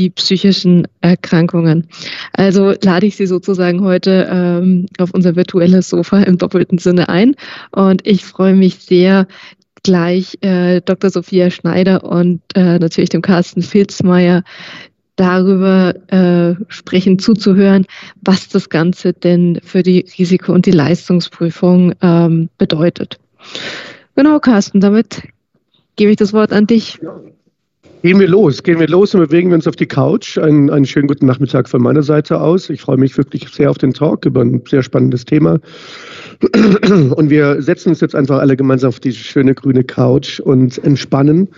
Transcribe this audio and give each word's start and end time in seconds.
die 0.00 0.10
psychischen 0.10 0.88
Erkrankungen. 1.02 1.86
Also 2.32 2.72
lade 2.82 3.06
ich 3.06 3.16
Sie 3.16 3.26
sozusagen 3.26 3.82
heute 3.82 4.28
ähm, 4.30 4.86
auf 4.98 5.12
unser 5.12 5.36
virtuelles 5.36 5.90
Sofa 5.90 6.22
im 6.22 6.38
doppelten 6.38 6.78
Sinne 6.78 7.08
ein. 7.08 7.36
Und 7.72 8.06
ich 8.06 8.24
freue 8.24 8.54
mich 8.54 8.76
sehr, 8.76 9.26
gleich 9.82 10.36
äh, 10.42 10.80
Dr. 10.82 11.10
Sophia 11.10 11.50
Schneider 11.50 12.04
und 12.04 12.42
äh, 12.54 12.78
natürlich 12.78 13.10
dem 13.10 13.22
Carsten 13.22 13.62
Filzmeier 13.62 14.42
darüber 15.16 15.94
äh, 16.08 16.54
sprechen, 16.68 17.18
zuzuhören, 17.18 17.86
was 18.22 18.48
das 18.48 18.68
Ganze 18.68 19.12
denn 19.12 19.60
für 19.62 19.82
die 19.82 20.06
Risiko- 20.18 20.52
und 20.52 20.66
die 20.66 20.70
Leistungsprüfung 20.70 21.94
ähm, 22.02 22.48
bedeutet. 22.58 23.18
Genau, 24.16 24.38
Carsten, 24.38 24.80
damit 24.80 25.22
gebe 25.96 26.10
ich 26.10 26.16
das 26.16 26.32
Wort 26.32 26.52
an 26.52 26.66
dich. 26.66 26.98
Gehen 28.02 28.18
wir 28.18 28.28
los, 28.28 28.62
gehen 28.62 28.80
wir 28.80 28.88
los 28.88 29.14
und 29.14 29.20
bewegen 29.20 29.50
wir 29.50 29.56
uns 29.56 29.66
auf 29.66 29.76
die 29.76 29.86
Couch. 29.86 30.38
Einen, 30.38 30.70
einen 30.70 30.86
schönen 30.86 31.06
guten 31.06 31.26
Nachmittag 31.26 31.68
von 31.68 31.82
meiner 31.82 32.02
Seite 32.02 32.40
aus. 32.40 32.70
Ich 32.70 32.80
freue 32.80 32.96
mich 32.96 33.18
wirklich 33.18 33.46
sehr 33.50 33.70
auf 33.70 33.76
den 33.76 33.92
Talk 33.92 34.24
über 34.24 34.40
ein 34.40 34.62
sehr 34.66 34.82
spannendes 34.82 35.26
Thema. 35.26 35.58
Und 36.40 37.28
wir 37.28 37.60
setzen 37.60 37.90
uns 37.90 38.00
jetzt 38.00 38.14
einfach 38.14 38.38
alle 38.38 38.56
gemeinsam 38.56 38.88
auf 38.88 39.00
diese 39.00 39.18
schöne 39.18 39.54
grüne 39.54 39.84
Couch 39.84 40.40
und 40.40 40.82
entspannen 40.82 41.48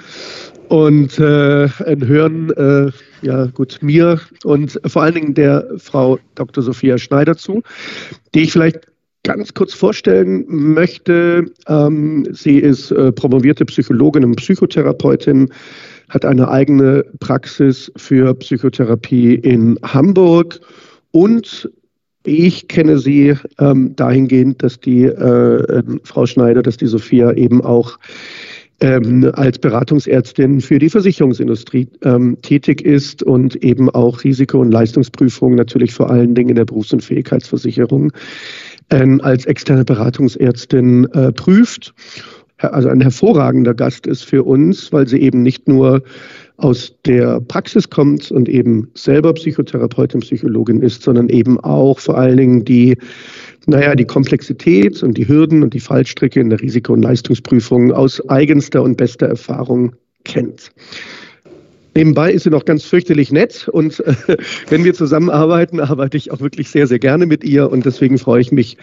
und 0.67 1.17
äh, 1.21 1.69
hören, 1.69 2.51
äh, 2.51 2.91
ja 3.25 3.47
gut, 3.47 3.79
mir 3.81 4.21
und 4.43 4.81
vor 4.87 5.03
allen 5.03 5.15
Dingen 5.15 5.35
der 5.35 5.69
Frau 5.77 6.19
Dr. 6.35 6.65
Sophia 6.65 6.99
Schneider 6.99 7.37
zu, 7.37 7.63
die 8.35 8.43
ich 8.43 8.53
vielleicht 8.53 8.81
ganz 9.25 9.55
kurz 9.55 9.75
vorstellen 9.75 10.45
möchte. 10.49 11.47
Ähm, 11.69 12.27
sie 12.33 12.59
ist 12.59 12.91
äh, 12.91 13.13
promovierte 13.13 13.65
Psychologin 13.65 14.25
und 14.25 14.37
Psychotherapeutin, 14.37 15.49
hat 16.13 16.27
eine 16.27 16.49
eigene 16.49 17.05
Praxis 17.21 17.91
für 17.97 18.35
Psychotherapie 18.35 19.35
in 19.35 19.79
Hamburg. 19.83 20.61
Und 21.11 21.71
ich 22.25 22.69
kenne 22.69 22.99
sie 22.99 23.35
ähm, 23.59 23.97
dahingehend, 23.97 24.63
dass 24.63 24.79
die 24.79 25.05
äh, 25.05 25.83
Frau 26.05 26.27
Schneider, 26.27 26.63
dass 26.63 26.77
die 26.77 26.87
Sophia 26.87 27.33
eben 27.33 27.63
auch 27.63 27.99
ähm, 28.81 29.31
als 29.35 29.59
Beratungsärztin 29.59 30.61
für 30.61 30.79
die 30.79 30.91
Versicherungsindustrie 30.91 31.89
ähm, 32.03 32.37
tätig 32.43 32.83
ist 32.83 33.23
und 33.23 33.57
eben 33.65 33.89
auch 33.89 34.23
Risiko- 34.23 34.61
und 34.61 34.71
Leistungsprüfungen 34.71 35.57
natürlich 35.57 35.95
vor 35.95 36.11
allen 36.11 36.35
Dingen 36.35 36.51
in 36.51 36.57
der 36.57 36.67
Berufs- 36.67 36.93
und 36.93 37.03
Fähigkeitsversicherung 37.03 38.13
ähm, 38.91 39.21
als 39.23 39.47
externe 39.47 39.85
Beratungsärztin 39.85 41.07
äh, 41.13 41.33
prüft 41.33 41.95
also 42.69 42.89
ein 42.89 43.01
hervorragender 43.01 43.75
Gast 43.75 44.07
ist 44.07 44.25
für 44.25 44.45
uns, 44.45 44.93
weil 44.93 45.09
sie 45.09 45.21
eben 45.21 45.43
nicht 45.43 45.69
nur 45.69 46.03
aus 46.57 46.95
der 47.07 47.41
Praxis 47.41 47.91
kommt 47.91 48.31
und 48.31 48.49
eben 48.49 48.89
selber 48.95 49.33
Psychotherapeutin, 49.35 50.21
Psychologin 50.21 50.81
ist, 50.81 51.03
sondern 51.03 51.29
eben 51.29 51.59
auch 51.61 51.99
vor 51.99 52.17
allen 52.17 52.37
Dingen 52.37 52.65
die, 52.65 52.97
naja, 53.67 53.95
die 53.95 54.05
Komplexität 54.05 55.03
und 55.03 55.19
die 55.19 55.27
Hürden 55.27 55.63
und 55.63 55.75
die 55.75 55.81
Fallstricke 55.81 56.41
in 56.41 56.51
der 56.51 56.61
Risiko- 56.61 56.93
und 56.93 57.03
Leistungsprüfung 57.03 57.93
aus 57.93 58.27
eigenster 58.29 58.83
und 58.83 58.97
bester 58.97 59.27
Erfahrung 59.27 59.93
kennt. 60.25 60.71
Nebenbei 61.95 62.33
ist 62.33 62.45
sie 62.45 62.51
noch 62.51 62.65
ganz 62.65 62.85
fürchterlich 62.85 63.33
nett 63.33 63.69
und 63.69 64.01
äh, 64.01 64.15
wenn 64.69 64.85
wir 64.85 64.95
zusammenarbeiten, 64.95 65.81
arbeite 65.81 66.17
ich 66.17 66.31
auch 66.31 66.41
wirklich 66.41 66.71
sehr, 66.71 66.87
sehr 66.87 66.99
gerne 66.99 67.27
mit 67.27 67.45
ihr 67.45 67.71
und 67.71 67.85
deswegen 67.85 68.19
freue 68.19 68.41
ich 68.41 68.53
mich 68.53 68.79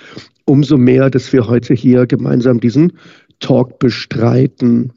umso 0.46 0.78
mehr, 0.78 1.10
dass 1.10 1.32
wir 1.34 1.48
heute 1.48 1.74
hier 1.74 2.06
gemeinsam 2.06 2.60
diesen 2.60 2.94
Talk 3.40 3.80
bestreiten. 3.80 4.94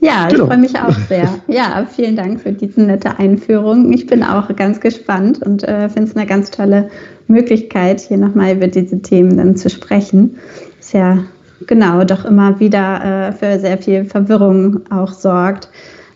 Ja, 0.00 0.28
genau. 0.28 0.44
ich 0.44 0.48
freue 0.48 0.58
mich 0.58 0.78
auch 0.78 0.96
sehr. 1.08 1.28
Ja, 1.48 1.86
vielen 1.90 2.16
Dank 2.16 2.40
für 2.40 2.52
diese 2.52 2.82
nette 2.82 3.18
Einführung. 3.18 3.92
Ich 3.92 4.06
bin 4.06 4.22
auch 4.22 4.54
ganz 4.54 4.80
gespannt 4.80 5.42
und 5.42 5.64
äh, 5.64 5.88
finde 5.88 6.10
es 6.10 6.16
eine 6.16 6.26
ganz 6.26 6.50
tolle 6.50 6.90
Möglichkeit, 7.28 8.00
hier 8.00 8.18
nochmal 8.18 8.56
über 8.56 8.68
diese 8.68 9.00
Themen 9.00 9.36
dann 9.36 9.56
zu 9.56 9.70
sprechen. 9.70 10.36
Ist 10.78 10.92
ja 10.92 11.24
genau 11.66 12.04
doch 12.04 12.24
immer 12.24 12.60
wieder 12.60 13.30
äh, 13.30 13.32
für 13.32 13.58
sehr 13.58 13.78
viel 13.78 14.04
Verwirrung 14.04 14.80
auch 14.90 15.12
sorgt, 15.12 15.70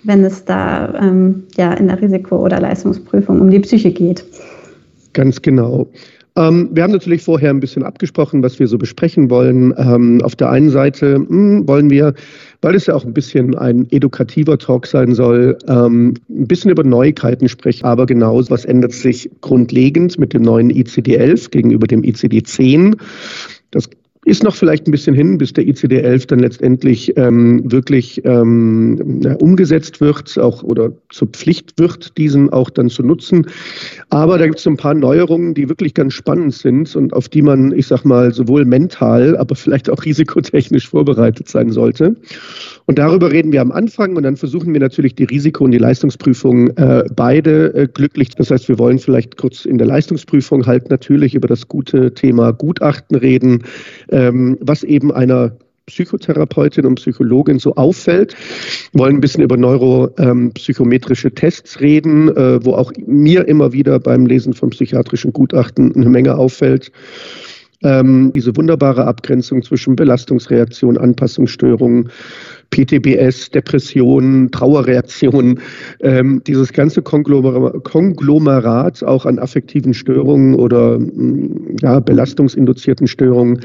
wenn 0.05 0.25
es 0.25 0.45
da 0.45 0.95
ähm, 1.01 1.45
ja 1.57 1.73
in 1.73 1.89
der 1.89 2.01
Risiko- 2.01 2.45
oder 2.45 2.61
Leistungsprüfung 2.61 3.41
um 3.41 3.51
die 3.51 3.61
Psyche 3.61 3.91
geht. 3.91 4.25
Ganz 5.13 5.43
genau. 5.43 5.89
Ähm, 6.41 6.71
wir 6.73 6.83
haben 6.83 6.93
natürlich 6.93 7.23
vorher 7.23 7.51
ein 7.51 7.61
bisschen 7.61 7.83
abgesprochen, 7.83 8.43
was 8.43 8.59
wir 8.59 8.67
so 8.67 8.79
besprechen 8.79 9.29
wollen. 9.29 9.75
Ähm, 9.77 10.23
auf 10.23 10.35
der 10.35 10.49
einen 10.49 10.71
Seite 10.71 11.19
mh, 11.19 11.27
hm, 11.29 11.69
wollen 11.69 11.91
wir, 11.91 12.15
weil 12.63 12.75
es 12.75 12.87
ja 12.87 12.95
auch 12.95 13.05
ein 13.05 13.13
bisschen 13.13 13.55
ein 13.59 13.87
edukativer 13.91 14.57
Talk 14.57 14.87
sein 14.87 15.15
soll, 15.15 15.59
ähm, 15.69 16.15
ein 16.31 16.47
bisschen 16.47 16.71
über 16.71 16.83
Neuigkeiten 16.83 17.49
sprechen, 17.49 17.85
aber 17.85 18.07
genau, 18.07 18.41
was 18.49 18.65
ändert 18.65 18.93
sich 18.93 19.31
grundlegend 19.43 20.19
mit 20.19 20.33
dem 20.33 20.43
neuen 20.43 20.71
ICD-11 20.71 21.51
gegenüber 21.51 21.87
dem 21.87 22.03
ICD-10. 22.03 22.97
Das 23.71 23.91
ist 24.27 24.43
noch 24.43 24.55
vielleicht 24.55 24.87
ein 24.87 24.91
bisschen 24.91 25.15
hin, 25.15 25.39
bis 25.39 25.55
der 25.55 25.65
ICD-11 25.65 26.27
dann 26.27 26.39
letztendlich 26.41 27.17
ähm, 27.17 27.63
wirklich 27.71 28.23
ähm, 28.25 29.23
umgesetzt 29.39 30.01
wird, 30.01 30.39
auch 30.39 30.63
oder 30.63 30.93
zur 31.09 31.29
Pflicht 31.29 31.79
wird, 31.79 32.17
diesen 32.19 32.51
auch 32.51 32.69
dann 32.69 32.91
zu 32.91 33.03
nutzen. 33.03 33.47
Aber 34.11 34.37
da 34.37 34.47
gibt 34.47 34.59
es 34.59 34.65
so 34.65 34.71
ein 34.71 34.77
paar 34.77 34.93
Neuerungen, 34.93 35.55
die 35.55 35.71
wirklich 35.71 35.95
ganz 35.95 36.13
spannend 36.13 36.55
sind 36.55 36.95
und 36.97 37.15
auf 37.15 37.31
die 37.31 37.41
man, 37.41 37.73
ich 37.73 37.87
sag 37.87 38.05
mal, 38.05 38.33
sowohl 38.35 38.67
mental, 38.67 39.39
aber 39.39 39.55
vielleicht 39.55 39.89
auch 39.89 40.05
risikotechnisch 40.05 40.89
vorbereitet 40.89 41.49
sein 41.49 41.71
sollte. 41.71 42.15
Und 42.91 42.99
darüber 42.99 43.31
reden 43.31 43.53
wir 43.53 43.61
am 43.61 43.71
Anfang 43.71 44.17
und 44.17 44.25
dann 44.25 44.37
versuchen 44.37 44.73
wir 44.73 44.81
natürlich 44.81 45.15
die 45.15 45.23
Risiko- 45.23 45.63
und 45.63 45.71
die 45.71 45.79
Leistungsprüfung 45.79 46.71
äh, 46.71 47.05
beide 47.15 47.73
äh, 47.73 47.87
glücklich. 47.87 48.31
Das 48.31 48.51
heißt, 48.51 48.69
wir 48.69 48.81
wollen 48.81 48.99
vielleicht 48.99 49.37
kurz 49.37 49.65
in 49.65 49.79
der 49.79 49.87
Leistungsprüfung 49.87 50.67
halt 50.67 50.91
natürlich 50.91 51.37
über 51.37 51.47
das 51.47 51.69
gute 51.69 52.13
Thema 52.15 52.53
Gutachten 52.53 53.17
reden, 53.17 53.63
ähm, 54.11 54.59
was 54.61 54.83
eben 54.83 55.13
einer 55.13 55.57
Psychotherapeutin 55.87 56.85
und 56.85 56.97
Psychologin 56.97 57.61
so 57.61 57.77
auffällt. 57.77 58.35
Wir 58.91 59.03
wollen 59.03 59.19
ein 59.19 59.21
bisschen 59.21 59.45
über 59.45 59.57
neuropsychometrische 59.57 61.29
ähm, 61.29 61.35
Tests 61.37 61.79
reden, 61.79 62.37
äh, 62.37 62.65
wo 62.65 62.73
auch 62.73 62.91
mir 63.07 63.47
immer 63.47 63.73
wieder 63.73 64.01
beim 64.01 64.27
Lesen 64.27 64.53
von 64.53 64.71
psychiatrischen 64.71 65.33
Gutachten 65.33 65.95
eine 65.95 66.09
Menge 66.09 66.37
auffällt 66.37 66.91
ähm, 67.83 68.33
diese 68.35 68.57
wunderbare 68.57 69.07
Abgrenzung 69.07 69.63
zwischen 69.63 69.97
Belastungsreaktion, 69.97 70.99
Anpassungsstörungen, 70.99 72.11
PTBS, 72.71 73.51
Depressionen, 73.51 74.51
Trauerreaktionen, 74.51 75.61
ähm, 76.01 76.43
dieses 76.47 76.73
ganze 76.73 77.03
Konglomerat, 77.03 79.03
auch 79.03 79.27
an 79.27 79.39
affektiven 79.39 79.95
Störungen 79.95 80.55
oder 80.55 80.99
mm, 80.99 81.77
ja, 81.83 82.01
belastungsinduzierten 82.01 83.07
Störungen, 83.07 83.61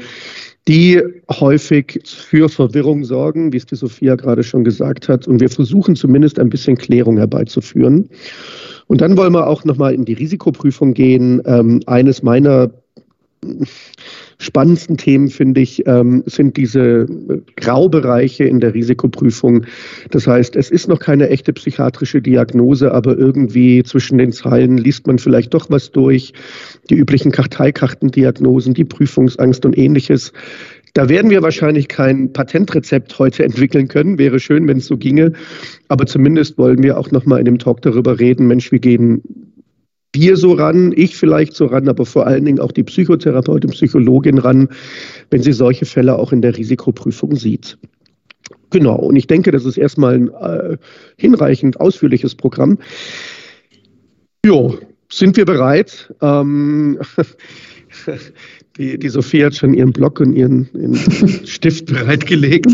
die 0.68 1.00
häufig 1.30 2.00
für 2.04 2.48
Verwirrung 2.48 3.04
sorgen, 3.04 3.52
wie 3.52 3.58
es 3.58 3.66
die 3.66 3.76
Sophia 3.76 4.16
gerade 4.16 4.42
schon 4.42 4.64
gesagt 4.64 5.08
hat. 5.08 5.28
Und 5.28 5.40
wir 5.40 5.48
versuchen 5.48 5.94
zumindest 5.94 6.40
ein 6.40 6.50
bisschen 6.50 6.76
Klärung 6.76 7.18
herbeizuführen. 7.18 8.08
Und 8.88 9.00
dann 9.00 9.16
wollen 9.16 9.32
wir 9.32 9.46
auch 9.46 9.64
nochmal 9.64 9.94
in 9.94 10.04
die 10.04 10.14
Risikoprüfung 10.14 10.94
gehen. 10.94 11.40
Ähm, 11.46 11.80
eines 11.86 12.22
meiner 12.22 12.70
spannendsten 14.38 14.96
Themen, 14.96 15.28
finde 15.28 15.60
ich, 15.60 15.86
ähm, 15.86 16.22
sind 16.26 16.56
diese 16.56 17.06
Graubereiche 17.56 18.44
in 18.44 18.60
der 18.60 18.74
Risikoprüfung. 18.74 19.64
Das 20.10 20.26
heißt, 20.26 20.56
es 20.56 20.70
ist 20.70 20.88
noch 20.88 20.98
keine 20.98 21.28
echte 21.28 21.52
psychiatrische 21.52 22.20
Diagnose, 22.20 22.92
aber 22.92 23.16
irgendwie 23.16 23.82
zwischen 23.82 24.18
den 24.18 24.32
Zeilen 24.32 24.78
liest 24.78 25.06
man 25.06 25.18
vielleicht 25.18 25.54
doch 25.54 25.70
was 25.70 25.90
durch. 25.90 26.32
Die 26.90 26.94
üblichen 26.94 27.32
Karteikartendiagnosen, 27.32 28.74
die 28.74 28.84
Prüfungsangst 28.84 29.64
und 29.64 29.76
ähnliches. 29.76 30.32
Da 30.96 31.10
werden 31.10 31.30
wir 31.30 31.42
wahrscheinlich 31.42 31.88
kein 31.88 32.32
Patentrezept 32.32 33.18
heute 33.18 33.44
entwickeln 33.44 33.86
können. 33.86 34.18
Wäre 34.18 34.40
schön, 34.40 34.66
wenn 34.66 34.78
es 34.78 34.86
so 34.86 34.96
ginge. 34.96 35.34
Aber 35.88 36.06
zumindest 36.06 36.56
wollen 36.56 36.82
wir 36.82 36.96
auch 36.96 37.10
noch 37.10 37.26
mal 37.26 37.38
in 37.38 37.44
dem 37.44 37.58
Talk 37.58 37.82
darüber 37.82 38.18
reden. 38.18 38.46
Mensch, 38.46 38.72
wie 38.72 38.78
gehen 38.78 39.20
wir 40.16 40.36
so 40.36 40.54
ran, 40.54 40.92
ich 40.96 41.16
vielleicht 41.16 41.54
so 41.54 41.66
ran, 41.66 41.88
aber 41.88 42.04
vor 42.04 42.26
allen 42.26 42.44
Dingen 42.44 42.58
auch 42.58 42.72
die 42.72 42.82
Psychotherapeutin, 42.82 43.70
Psychologin 43.70 44.38
ran, 44.38 44.68
wenn 45.30 45.42
sie 45.42 45.52
solche 45.52 45.84
Fälle 45.84 46.18
auch 46.18 46.32
in 46.32 46.42
der 46.42 46.56
Risikoprüfung 46.56 47.36
sieht. 47.36 47.78
Genau, 48.70 48.96
und 48.96 49.16
ich 49.16 49.26
denke, 49.26 49.52
das 49.52 49.64
ist 49.64 49.76
erstmal 49.76 50.14
ein 50.14 50.28
äh, 50.28 50.76
hinreichend 51.16 51.80
ausführliches 51.80 52.34
Programm. 52.34 52.78
Jo, 54.44 54.78
sind 55.10 55.36
wir 55.36 55.44
bereit? 55.44 56.12
Ähm, 56.20 56.98
die, 58.78 58.98
die 58.98 59.08
Sophie 59.08 59.44
hat 59.44 59.54
schon 59.54 59.74
ihren 59.74 59.92
Block 59.92 60.20
und 60.20 60.32
ihren, 60.32 60.68
ihren 60.74 60.96
Stift 61.46 61.86
bereitgelegt. 61.86 62.70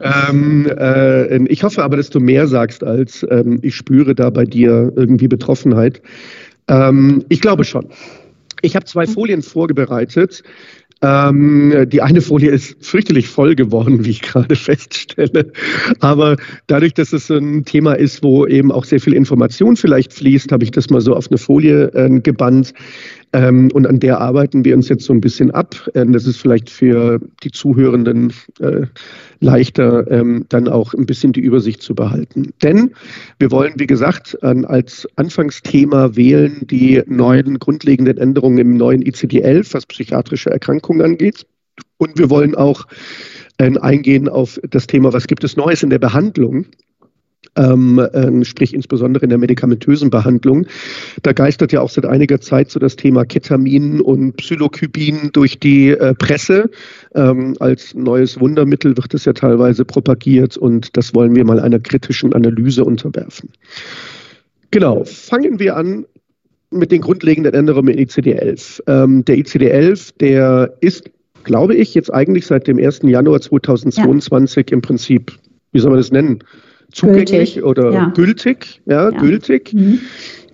ähm, 0.00 0.66
äh, 0.66 1.44
ich 1.44 1.62
hoffe 1.62 1.82
aber, 1.82 1.96
dass 1.96 2.10
du 2.10 2.20
mehr 2.20 2.46
sagst 2.46 2.84
als 2.84 3.26
ähm, 3.30 3.58
ich 3.62 3.76
spüre 3.76 4.14
da 4.14 4.30
bei 4.30 4.44
dir 4.44 4.92
irgendwie 4.96 5.28
Betroffenheit. 5.28 6.02
Ähm, 6.68 7.24
ich 7.28 7.40
glaube 7.40 7.64
schon. 7.64 7.86
Ich 8.62 8.74
habe 8.76 8.86
zwei 8.86 9.06
Folien 9.06 9.42
vorbereitet. 9.42 10.42
Ähm, 11.00 11.86
die 11.88 12.02
eine 12.02 12.20
Folie 12.20 12.50
ist 12.50 12.84
fürchterlich 12.84 13.28
voll 13.28 13.54
geworden, 13.54 14.04
wie 14.04 14.10
ich 14.10 14.22
gerade 14.22 14.56
feststelle. 14.56 15.52
Aber 16.00 16.36
dadurch, 16.66 16.94
dass 16.94 17.12
es 17.12 17.30
ein 17.30 17.64
Thema 17.64 17.92
ist, 17.92 18.24
wo 18.24 18.46
eben 18.46 18.72
auch 18.72 18.84
sehr 18.84 19.00
viel 19.00 19.12
Information 19.12 19.76
vielleicht 19.76 20.12
fließt, 20.12 20.50
habe 20.50 20.64
ich 20.64 20.72
das 20.72 20.90
mal 20.90 21.00
so 21.00 21.14
auf 21.14 21.28
eine 21.28 21.38
Folie 21.38 21.92
äh, 21.94 22.20
gebannt. 22.20 22.74
Ähm, 23.32 23.70
und 23.72 23.86
an 23.86 24.00
der 24.00 24.20
arbeiten 24.20 24.64
wir 24.64 24.74
uns 24.74 24.88
jetzt 24.88 25.04
so 25.04 25.12
ein 25.12 25.20
bisschen 25.20 25.52
ab. 25.52 25.88
Ähm, 25.94 26.12
das 26.12 26.26
ist 26.26 26.38
vielleicht 26.38 26.68
für 26.68 27.20
die 27.44 27.52
Zuhörenden 27.52 28.32
äh, 28.58 28.86
leichter, 29.40 30.10
ähm, 30.10 30.44
dann 30.48 30.68
auch 30.68 30.94
ein 30.94 31.06
bisschen 31.06 31.32
die 31.32 31.40
Übersicht 31.40 31.82
zu 31.82 31.94
behalten. 31.94 32.52
Denn 32.62 32.92
wir 33.38 33.50
wollen, 33.50 33.74
wie 33.76 33.86
gesagt, 33.86 34.42
an, 34.42 34.64
als 34.64 35.08
Anfangsthema 35.16 36.16
wählen 36.16 36.66
die 36.66 37.02
neuen 37.06 37.58
grundlegenden 37.58 38.18
Änderungen 38.18 38.58
im 38.58 38.76
neuen 38.76 39.02
ICD-11, 39.02 39.74
was 39.74 39.86
psychiatrische 39.86 40.50
Erkrankungen 40.50 41.02
angeht. 41.02 41.46
Und 41.98 42.18
wir 42.18 42.30
wollen 42.30 42.54
auch 42.54 42.86
äh, 43.58 43.76
eingehen 43.78 44.28
auf 44.28 44.58
das 44.68 44.86
Thema, 44.86 45.12
was 45.12 45.26
gibt 45.26 45.44
es 45.44 45.56
Neues 45.56 45.82
in 45.82 45.90
der 45.90 45.98
Behandlung 45.98 46.66
ähm, 47.58 47.98
äh, 47.98 48.44
sprich 48.44 48.72
insbesondere 48.72 49.24
in 49.24 49.30
der 49.30 49.38
medikamentösen 49.38 50.10
Behandlung. 50.10 50.66
Da 51.22 51.32
geistert 51.32 51.72
ja 51.72 51.80
auch 51.80 51.90
seit 51.90 52.06
einiger 52.06 52.40
Zeit 52.40 52.70
so 52.70 52.78
das 52.78 52.96
Thema 52.96 53.24
Ketamin 53.24 54.00
und 54.00 54.36
Psilocybin 54.36 55.30
durch 55.32 55.58
die 55.58 55.90
äh, 55.90 56.14
Presse. 56.14 56.70
Ähm, 57.14 57.56
als 57.60 57.94
neues 57.94 58.40
Wundermittel 58.40 58.96
wird 58.96 59.12
es 59.14 59.24
ja 59.24 59.32
teilweise 59.32 59.84
propagiert 59.84 60.56
und 60.56 60.96
das 60.96 61.14
wollen 61.14 61.34
wir 61.34 61.44
mal 61.44 61.60
einer 61.60 61.80
kritischen 61.80 62.32
Analyse 62.32 62.84
unterwerfen. 62.84 63.50
Genau, 64.70 65.04
fangen 65.04 65.58
wir 65.58 65.76
an 65.76 66.04
mit 66.70 66.92
den 66.92 67.00
grundlegenden 67.00 67.54
Änderungen 67.54 67.94
im 67.94 68.06
ICD-11. 68.06 68.82
Ähm, 68.86 69.24
der 69.24 69.38
ICD-11, 69.38 70.18
der 70.20 70.74
ist, 70.80 71.10
glaube 71.44 71.74
ich, 71.74 71.94
jetzt 71.94 72.12
eigentlich 72.12 72.46
seit 72.46 72.66
dem 72.66 72.78
1. 72.78 73.00
Januar 73.04 73.40
2022 73.40 74.70
ja. 74.70 74.74
im 74.74 74.82
Prinzip, 74.82 75.32
wie 75.72 75.78
soll 75.78 75.90
man 75.90 76.00
das 76.00 76.12
nennen, 76.12 76.40
zugänglich 76.92 77.54
gültig. 77.54 77.64
oder 77.64 77.92
ja. 77.92 78.12
gültig, 78.14 78.80
ja, 78.86 79.10
ja. 79.10 79.18
gültig. 79.18 79.72
Mhm. 79.72 80.00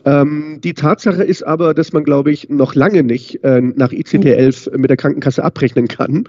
Ähm, 0.06 0.60
die 0.62 0.74
Tatsache 0.74 1.24
ist 1.24 1.42
aber, 1.42 1.72
dass 1.72 1.92
man, 1.92 2.04
glaube 2.04 2.30
ich, 2.30 2.50
noch 2.50 2.74
lange 2.74 3.02
nicht 3.02 3.42
äh, 3.42 3.60
nach 3.60 3.90
ICD-11 3.90 4.76
mit 4.76 4.90
der 4.90 4.96
Krankenkasse 4.96 5.42
abrechnen 5.42 5.88
kann. 5.88 6.24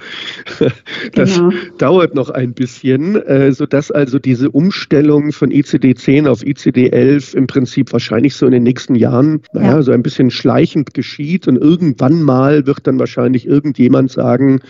das 1.13 1.35
genau. 1.35 1.51
dauert 1.77 2.15
noch 2.15 2.29
ein 2.29 2.53
bisschen, 2.53 3.17
äh, 3.23 3.51
sodass 3.51 3.91
also 3.91 4.17
diese 4.17 4.49
Umstellung 4.49 5.33
von 5.33 5.51
ICD-10 5.51 6.27
auf 6.27 6.41
ICD-11 6.41 7.35
im 7.35 7.47
Prinzip 7.47 7.91
wahrscheinlich 7.91 8.35
so 8.35 8.45
in 8.45 8.53
den 8.53 8.63
nächsten 8.63 8.95
Jahren, 8.95 9.41
naja, 9.51 9.75
ja. 9.75 9.81
so 9.81 9.91
ein 9.91 10.03
bisschen 10.03 10.31
schleichend 10.31 10.93
geschieht 10.93 11.47
und 11.47 11.57
irgendwann 11.57 12.21
mal 12.21 12.65
wird 12.65 12.87
dann 12.87 12.97
wahrscheinlich 12.97 13.45
irgendjemand 13.45 14.09
sagen, 14.09 14.61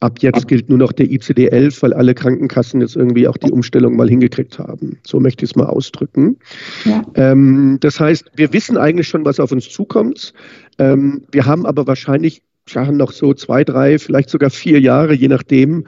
Ab 0.00 0.18
jetzt 0.20 0.46
gilt 0.46 0.68
nur 0.68 0.78
noch 0.78 0.92
der 0.92 1.06
ICD-11, 1.06 1.82
weil 1.82 1.94
alle 1.94 2.14
Krankenkassen 2.14 2.82
jetzt 2.82 2.96
irgendwie 2.96 3.26
auch 3.26 3.38
die 3.38 3.50
Umstellung 3.50 3.96
mal 3.96 4.08
hingekriegt 4.08 4.58
haben. 4.58 4.98
So 5.06 5.20
möchte 5.20 5.44
ich 5.44 5.52
es 5.52 5.56
mal 5.56 5.66
ausdrücken. 5.66 6.36
Ja. 6.84 7.02
Ähm, 7.14 7.78
das 7.80 7.98
heißt, 7.98 8.26
wir 8.36 8.52
wissen 8.52 8.76
eigentlich 8.76 9.08
schon, 9.08 9.24
was 9.24 9.40
auf 9.40 9.52
uns 9.52 9.70
zukommt. 9.70 10.34
Ähm, 10.78 11.22
wir 11.32 11.46
haben 11.46 11.64
aber 11.64 11.86
wahrscheinlich 11.86 12.42
ja, 12.68 12.90
noch 12.90 13.12
so 13.12 13.32
zwei, 13.32 13.64
drei, 13.64 13.98
vielleicht 13.98 14.28
sogar 14.28 14.50
vier 14.50 14.80
Jahre, 14.80 15.14
je 15.14 15.28
nachdem, 15.28 15.86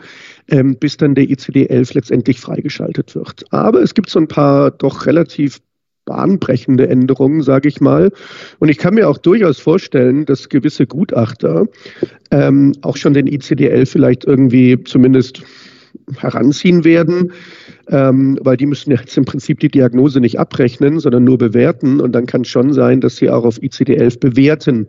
ähm, 0.49 0.77
bis 0.77 0.97
dann 0.97 1.15
der 1.15 1.25
ICD-11 1.25 1.95
letztendlich 1.95 2.41
freigeschaltet 2.41 3.15
wird. 3.15 3.45
Aber 3.51 3.83
es 3.83 3.95
gibt 3.95 4.09
so 4.09 4.21
ein 4.21 4.29
paar 4.29 4.71
doch 4.71 5.05
relativ 5.07 5.59
bahnbrechende 6.09 6.89
Änderungen, 6.89 7.43
sage 7.43 7.69
ich 7.69 7.81
mal. 7.81 8.11
Und 8.59 8.71
ich 8.71 8.79
kann 8.79 8.95
mir 8.95 9.09
auch 9.09 9.19
durchaus 9.19 9.61
vorstellen, 9.61 10.25
dass 10.25 10.49
gewisse 10.49 10.87
Gutachter 10.87 11.67
ähm, 12.31 12.73
auch 12.81 12.97
schon 12.97 13.13
den 13.13 13.27
ICDL 13.27 13.85
vielleicht 13.85 14.25
irgendwie 14.25 14.83
zumindest 14.83 15.43
heranziehen 16.17 16.85
werden, 16.85 17.33
ähm, 17.89 18.39
weil 18.43 18.57
die 18.57 18.67
müssen 18.67 18.91
jetzt 18.91 19.17
im 19.19 19.27
Prinzip 19.27 19.61
die 19.61 19.69
Diagnose 19.69 20.21
nicht 20.21 20.41
abrechnen, 20.41 20.99
sondern 20.99 21.25
nur 21.25 21.37
bewerten. 21.37 22.01
Und 22.01 22.13
dann 22.13 22.25
kann 22.25 22.43
es 22.43 22.49
schon 22.49 22.73
sein, 22.73 23.03
dass 23.03 23.17
sie 23.17 23.29
auch 23.29 23.45
auf 23.45 23.59
ICD-11 23.59 24.19
bewerten. 24.19 24.89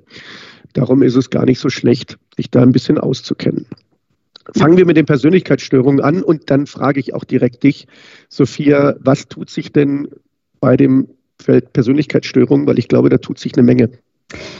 Darum 0.73 1.01
ist 1.01 1.15
es 1.15 1.29
gar 1.29 1.45
nicht 1.45 1.59
so 1.59 1.69
schlecht, 1.69 2.17
sich 2.37 2.49
da 2.49 2.61
ein 2.61 2.71
bisschen 2.71 2.97
auszukennen. 2.97 3.65
Fangen 4.55 4.77
wir 4.77 4.85
mit 4.85 4.97
den 4.97 5.05
Persönlichkeitsstörungen 5.05 6.01
an 6.01 6.23
und 6.23 6.49
dann 6.49 6.65
frage 6.65 6.99
ich 6.99 7.13
auch 7.13 7.23
direkt 7.23 7.63
dich, 7.63 7.87
Sophia, 8.29 8.95
was 8.99 9.27
tut 9.27 9.49
sich 9.49 9.71
denn 9.71 10.07
bei 10.59 10.77
dem 10.77 11.07
Feld 11.41 11.71
Persönlichkeitsstörungen, 11.73 12.67
weil 12.67 12.79
ich 12.79 12.87
glaube, 12.87 13.09
da 13.09 13.17
tut 13.17 13.39
sich 13.39 13.55
eine 13.55 13.63
Menge. 13.63 13.89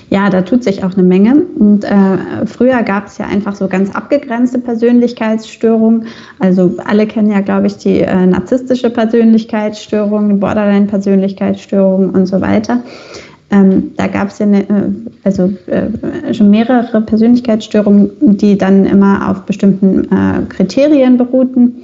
Ja, 0.10 0.30
da 0.30 0.42
tut 0.42 0.64
sich 0.64 0.84
auch 0.84 0.94
eine 0.94 1.04
Menge. 1.04 1.44
Und 1.60 1.84
äh, 1.84 2.46
früher 2.48 2.82
gab 2.82 3.06
es 3.06 3.20
ja 3.20 3.28
einfach 3.28 3.56
so 3.56 3.68
ganz 3.68 3.92
abgegrenzte 3.92 4.58
Persönlichkeitsstörungen. 4.58 6.08
Also 6.40 6.76
alle 6.86 7.06
kennen 7.06 7.32
ja, 7.32 7.42
glaube 7.42 7.68
ich, 7.68 7.78
die 7.78 8.00
äh, 8.00 8.26
narzisstische 8.26 8.90
Persönlichkeitsstörung, 8.90 10.40
Borderline-Persönlichkeitsstörung 10.40 12.10
und 12.10 12.26
so 12.26 12.42
weiter. 12.42 12.84
Ähm, 13.52 13.92
da 13.98 14.08
gab 14.08 14.30
es 14.30 14.40
ja 14.40 14.48
äh, 14.48 14.64
also 15.24 15.54
äh, 15.68 16.34
schon 16.34 16.50
mehrere 16.50 17.02
Persönlichkeitsstörungen, 17.02 18.38
die 18.38 18.58
dann 18.58 18.86
immer 18.86 19.30
auf 19.30 19.42
bestimmten 19.44 20.06
äh, 20.12 20.42
Kriterien 20.50 21.18
beruhten. 21.18 21.84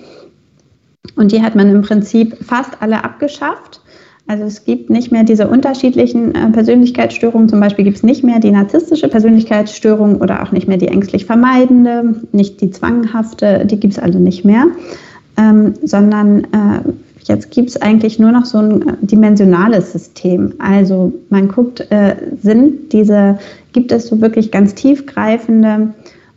Und 1.15 1.31
die 1.31 1.41
hat 1.41 1.55
man 1.55 1.69
im 1.69 1.83
Prinzip 1.83 2.35
fast 2.43 2.81
alle 2.81 3.03
abgeschafft. 3.03 3.81
Also 4.27 4.45
es 4.45 4.65
gibt 4.65 4.89
nicht 4.89 5.11
mehr 5.11 5.23
diese 5.23 5.47
unterschiedlichen 5.47 6.33
äh, 6.33 6.49
Persönlichkeitsstörungen. 6.49 7.47
Zum 7.47 7.59
Beispiel 7.59 7.85
gibt 7.85 7.97
es 7.97 8.03
nicht 8.03 8.23
mehr 8.23 8.39
die 8.39 8.49
narzisstische 8.49 9.07
Persönlichkeitsstörung 9.07 10.19
oder 10.19 10.41
auch 10.41 10.51
nicht 10.51 10.67
mehr 10.67 10.77
die 10.77 10.87
ängstlich 10.87 11.25
vermeidende, 11.25 12.15
nicht 12.31 12.59
die 12.59 12.71
zwanghafte, 12.71 13.65
die 13.65 13.79
gibt 13.79 13.93
es 13.93 13.99
also 13.99 14.17
nicht 14.17 14.43
mehr, 14.43 14.65
ähm, 15.37 15.73
sondern 15.83 16.45
äh, 16.45 16.79
jetzt 17.25 17.51
gibt 17.51 17.69
es 17.69 17.79
eigentlich 17.79 18.17
nur 18.17 18.31
noch 18.31 18.45
so 18.45 18.57
ein 18.57 18.81
äh, 18.81 18.93
dimensionales 19.01 19.91
System. 19.91 20.53
Also 20.57 21.13
man 21.29 21.47
guckt, 21.47 21.85
äh, 21.91 22.15
sind 22.41 22.93
diese, 22.93 23.37
gibt 23.73 23.91
es 23.91 24.07
so 24.07 24.21
wirklich 24.21 24.51
ganz 24.51 24.73
tiefgreifende 24.73 25.93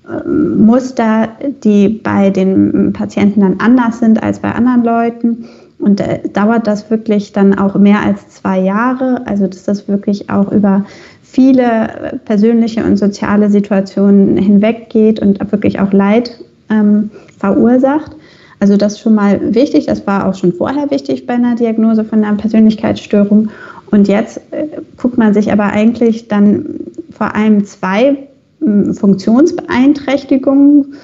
ähm, 0.06 0.66
Muster, 0.66 1.30
die 1.64 1.88
bei 1.88 2.28
den 2.28 2.92
Patienten 2.92 3.40
dann 3.40 3.60
anders 3.60 4.00
sind 4.00 4.22
als 4.22 4.40
bei 4.40 4.52
anderen 4.52 4.84
Leuten 4.84 5.46
und 5.78 6.00
äh, 6.00 6.20
dauert 6.32 6.66
das 6.66 6.90
wirklich 6.90 7.32
dann 7.32 7.58
auch 7.58 7.74
mehr 7.76 8.02
als 8.02 8.28
zwei 8.28 8.58
Jahre, 8.58 9.26
also 9.26 9.46
dass 9.46 9.64
das 9.64 9.88
wirklich 9.88 10.30
auch 10.30 10.50
über 10.50 10.84
viele 11.22 12.20
persönliche 12.24 12.84
und 12.84 12.96
soziale 12.96 13.50
Situationen 13.50 14.36
hinweggeht 14.36 15.20
und 15.20 15.40
wirklich 15.52 15.78
auch 15.78 15.92
Leid 15.92 16.38
ähm, 16.70 17.10
verursacht. 17.38 18.16
Also 18.60 18.76
das 18.76 18.94
ist 18.94 19.00
schon 19.00 19.14
mal 19.14 19.54
wichtig, 19.54 19.86
das 19.86 20.06
war 20.06 20.26
auch 20.26 20.34
schon 20.34 20.52
vorher 20.52 20.90
wichtig 20.90 21.26
bei 21.26 21.34
einer 21.34 21.54
Diagnose 21.54 22.04
von 22.04 22.24
einer 22.24 22.36
Persönlichkeitsstörung. 22.36 23.50
Und 23.90 24.08
jetzt 24.08 24.38
äh, 24.50 24.66
guckt 24.96 25.16
man 25.16 25.32
sich 25.32 25.52
aber 25.52 25.64
eigentlich 25.64 26.28
dann 26.28 26.80
vor 27.10 27.36
allem 27.36 27.64
zwei 27.64 28.28
äh, 28.60 28.92
Funktionsbeeinträchtigungen 28.92 30.94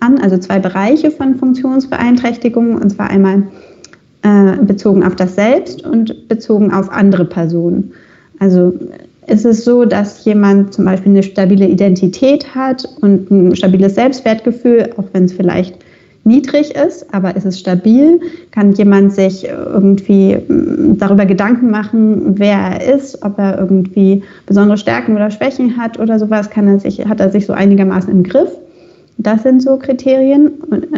an, 0.00 0.18
also 0.18 0.36
zwei 0.38 0.58
Bereiche 0.58 1.10
von 1.10 1.36
Funktionsbeeinträchtigungen, 1.36 2.76
und 2.76 2.90
zwar 2.90 3.10
einmal 3.10 3.44
äh, 4.26 4.56
bezogen 4.64 5.04
auf 5.04 5.14
das 5.14 5.36
Selbst 5.36 5.86
und 5.86 6.28
bezogen 6.28 6.72
auf 6.72 6.90
andere 6.90 7.24
Personen. 7.24 7.92
Also 8.40 8.74
ist 9.28 9.44
es 9.44 9.64
so, 9.64 9.84
dass 9.84 10.24
jemand 10.24 10.74
zum 10.74 10.84
Beispiel 10.84 11.12
eine 11.12 11.22
stabile 11.22 11.66
Identität 11.68 12.54
hat 12.54 12.88
und 13.00 13.30
ein 13.30 13.54
stabiles 13.54 13.94
Selbstwertgefühl, 13.94 14.90
auch 14.96 15.04
wenn 15.12 15.24
es 15.24 15.32
vielleicht 15.32 15.76
niedrig 16.24 16.74
ist, 16.74 17.06
aber 17.14 17.36
ist 17.36 17.46
es 17.46 17.60
stabil? 17.60 18.20
Kann 18.50 18.72
jemand 18.72 19.12
sich 19.12 19.46
irgendwie 19.46 20.36
mm, 20.36 20.98
darüber 20.98 21.24
Gedanken 21.24 21.70
machen, 21.70 22.36
wer 22.36 22.56
er 22.56 22.94
ist, 22.96 23.24
ob 23.24 23.38
er 23.38 23.58
irgendwie 23.58 24.24
besondere 24.46 24.76
Stärken 24.76 25.14
oder 25.14 25.30
Schwächen 25.30 25.76
hat 25.76 26.00
oder 26.00 26.18
sowas? 26.18 26.50
Kann 26.50 26.66
er 26.66 26.80
sich, 26.80 27.06
hat 27.06 27.20
er 27.20 27.30
sich 27.30 27.46
so 27.46 27.52
einigermaßen 27.52 28.10
im 28.10 28.24
Griff? 28.24 28.50
Das 29.18 29.44
sind 29.44 29.62
so 29.62 29.76
Kriterien, 29.76 30.50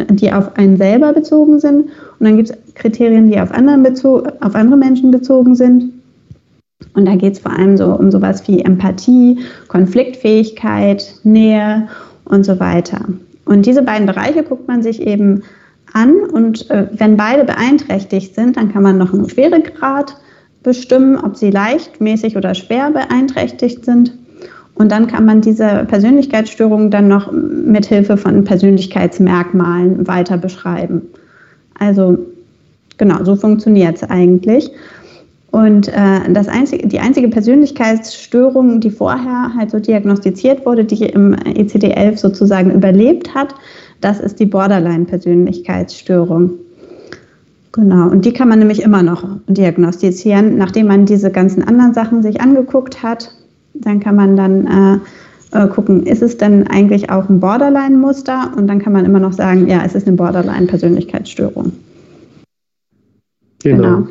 die 0.09 0.33
auf 0.33 0.57
einen 0.57 0.77
selber 0.77 1.13
bezogen 1.13 1.59
sind. 1.59 1.83
Und 2.19 2.25
dann 2.25 2.35
gibt 2.35 2.49
es 2.49 2.68
Kriterien, 2.79 3.29
die 3.29 3.39
auf, 3.39 3.51
anderen 3.51 3.85
auf 3.85 4.55
andere 4.55 4.77
Menschen 4.77 5.11
bezogen 5.11 5.55
sind. 5.55 5.93
Und 6.93 7.05
da 7.05 7.15
geht 7.15 7.33
es 7.33 7.39
vor 7.39 7.51
allem 7.51 7.77
so 7.77 7.93
um 7.93 8.09
sowas 8.09 8.47
wie 8.47 8.61
Empathie, 8.61 9.39
Konfliktfähigkeit, 9.67 11.13
Nähe 11.23 11.87
und 12.25 12.45
so 12.45 12.59
weiter. 12.59 13.05
Und 13.45 13.65
diese 13.65 13.83
beiden 13.83 14.07
Bereiche 14.07 14.43
guckt 14.43 14.67
man 14.67 14.81
sich 14.81 15.01
eben 15.01 15.43
an 15.93 16.15
und 16.31 16.69
äh, 16.69 16.87
wenn 16.93 17.17
beide 17.17 17.45
beeinträchtigt 17.45 18.35
sind, 18.35 18.57
dann 18.57 18.71
kann 18.71 18.83
man 18.83 18.97
noch 18.97 19.13
einen 19.13 19.27
Schweregrad 19.27 20.15
bestimmen, 20.63 21.17
ob 21.17 21.35
sie 21.35 21.49
leicht, 21.49 21.99
mäßig 21.99 22.37
oder 22.37 22.53
schwer 22.53 22.91
beeinträchtigt 22.91 23.85
sind. 23.85 24.13
Und 24.75 24.91
dann 24.91 25.07
kann 25.07 25.25
man 25.25 25.41
diese 25.41 25.85
Persönlichkeitsstörungen 25.87 26.91
dann 26.91 27.07
noch 27.07 27.31
mit 27.31 27.85
Hilfe 27.85 28.17
von 28.17 28.43
Persönlichkeitsmerkmalen 28.43 30.07
weiter 30.07 30.37
beschreiben. 30.37 31.01
Also 31.77 32.17
genau, 32.99 33.23
so 33.23 33.35
funktioniert 33.35 33.95
es 33.95 34.03
eigentlich. 34.03 34.69
Und 35.51 35.87
äh, 35.87 36.31
das 36.31 36.47
einzige, 36.47 36.87
die 36.87 36.99
einzige 36.99 37.27
Persönlichkeitsstörung, 37.27 38.79
die 38.79 38.91
vorher 38.91 39.51
halt 39.57 39.71
so 39.71 39.79
diagnostiziert 39.79 40.63
wurde, 40.63 40.85
die 40.85 41.05
im 41.05 41.33
ECD-11 41.33 42.17
sozusagen 42.17 42.71
überlebt 42.71 43.33
hat, 43.33 43.55
das 43.99 44.19
ist 44.19 44.39
die 44.39 44.45
Borderline-Persönlichkeitsstörung. 44.45 46.51
Genau, 47.71 48.09
und 48.09 48.25
die 48.25 48.33
kann 48.33 48.49
man 48.49 48.59
nämlich 48.59 48.83
immer 48.83 49.01
noch 49.01 49.23
diagnostizieren, 49.47 50.57
nachdem 50.57 50.85
man 50.87 51.07
diese 51.07 51.31
ganzen 51.31 51.63
anderen 51.63 51.95
Sachen 51.95 52.21
sich 52.21 52.41
angeguckt 52.41 53.01
hat. 53.01 53.31
Dann 53.73 53.99
kann 53.99 54.15
man 54.15 54.35
dann 54.35 55.01
äh, 55.53 55.63
äh, 55.63 55.67
gucken, 55.67 56.05
ist 56.05 56.21
es 56.21 56.37
denn 56.37 56.67
eigentlich 56.67 57.09
auch 57.09 57.27
ein 57.29 57.39
Borderline-Muster? 57.39 58.51
Und 58.55 58.67
dann 58.67 58.77
kann 58.79 58.93
man 58.93 59.05
immer 59.05 59.19
noch 59.19 59.33
sagen, 59.33 59.67
ja, 59.67 59.81
es 59.85 59.95
ist 59.95 60.07
eine 60.07 60.15
Borderline-Persönlichkeitsstörung. 60.15 61.71
Genau. 63.63 63.81
genau. 63.83 64.07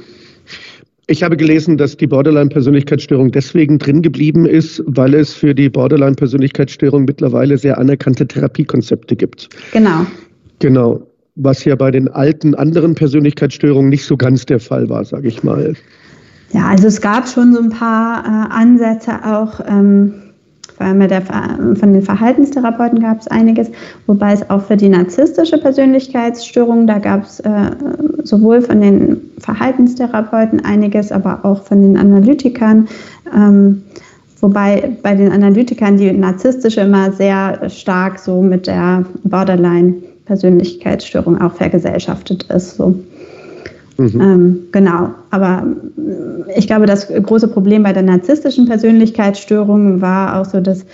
Ich 1.10 1.22
habe 1.22 1.38
gelesen, 1.38 1.78
dass 1.78 1.96
die 1.96 2.06
Borderline-Persönlichkeitsstörung 2.06 3.32
deswegen 3.32 3.78
drin 3.78 4.02
geblieben 4.02 4.44
ist, 4.44 4.82
weil 4.86 5.14
es 5.14 5.32
für 5.32 5.54
die 5.54 5.70
Borderline-Persönlichkeitsstörung 5.70 7.06
mittlerweile 7.06 7.56
sehr 7.56 7.78
anerkannte 7.78 8.26
Therapiekonzepte 8.26 9.16
gibt. 9.16 9.48
Genau. 9.72 10.06
Genau. 10.58 11.06
Was 11.36 11.64
ja 11.64 11.76
bei 11.76 11.90
den 11.90 12.08
alten 12.08 12.54
anderen 12.54 12.94
Persönlichkeitsstörungen 12.94 13.88
nicht 13.88 14.04
so 14.04 14.18
ganz 14.18 14.44
der 14.44 14.60
Fall 14.60 14.88
war, 14.90 15.02
sage 15.04 15.28
ich 15.28 15.42
mal. 15.42 15.74
Ja, 16.52 16.66
also 16.68 16.88
es 16.88 17.00
gab 17.00 17.26
schon 17.26 17.54
so 17.54 17.60
ein 17.60 17.70
paar 17.70 18.24
äh, 18.24 18.52
Ansätze 18.52 19.12
auch. 19.24 19.60
Ähm 19.66 20.27
der, 20.78 21.22
von 21.22 21.92
den 21.92 22.02
Verhaltenstherapeuten 22.02 23.00
gab 23.00 23.20
es 23.20 23.28
einiges, 23.28 23.70
wobei 24.06 24.32
es 24.32 24.48
auch 24.50 24.62
für 24.62 24.76
die 24.76 24.88
narzisstische 24.88 25.58
Persönlichkeitsstörung, 25.58 26.86
da 26.86 26.98
gab 26.98 27.24
es 27.24 27.40
äh, 27.40 27.70
sowohl 28.24 28.62
von 28.62 28.80
den 28.80 29.20
Verhaltenstherapeuten 29.38 30.64
einiges, 30.64 31.12
aber 31.12 31.44
auch 31.44 31.62
von 31.64 31.82
den 31.82 31.96
Analytikern. 31.96 32.88
Ähm, 33.34 33.82
wobei 34.40 34.96
bei 35.02 35.14
den 35.14 35.32
Analytikern 35.32 35.96
die 35.96 36.12
narzisstische 36.12 36.82
immer 36.82 37.10
sehr 37.12 37.68
stark 37.68 38.18
so 38.18 38.42
mit 38.42 38.66
der 38.66 39.04
Borderline-Persönlichkeitsstörung 39.24 41.40
auch 41.40 41.54
vergesellschaftet 41.54 42.44
ist. 42.44 42.76
So. 42.76 42.94
Mhm. 43.98 44.20
Ähm, 44.20 44.58
genau, 44.70 45.10
aber 45.30 45.64
ich 46.56 46.66
glaube, 46.68 46.86
das 46.86 47.08
große 47.08 47.48
Problem 47.48 47.82
bei 47.82 47.92
der 47.92 48.04
narzisstischen 48.04 48.66
Persönlichkeitsstörung 48.66 50.00
war 50.00 50.40
auch 50.40 50.44
so, 50.44 50.60
dass 50.60 50.86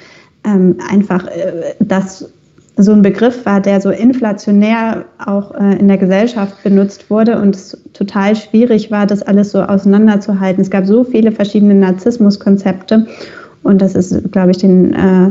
ähm, 0.44 0.76
einfach 0.90 1.26
äh, 1.26 1.74
das 1.80 2.30
so 2.76 2.92
ein 2.92 3.02
Begriff 3.02 3.46
war, 3.46 3.60
der 3.60 3.80
so 3.80 3.90
inflationär 3.90 5.04
auch 5.24 5.54
äh, 5.54 5.78
in 5.78 5.86
der 5.86 5.98
Gesellschaft 5.98 6.62
benutzt 6.64 7.08
wurde 7.08 7.40
und 7.40 7.54
es 7.54 7.78
total 7.92 8.34
schwierig 8.34 8.90
war, 8.90 9.06
das 9.06 9.22
alles 9.22 9.52
so 9.52 9.60
auseinanderzuhalten. 9.60 10.60
Es 10.60 10.70
gab 10.70 10.86
so 10.86 11.04
viele 11.04 11.30
verschiedene 11.30 11.74
Narzissmuskonzepte 11.74 13.06
und 13.62 13.80
das 13.80 13.94
ist, 13.94 14.32
glaube 14.32 14.50
ich, 14.50 14.58
den 14.58 14.94
äh, 14.94 15.30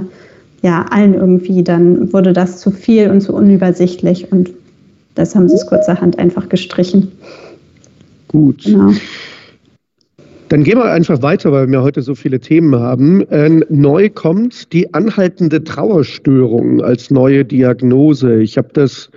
ja 0.61 0.85
allen 0.91 1.15
irgendwie 1.15 1.63
dann 1.63 2.13
wurde 2.13 2.33
das 2.33 2.59
zu 2.59 2.71
viel 2.71 3.09
und 3.09 3.21
zu 3.21 3.33
unübersichtlich 3.33 4.31
und 4.31 4.51
das 5.15 5.35
haben 5.35 5.49
sie 5.49 5.55
es 5.55 5.65
kurzerhand 5.65 6.19
einfach 6.19 6.49
gestrichen. 6.49 7.11
Gut. 8.33 8.63
Genau. 8.63 8.91
Dann 10.49 10.63
gehen 10.63 10.77
wir 10.77 10.91
einfach 10.91 11.21
weiter, 11.21 11.51
weil 11.51 11.69
wir 11.69 11.81
heute 11.81 12.01
so 12.01 12.15
viele 12.15 12.39
Themen 12.39 12.75
haben. 12.75 13.21
Äh, 13.29 13.61
neu 13.69 14.09
kommt 14.09 14.73
die 14.73 14.93
anhaltende 14.93 15.63
Trauerstörung 15.63 16.81
als 16.81 17.09
neue 17.09 17.45
Diagnose. 17.45 18.41
Ich 18.41 18.57
habe 18.57 18.69
das 18.73 19.09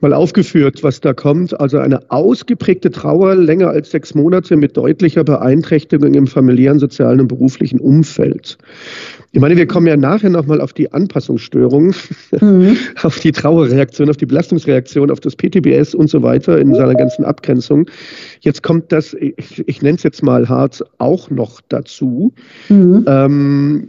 mal 0.00 0.12
aufgeführt, 0.12 0.82
was 0.82 1.00
da 1.00 1.14
kommt. 1.14 1.58
Also 1.58 1.78
eine 1.78 2.10
ausgeprägte 2.10 2.90
Trauer 2.90 3.34
länger 3.34 3.68
als 3.68 3.90
sechs 3.90 4.14
Monate 4.14 4.56
mit 4.56 4.76
deutlicher 4.76 5.24
Beeinträchtigung 5.24 6.14
im 6.14 6.26
familiären, 6.26 6.78
sozialen 6.78 7.20
und 7.20 7.28
beruflichen 7.28 7.80
Umfeld. 7.80 8.58
Ich 9.36 9.42
meine, 9.42 9.54
wir 9.54 9.66
kommen 9.66 9.86
ja 9.86 9.98
nachher 9.98 10.30
nochmal 10.30 10.62
auf 10.62 10.72
die 10.72 10.90
Anpassungsstörung, 10.90 11.94
mhm. 12.40 12.78
auf 13.02 13.18
die 13.18 13.32
Trauerreaktion, 13.32 14.08
auf 14.08 14.16
die 14.16 14.24
Belastungsreaktion, 14.24 15.10
auf 15.10 15.20
das 15.20 15.36
PTBS 15.36 15.94
und 15.94 16.08
so 16.08 16.22
weiter 16.22 16.58
in 16.58 16.74
seiner 16.74 16.94
ganzen 16.94 17.22
Abgrenzung. 17.22 17.86
Jetzt 18.40 18.62
kommt 18.62 18.90
das, 18.92 19.12
ich, 19.12 19.62
ich 19.68 19.82
nenne 19.82 19.96
es 19.98 20.04
jetzt 20.04 20.22
mal 20.22 20.48
hart, 20.48 20.82
auch 20.96 21.28
noch 21.28 21.60
dazu. 21.68 22.32
Mhm. 22.70 23.04
Ähm, 23.06 23.88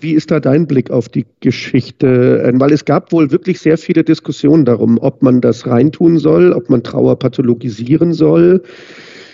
wie 0.00 0.12
ist 0.12 0.30
da 0.30 0.40
dein 0.40 0.66
Blick 0.66 0.90
auf 0.90 1.08
die 1.08 1.24
Geschichte? 1.40 2.42
Ähm, 2.44 2.60
weil 2.60 2.74
es 2.74 2.84
gab 2.84 3.12
wohl 3.12 3.30
wirklich 3.30 3.60
sehr 3.60 3.78
viele 3.78 4.04
Diskussionen 4.04 4.66
darum, 4.66 4.98
ob 4.98 5.22
man 5.22 5.40
das 5.40 5.66
reintun 5.66 6.18
soll, 6.18 6.52
ob 6.52 6.68
man 6.68 6.82
Trauer 6.82 7.18
pathologisieren 7.18 8.12
soll. 8.12 8.62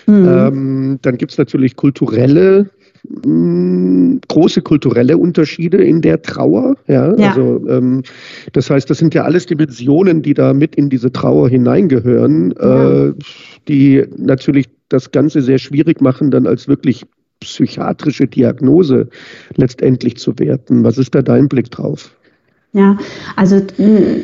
Mhm. 0.06 0.28
Ähm, 0.28 0.98
dann 1.02 1.18
gibt 1.18 1.32
es 1.32 1.38
natürlich 1.38 1.74
kulturelle 1.74 2.70
hm, 3.24 4.20
große 4.28 4.62
kulturelle 4.62 5.16
Unterschiede 5.16 5.78
in 5.78 6.00
der 6.00 6.22
Trauer. 6.22 6.76
Ja, 6.86 7.14
ja. 7.16 7.30
also 7.30 7.66
ähm, 7.68 8.02
das 8.52 8.70
heißt, 8.70 8.88
das 8.90 8.98
sind 8.98 9.14
ja 9.14 9.24
alles 9.24 9.46
Dimensionen, 9.46 10.22
die 10.22 10.34
da 10.34 10.52
mit 10.52 10.76
in 10.76 10.90
diese 10.90 11.10
Trauer 11.12 11.48
hineingehören, 11.48 12.54
ja. 12.60 13.06
äh, 13.06 13.14
die 13.66 14.04
natürlich 14.16 14.68
das 14.88 15.10
Ganze 15.10 15.42
sehr 15.42 15.58
schwierig 15.58 16.00
machen, 16.00 16.30
dann 16.30 16.46
als 16.46 16.68
wirklich 16.68 17.04
psychiatrische 17.40 18.26
Diagnose 18.26 19.08
letztendlich 19.56 20.16
zu 20.16 20.38
werten. 20.38 20.82
Was 20.84 20.98
ist 20.98 21.14
da 21.14 21.22
dein 21.22 21.48
Blick 21.48 21.70
drauf? 21.70 22.14
Ja, 22.72 22.98
also 23.34 23.62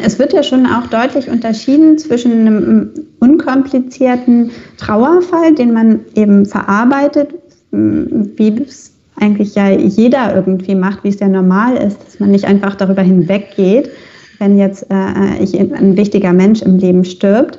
es 0.02 0.18
wird 0.18 0.34
ja 0.34 0.42
schon 0.42 0.66
auch 0.66 0.86
deutlich 0.88 1.30
unterschieden 1.30 1.96
zwischen 1.96 2.32
einem 2.32 2.90
unkomplizierten 3.18 4.50
Trauerfall, 4.76 5.54
den 5.54 5.72
man 5.72 6.00
eben 6.14 6.44
verarbeitet, 6.44 7.30
wie 7.74 8.62
es 8.62 8.92
eigentlich 9.16 9.54
ja 9.54 9.70
jeder 9.70 10.34
irgendwie 10.34 10.74
macht, 10.74 11.04
wie 11.04 11.08
es 11.08 11.20
ja 11.20 11.28
normal 11.28 11.76
ist, 11.76 11.98
dass 12.04 12.20
man 12.20 12.30
nicht 12.30 12.46
einfach 12.46 12.74
darüber 12.74 13.02
hinweggeht, 13.02 13.90
wenn 14.38 14.58
jetzt 14.58 14.90
äh, 14.90 14.94
ein 14.94 15.96
wichtiger 15.96 16.32
Mensch 16.32 16.62
im 16.62 16.78
Leben 16.78 17.04
stirbt. 17.04 17.58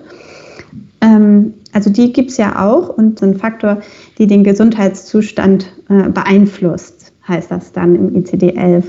Ähm, 1.01 1.53
also 1.71 1.89
die 1.89 2.13
gibt 2.13 2.31
es 2.31 2.37
ja 2.37 2.65
auch 2.65 2.89
und 2.89 3.19
so 3.19 3.25
ein 3.25 3.35
Faktor, 3.35 3.81
die 4.17 4.27
den 4.27 4.43
Gesundheitszustand 4.43 5.71
äh, 5.89 6.09
beeinflusst, 6.09 7.13
heißt 7.27 7.51
das 7.51 7.71
dann 7.71 7.95
im 7.95 8.23
ICD-11. 8.23 8.83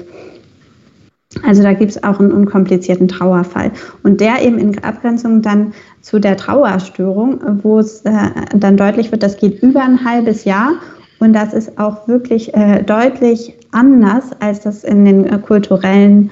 Also 1.43 1.63
da 1.63 1.75
gibt 1.75 1.91
es 1.91 2.03
auch 2.03 2.19
einen 2.19 2.33
unkomplizierten 2.33 3.09
Trauerfall. 3.09 3.71
Und 4.03 4.21
der 4.21 4.43
eben 4.43 4.59
in 4.59 4.83
Abgrenzung 4.83 5.43
dann 5.43 5.75
zu 6.01 6.19
der 6.19 6.37
Trauerstörung, 6.37 7.41
wo 7.63 7.79
es 7.79 8.03
äh, 8.03 8.13
dann 8.55 8.77
deutlich 8.77 9.11
wird, 9.11 9.23
das 9.23 9.37
geht 9.37 9.63
über 9.63 9.83
ein 9.83 10.05
halbes 10.05 10.45
Jahr 10.45 10.75
und 11.19 11.33
das 11.33 11.55
ist 11.55 11.79
auch 11.79 12.07
wirklich 12.09 12.55
äh, 12.55 12.83
deutlich 12.83 13.55
anders, 13.73 14.25
als 14.41 14.61
das 14.61 14.85
in 14.85 15.05
den 15.05 15.27
äh, 15.27 15.39
kulturellen 15.39 16.31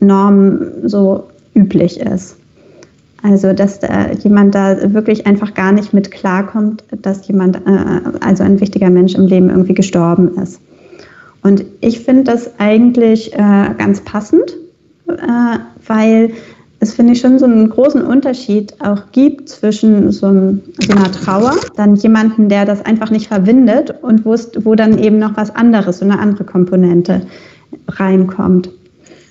Normen 0.00 0.88
so 0.88 1.24
üblich 1.54 2.00
ist. 2.00 2.36
Also, 3.22 3.52
dass 3.52 3.78
äh, 3.78 4.14
jemand 4.22 4.54
da 4.54 4.94
wirklich 4.94 5.26
einfach 5.26 5.52
gar 5.54 5.72
nicht 5.72 5.92
mit 5.92 6.10
klarkommt, 6.10 6.84
dass 7.02 7.26
jemand, 7.28 7.56
äh, 7.56 7.60
also 8.20 8.42
ein 8.42 8.60
wichtiger 8.60 8.88
Mensch 8.88 9.14
im 9.14 9.26
Leben 9.26 9.50
irgendwie 9.50 9.74
gestorben 9.74 10.36
ist. 10.42 10.60
Und 11.42 11.64
ich 11.80 12.00
finde 12.00 12.24
das 12.24 12.50
eigentlich 12.58 13.32
äh, 13.34 13.74
ganz 13.78 14.00
passend, 14.02 14.56
äh, 15.08 15.58
weil 15.86 16.30
es, 16.80 16.94
finde 16.94 17.12
ich, 17.12 17.20
schon 17.20 17.38
so 17.38 17.44
einen 17.44 17.68
großen 17.68 18.02
Unterschied 18.02 18.74
auch 18.80 19.12
gibt 19.12 19.50
zwischen 19.50 20.10
so, 20.12 20.26
ein, 20.26 20.62
so, 20.80 20.92
einer 20.92 21.12
Trauer, 21.12 21.54
dann 21.76 21.94
jemanden, 21.94 22.48
der 22.48 22.64
das 22.64 22.84
einfach 22.84 23.10
nicht 23.10 23.28
verbindet 23.28 23.94
und 24.02 24.24
wo 24.24 24.74
dann 24.74 24.98
eben 24.98 25.18
noch 25.18 25.36
was 25.36 25.54
anderes, 25.54 25.98
so 25.98 26.06
eine 26.06 26.18
andere 26.18 26.44
Komponente 26.44 27.20
reinkommt. 27.86 28.70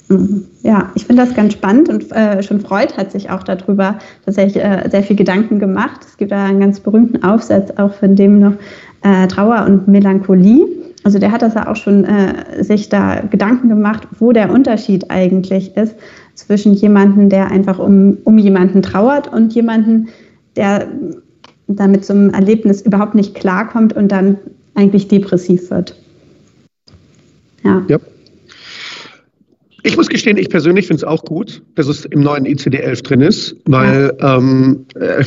Mhm. 0.09 0.45
Ja, 0.61 0.91
ich 0.93 1.05
finde 1.05 1.25
das 1.25 1.33
ganz 1.33 1.53
spannend 1.53 1.89
und 1.89 2.11
äh, 2.11 2.43
schon 2.43 2.61
Freud 2.61 2.93
hat 2.97 3.11
sich 3.11 3.31
auch 3.31 3.43
darüber 3.43 3.97
tatsächlich 4.25 4.63
äh, 4.63 4.87
sehr 4.89 5.03
viel 5.03 5.15
Gedanken 5.15 5.59
gemacht. 5.59 6.01
Es 6.07 6.17
gibt 6.17 6.31
da 6.31 6.45
einen 6.45 6.59
ganz 6.59 6.79
berühmten 6.79 7.23
Aufsatz 7.23 7.71
auch 7.77 7.93
von 7.93 8.15
dem 8.15 8.39
noch 8.39 8.53
äh, 9.03 9.27
Trauer 9.27 9.65
und 9.65 9.87
Melancholie. 9.87 10.65
Also 11.03 11.17
der 11.17 11.31
hat 11.31 11.41
das 11.41 11.53
ja 11.53 11.67
auch 11.67 11.75
schon 11.75 12.05
äh, 12.05 12.63
sich 12.63 12.89
da 12.89 13.21
Gedanken 13.21 13.69
gemacht, 13.69 14.07
wo 14.19 14.33
der 14.33 14.51
Unterschied 14.51 15.09
eigentlich 15.09 15.75
ist 15.77 15.95
zwischen 16.39 16.73
jemandem, 16.73 17.29
der 17.29 17.51
einfach 17.51 17.79
um, 17.79 18.17
um 18.23 18.37
jemanden 18.37 18.81
trauert 18.81 19.31
und 19.31 19.53
jemanden, 19.53 20.07
der 20.55 20.87
damit 21.67 22.05
zum 22.05 22.31
Erlebnis 22.31 22.81
überhaupt 22.81 23.13
nicht 23.13 23.35
klarkommt 23.35 23.93
und 23.93 24.11
dann 24.11 24.37
eigentlich 24.73 25.07
depressiv 25.07 25.69
wird. 25.69 25.95
Ja. 27.63 27.85
ja. 27.87 27.99
Ich 29.83 29.95
muss 29.97 30.07
gestehen, 30.07 30.37
ich 30.37 30.49
persönlich 30.49 30.87
finde 30.87 30.97
es 30.97 31.03
auch 31.03 31.23
gut, 31.23 31.61
dass 31.75 31.87
es 31.87 32.05
im 32.05 32.21
neuen 32.21 32.45
ICD-11 32.45 33.03
drin 33.03 33.21
ist, 33.21 33.55
weil, 33.65 34.13
ja. 34.19 34.37
ähm, 34.37 34.85
äh, 34.95 35.23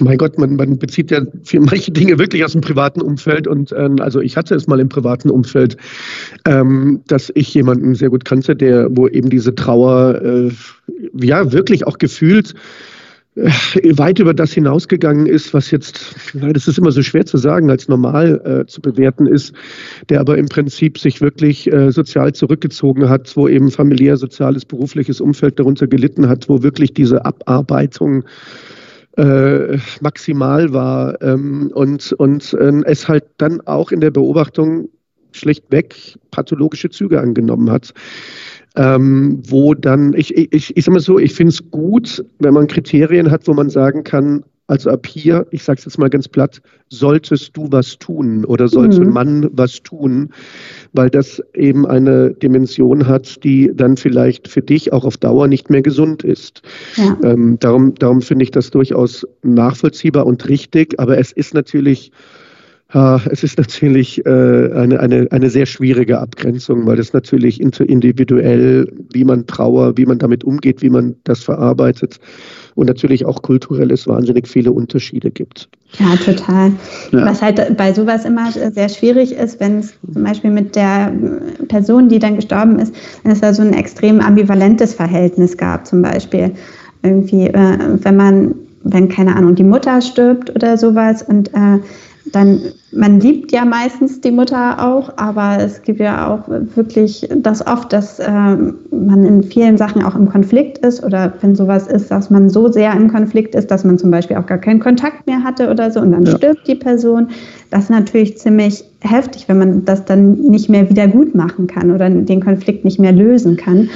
mein 0.00 0.18
Gott, 0.18 0.38
man, 0.38 0.56
man 0.56 0.78
bezieht 0.78 1.10
ja 1.10 1.22
für 1.44 1.60
manche 1.60 1.92
Dinge 1.92 2.18
wirklich 2.18 2.44
aus 2.44 2.52
dem 2.52 2.60
privaten 2.60 3.00
Umfeld 3.00 3.46
und 3.46 3.72
ähm, 3.76 3.96
also 4.00 4.20
ich 4.20 4.36
hatte 4.36 4.54
es 4.54 4.66
mal 4.66 4.80
im 4.80 4.88
privaten 4.88 5.30
Umfeld, 5.30 5.76
ähm, 6.46 7.02
dass 7.06 7.30
ich 7.34 7.52
jemanden 7.54 7.94
sehr 7.94 8.10
gut 8.10 8.24
kannte, 8.24 8.54
der, 8.54 8.88
wo 8.90 9.08
eben 9.08 9.30
diese 9.30 9.54
Trauer, 9.54 10.20
äh, 10.22 10.50
ja, 11.14 11.52
wirklich 11.52 11.86
auch 11.86 11.98
gefühlt 11.98 12.54
weit 13.34 14.18
über 14.18 14.34
das 14.34 14.52
hinausgegangen 14.52 15.26
ist, 15.26 15.54
was 15.54 15.70
jetzt, 15.70 16.14
das 16.34 16.68
ist 16.68 16.78
immer 16.78 16.92
so 16.92 17.02
schwer 17.02 17.24
zu 17.24 17.38
sagen, 17.38 17.70
als 17.70 17.88
normal 17.88 18.42
äh, 18.44 18.66
zu 18.66 18.82
bewerten 18.82 19.26
ist, 19.26 19.54
der 20.10 20.20
aber 20.20 20.36
im 20.36 20.48
Prinzip 20.48 20.98
sich 20.98 21.22
wirklich 21.22 21.72
äh, 21.72 21.90
sozial 21.90 22.34
zurückgezogen 22.34 23.08
hat, 23.08 23.34
wo 23.34 23.48
eben 23.48 23.70
familiär, 23.70 24.18
soziales, 24.18 24.66
berufliches 24.66 25.20
Umfeld 25.20 25.58
darunter 25.58 25.86
gelitten 25.86 26.28
hat, 26.28 26.50
wo 26.50 26.62
wirklich 26.62 26.92
diese 26.92 27.24
Abarbeitung 27.24 28.24
äh, 29.16 29.78
maximal 30.00 30.72
war 30.72 31.20
ähm, 31.22 31.70
und, 31.74 32.12
und 32.12 32.54
äh, 32.54 32.82
es 32.84 33.08
halt 33.08 33.24
dann 33.38 33.60
auch 33.62 33.92
in 33.92 34.00
der 34.00 34.10
Beobachtung 34.10 34.88
schlichtweg 35.32 36.18
pathologische 36.30 36.90
Züge 36.90 37.20
angenommen 37.20 37.70
hat. 37.70 37.92
Ähm, 38.74 39.42
wo 39.46 39.74
dann, 39.74 40.14
ich, 40.14 40.34
ich, 40.34 40.76
ich 40.76 40.84
sage 40.84 40.94
mal 40.94 41.00
so, 41.00 41.18
ich 41.18 41.34
finde 41.34 41.50
es 41.50 41.70
gut, 41.70 42.24
wenn 42.38 42.54
man 42.54 42.68
Kriterien 42.68 43.30
hat, 43.30 43.46
wo 43.46 43.52
man 43.52 43.68
sagen 43.68 44.02
kann, 44.02 44.44
also 44.72 44.88
ab 44.88 45.06
hier, 45.06 45.46
ich 45.50 45.64
sage 45.64 45.80
es 45.80 45.84
jetzt 45.84 45.98
mal 45.98 46.08
ganz 46.08 46.26
platt, 46.28 46.62
solltest 46.88 47.54
du 47.54 47.68
was 47.70 47.98
tun 47.98 48.46
oder 48.46 48.68
sollte 48.68 49.02
mhm. 49.02 49.12
man 49.12 49.50
was 49.52 49.82
tun, 49.82 50.30
weil 50.94 51.10
das 51.10 51.42
eben 51.52 51.86
eine 51.86 52.30
Dimension 52.32 53.06
hat, 53.06 53.44
die 53.44 53.70
dann 53.74 53.98
vielleicht 53.98 54.48
für 54.48 54.62
dich 54.62 54.90
auch 54.94 55.04
auf 55.04 55.18
Dauer 55.18 55.46
nicht 55.46 55.68
mehr 55.68 55.82
gesund 55.82 56.24
ist. 56.24 56.62
Ja. 56.96 57.18
Ähm, 57.22 57.58
darum 57.60 57.94
darum 57.96 58.22
finde 58.22 58.44
ich 58.44 58.50
das 58.50 58.70
durchaus 58.70 59.26
nachvollziehbar 59.42 60.24
und 60.24 60.48
richtig, 60.48 60.98
aber 60.98 61.18
es 61.18 61.32
ist 61.32 61.52
natürlich 61.52 62.10
es 62.94 63.42
ist 63.42 63.56
natürlich 63.56 64.24
äh, 64.26 64.28
eine, 64.28 65.00
eine, 65.00 65.26
eine 65.30 65.48
sehr 65.48 65.64
schwierige 65.64 66.18
Abgrenzung, 66.18 66.86
weil 66.86 66.98
es 66.98 67.14
natürlich 67.14 67.58
individuell, 67.60 68.92
wie 69.12 69.24
man 69.24 69.46
Trauer, 69.46 69.96
wie 69.96 70.04
man 70.04 70.18
damit 70.18 70.44
umgeht, 70.44 70.82
wie 70.82 70.90
man 70.90 71.14
das 71.24 71.42
verarbeitet 71.42 72.20
und 72.74 72.86
natürlich 72.86 73.24
auch 73.24 73.40
kulturell 73.40 73.90
es 73.90 74.06
wahnsinnig 74.06 74.46
viele 74.46 74.72
Unterschiede 74.72 75.30
gibt. 75.30 75.70
Ja, 75.98 76.16
total. 76.16 76.72
Ja. 77.12 77.26
Was 77.26 77.40
halt 77.40 77.76
bei 77.78 77.94
sowas 77.94 78.26
immer 78.26 78.50
sehr 78.52 78.88
schwierig 78.88 79.32
ist, 79.32 79.58
wenn 79.60 79.78
es 79.78 79.94
zum 80.12 80.24
Beispiel 80.24 80.50
mit 80.50 80.76
der 80.76 81.12
Person, 81.68 82.10
die 82.10 82.18
dann 82.18 82.36
gestorben 82.36 82.78
ist, 82.78 82.94
wenn 83.22 83.32
es 83.32 83.40
da 83.40 83.54
so 83.54 83.62
ein 83.62 83.72
extrem 83.72 84.20
ambivalentes 84.20 84.94
Verhältnis 84.94 85.56
gab, 85.56 85.86
zum 85.86 86.02
Beispiel 86.02 86.52
irgendwie, 87.02 87.46
äh, 87.46 87.78
wenn 88.02 88.16
man, 88.16 88.54
wenn 88.84 89.08
keine 89.08 89.34
Ahnung, 89.34 89.54
die 89.54 89.64
Mutter 89.64 90.00
stirbt 90.00 90.54
oder 90.54 90.76
sowas 90.76 91.22
und 91.22 91.52
äh, 91.54 91.78
dann, 92.32 92.60
man 92.92 93.20
liebt 93.20 93.52
ja 93.52 93.64
meistens 93.64 94.20
die 94.20 94.30
Mutter 94.30 94.84
auch, 94.84 95.12
aber 95.16 95.58
es 95.62 95.82
gibt 95.82 96.00
ja 96.00 96.32
auch 96.32 96.48
wirklich 96.74 97.28
das 97.36 97.66
oft, 97.66 97.92
dass 97.92 98.18
äh, 98.18 98.30
man 98.30 99.24
in 99.24 99.42
vielen 99.42 99.76
Sachen 99.76 100.02
auch 100.02 100.14
im 100.14 100.28
Konflikt 100.28 100.78
ist 100.78 101.04
oder 101.04 101.32
wenn 101.42 101.54
sowas 101.54 101.86
ist, 101.86 102.10
dass 102.10 102.30
man 102.30 102.48
so 102.48 102.72
sehr 102.72 102.92
im 102.94 103.10
Konflikt 103.10 103.54
ist, 103.54 103.70
dass 103.70 103.84
man 103.84 103.98
zum 103.98 104.10
Beispiel 104.10 104.38
auch 104.38 104.46
gar 104.46 104.58
keinen 104.58 104.80
Kontakt 104.80 105.26
mehr 105.26 105.44
hatte 105.44 105.70
oder 105.70 105.90
so 105.90 106.00
und 106.00 106.12
dann 106.12 106.24
ja. 106.24 106.36
stirbt 106.36 106.66
die 106.66 106.74
Person. 106.74 107.28
Das 107.70 107.84
ist 107.84 107.90
natürlich 107.90 108.38
ziemlich 108.38 108.82
heftig, 109.00 109.48
wenn 109.48 109.58
man 109.58 109.84
das 109.84 110.04
dann 110.04 110.32
nicht 110.32 110.68
mehr 110.68 110.88
wieder 110.88 111.08
gut 111.08 111.34
machen 111.34 111.66
kann 111.66 111.90
oder 111.90 112.08
den 112.08 112.42
Konflikt 112.42 112.84
nicht 112.84 112.98
mehr 112.98 113.12
lösen 113.12 113.56
kann. 113.56 113.90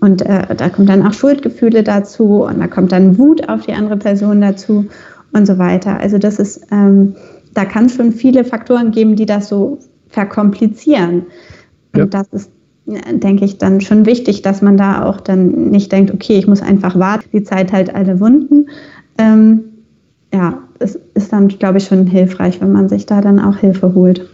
Und 0.00 0.22
äh, 0.22 0.54
da 0.56 0.68
kommt 0.68 0.88
dann 0.88 1.06
auch 1.06 1.12
Schuldgefühle 1.12 1.82
dazu 1.82 2.44
und 2.44 2.60
da 2.60 2.66
kommt 2.66 2.92
dann 2.92 3.18
Wut 3.18 3.48
auf 3.48 3.66
die 3.66 3.72
andere 3.72 3.96
Person 3.96 4.40
dazu 4.40 4.86
und 5.32 5.46
so 5.46 5.58
weiter. 5.58 5.98
Also 6.00 6.18
das 6.18 6.38
ist 6.38 6.66
ähm, 6.70 7.14
da 7.54 7.64
kann 7.64 7.86
es 7.86 7.94
schon 7.96 8.12
viele 8.12 8.44
Faktoren 8.44 8.90
geben, 8.90 9.16
die 9.16 9.26
das 9.26 9.48
so 9.48 9.78
verkomplizieren. 10.08 11.26
Und 11.94 12.00
ja. 12.00 12.06
das 12.06 12.28
ist, 12.32 12.50
denke 12.86 13.44
ich, 13.44 13.58
dann 13.58 13.80
schon 13.80 14.06
wichtig, 14.06 14.42
dass 14.42 14.62
man 14.62 14.76
da 14.76 15.04
auch 15.04 15.20
dann 15.20 15.70
nicht 15.70 15.92
denkt, 15.92 16.12
okay, 16.12 16.38
ich 16.38 16.46
muss 16.46 16.62
einfach 16.62 16.98
warten, 16.98 17.28
die 17.32 17.44
Zeit 17.44 17.72
halt 17.72 17.94
alle 17.94 18.20
Wunden. 18.20 18.66
Ähm, 19.18 19.64
ja, 20.32 20.58
es 20.78 20.98
ist 21.14 21.32
dann, 21.32 21.48
glaube 21.48 21.78
ich, 21.78 21.84
schon 21.84 22.06
hilfreich, 22.06 22.60
wenn 22.60 22.72
man 22.72 22.88
sich 22.88 23.06
da 23.06 23.20
dann 23.20 23.38
auch 23.38 23.56
Hilfe 23.56 23.94
holt 23.94 24.28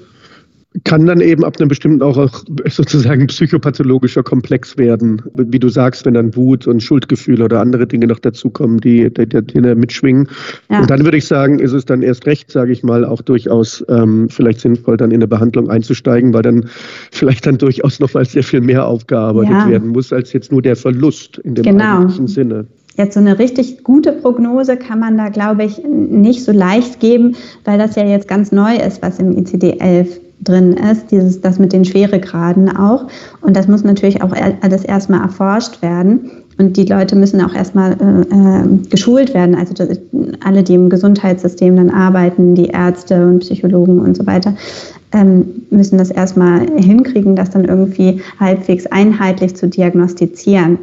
kann 0.85 1.07
dann 1.07 1.21
eben 1.21 1.45
ab 1.45 1.57
einem 1.59 1.69
bestimmten 1.69 2.03
auch 2.03 2.29
sozusagen 2.67 3.27
psychopathologischer 3.27 4.23
Komplex 4.23 4.77
werden. 4.77 5.23
Wie 5.35 5.59
du 5.59 5.69
sagst, 5.71 6.05
wenn 6.05 6.15
dann 6.15 6.37
Wut 6.37 6.67
und 6.67 6.83
Schuldgefühle 6.83 7.47
oder 7.47 7.61
andere 7.61 7.87
Dinge 7.87 8.07
noch 8.07 8.19
dazukommen, 8.19 8.79
die, 8.79 9.13
die, 9.13 9.27
die, 9.27 9.43
die 9.43 9.61
mitschwingen. 9.61 10.29
Ja. 10.71 10.81
Und 10.81 10.91
dann 10.91 11.05
würde 11.05 11.17
ich 11.17 11.27
sagen, 11.27 11.59
ist 11.59 11.73
es 11.73 11.87
dann 11.87 12.03
erst 12.03 12.27
recht, 12.27 12.51
sage 12.51 12.73
ich 12.73 12.83
mal, 12.83 13.05
auch 13.05 13.23
durchaus 13.23 13.85
ähm, 13.89 14.29
vielleicht 14.29 14.61
sinnvoll, 14.61 14.99
dann 14.99 15.11
in 15.11 15.17
eine 15.17 15.27
Behandlung 15.27 15.71
einzusteigen, 15.71 16.35
weil 16.35 16.43
dann 16.43 16.69
vielleicht 17.13 17.47
dann 17.47 17.57
durchaus 17.57 17.99
nochmal 17.99 18.27
sehr 18.27 18.45
viel 18.45 18.61
mehr 18.61 18.87
aufgearbeitet 18.87 19.51
ja. 19.51 19.69
werden 19.69 19.89
muss, 19.89 20.13
als 20.13 20.35
jetzt 20.35 20.53
nur 20.53 20.61
der 20.61 20.77
Verlust 20.77 21.39
in 21.39 21.55
dem 21.55 21.65
genau. 21.65 21.97
eigentlichen 21.97 22.27
Sinne. 22.27 22.67
Jetzt 22.99 23.15
so 23.15 23.21
eine 23.21 23.39
richtig 23.39 23.85
gute 23.85 24.13
Prognose 24.13 24.77
kann 24.77 24.99
man 24.99 25.17
da, 25.17 25.29
glaube 25.29 25.65
ich, 25.65 25.79
nicht 25.87 26.45
so 26.45 26.53
leicht 26.53 27.01
geben, 27.01 27.37
weil 27.65 27.79
das 27.79 27.97
ja 27.97 28.05
jetzt 28.05 28.29
ganz 28.29 28.53
neu 28.53 28.77
ist, 28.77 29.01
was 29.03 29.19
im 29.19 29.37
ICD-11 29.37 30.28
drin 30.41 30.75
ist, 30.75 31.11
dieses, 31.11 31.41
das 31.41 31.59
mit 31.59 31.73
den 31.73 31.85
Schweregraden 31.85 32.75
auch. 32.77 33.07
Und 33.41 33.57
das 33.57 33.69
muss 33.69 33.85
natürlich 33.85 34.23
auch 34.23 34.33
alles 34.61 34.85
erstmal 34.85 35.23
erforscht 35.23 35.83
werden. 35.83 36.31
Und 36.59 36.77
die 36.77 36.85
Leute 36.85 37.15
müssen 37.15 37.41
auch 37.41 37.55
erstmal 37.55 37.93
äh, 37.93 38.35
äh, 38.35 38.89
geschult 38.91 39.33
werden. 39.33 39.55
Also 39.55 39.75
alle, 40.45 40.63
die 40.65 40.75
im 40.75 40.91
Gesundheitssystem 40.91 41.77
dann 41.77 41.91
arbeiten, 41.91 42.57
die 42.57 42.67
Ärzte 42.67 43.27
und 43.27 43.41
Psychologen 43.41 44.01
und 44.01 44.17
so 44.17 44.27
weiter, 44.27 44.55
ähm, 45.13 45.63
müssen 45.71 45.99
das 45.99 46.11
erstmal 46.11 46.67
hinkriegen, 46.77 47.37
das 47.37 47.51
dann 47.51 47.65
irgendwie 47.65 48.21
halbwegs 48.41 48.87
einheitlich 48.87 49.55
zu 49.55 49.69
diagnostizieren. 49.69 50.79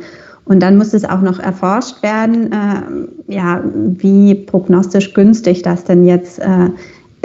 Und 0.45 0.61
dann 0.61 0.77
muss 0.77 0.93
es 0.93 1.03
auch 1.03 1.21
noch 1.21 1.39
erforscht 1.39 2.01
werden, 2.03 2.51
äh, 2.51 3.33
ja, 3.33 3.61
wie 3.73 4.35
prognostisch 4.35 5.13
günstig 5.13 5.63
das 5.63 5.83
denn 5.83 6.05
jetzt 6.05 6.39
äh, 6.39 6.69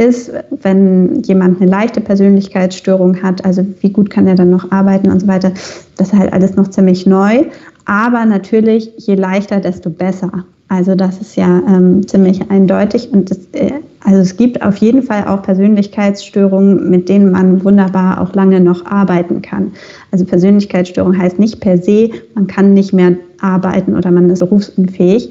ist, 0.00 0.32
wenn 0.62 1.22
jemand 1.22 1.60
eine 1.60 1.70
leichte 1.70 2.00
Persönlichkeitsstörung 2.00 3.22
hat, 3.22 3.44
also 3.44 3.64
wie 3.80 3.90
gut 3.90 4.08
kann 4.08 4.26
er 4.26 4.34
dann 4.34 4.50
noch 4.50 4.72
arbeiten 4.72 5.10
und 5.10 5.20
so 5.20 5.26
weiter. 5.26 5.52
Das 5.96 6.08
ist 6.08 6.18
halt 6.18 6.32
alles 6.32 6.56
noch 6.56 6.68
ziemlich 6.68 7.06
neu. 7.06 7.44
Aber 7.84 8.24
natürlich, 8.24 8.92
je 8.96 9.14
leichter, 9.14 9.60
desto 9.60 9.90
besser. 9.90 10.44
Also 10.68 10.94
das 10.94 11.20
ist 11.20 11.36
ja 11.36 11.62
ähm, 11.68 12.06
ziemlich 12.06 12.50
eindeutig. 12.50 13.12
Und 13.12 13.30
das, 13.30 13.38
äh, 13.52 13.72
also 14.04 14.20
es 14.20 14.36
gibt 14.36 14.62
auf 14.62 14.76
jeden 14.76 15.02
Fall 15.02 15.26
auch 15.26 15.42
Persönlichkeitsstörungen, 15.42 16.88
mit 16.88 17.08
denen 17.08 17.32
man 17.32 17.62
wunderbar 17.62 18.20
auch 18.20 18.34
lange 18.34 18.60
noch 18.60 18.86
arbeiten 18.86 19.42
kann. 19.42 19.72
Also 20.12 20.24
Persönlichkeitsstörung 20.24 21.18
heißt 21.18 21.38
nicht 21.38 21.60
per 21.60 21.76
se, 21.76 22.10
man 22.34 22.46
kann 22.46 22.72
nicht 22.72 22.92
mehr 22.92 23.16
arbeiten 23.40 23.96
oder 23.96 24.10
man 24.10 24.30
ist 24.30 24.38
berufsunfähig. 24.38 25.30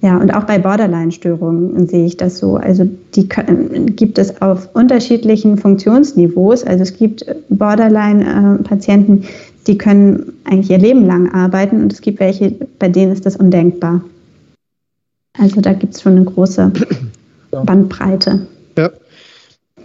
Ja, 0.00 0.16
und 0.16 0.32
auch 0.32 0.44
bei 0.44 0.58
Borderline-Störungen 0.58 1.88
sehe 1.88 2.06
ich 2.06 2.16
das 2.16 2.38
so. 2.38 2.56
Also 2.56 2.88
die 3.14 3.28
gibt 3.96 4.18
es 4.18 4.40
auf 4.40 4.68
unterschiedlichen 4.74 5.58
Funktionsniveaus. 5.58 6.62
Also 6.62 6.82
es 6.82 6.96
gibt 6.96 7.26
Borderline-Patienten, 7.48 9.24
die 9.66 9.76
können 9.76 10.32
eigentlich 10.44 10.70
ihr 10.70 10.78
Leben 10.78 11.04
lang 11.04 11.32
arbeiten 11.32 11.82
und 11.82 11.92
es 11.92 12.00
gibt 12.00 12.20
welche, 12.20 12.52
bei 12.78 12.88
denen 12.88 13.12
ist 13.12 13.26
das 13.26 13.36
undenkbar. 13.36 14.02
Also 15.36 15.60
da 15.60 15.72
gibt 15.72 15.94
es 15.94 16.02
schon 16.02 16.16
eine 16.16 16.24
große 16.24 16.72
Bandbreite. 17.50 18.46
Ja. 18.76 18.90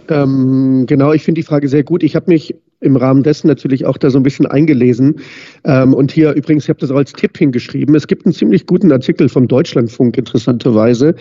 Ähm, 0.08 0.84
genau, 0.86 1.12
ich 1.12 1.24
finde 1.24 1.40
die 1.40 1.46
Frage 1.46 1.68
sehr 1.68 1.82
gut. 1.82 2.02
Ich 2.02 2.14
habe 2.14 2.30
mich 2.30 2.54
im 2.84 2.96
Rahmen 2.96 3.22
dessen 3.22 3.48
natürlich 3.48 3.86
auch 3.86 3.98
da 3.98 4.10
so 4.10 4.18
ein 4.18 4.22
bisschen 4.22 4.46
eingelesen. 4.46 5.16
Ähm, 5.64 5.94
und 5.94 6.12
hier 6.12 6.32
übrigens, 6.32 6.64
ich 6.64 6.68
habe 6.68 6.80
das 6.80 6.90
auch 6.90 6.96
als 6.96 7.12
Tipp 7.12 7.36
hingeschrieben. 7.36 7.94
Es 7.94 8.06
gibt 8.06 8.26
einen 8.26 8.34
ziemlich 8.34 8.66
guten 8.66 8.92
Artikel 8.92 9.28
vom 9.28 9.48
Deutschlandfunk, 9.48 10.16
interessanterweise, 10.16 11.14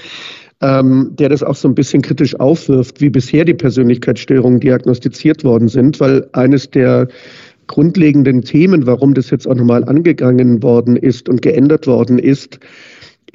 ähm, 0.61 1.11
der 1.17 1.29
das 1.29 1.43
auch 1.43 1.55
so 1.55 1.67
ein 1.67 1.75
bisschen 1.75 2.01
kritisch 2.01 2.39
aufwirft, 2.39 3.01
wie 3.01 3.09
bisher 3.09 3.45
die 3.45 3.53
Persönlichkeitsstörungen 3.53 4.59
diagnostiziert 4.59 5.43
worden 5.43 5.67
sind, 5.67 5.99
weil 5.99 6.27
eines 6.33 6.69
der 6.69 7.07
grundlegenden 7.67 8.41
Themen, 8.41 8.85
warum 8.85 9.13
das 9.13 9.29
jetzt 9.29 9.47
auch 9.47 9.55
nochmal 9.55 9.83
angegangen 9.85 10.61
worden 10.61 10.95
ist 10.97 11.29
und 11.29 11.41
geändert 11.41 11.87
worden 11.87 12.19
ist, 12.19 12.59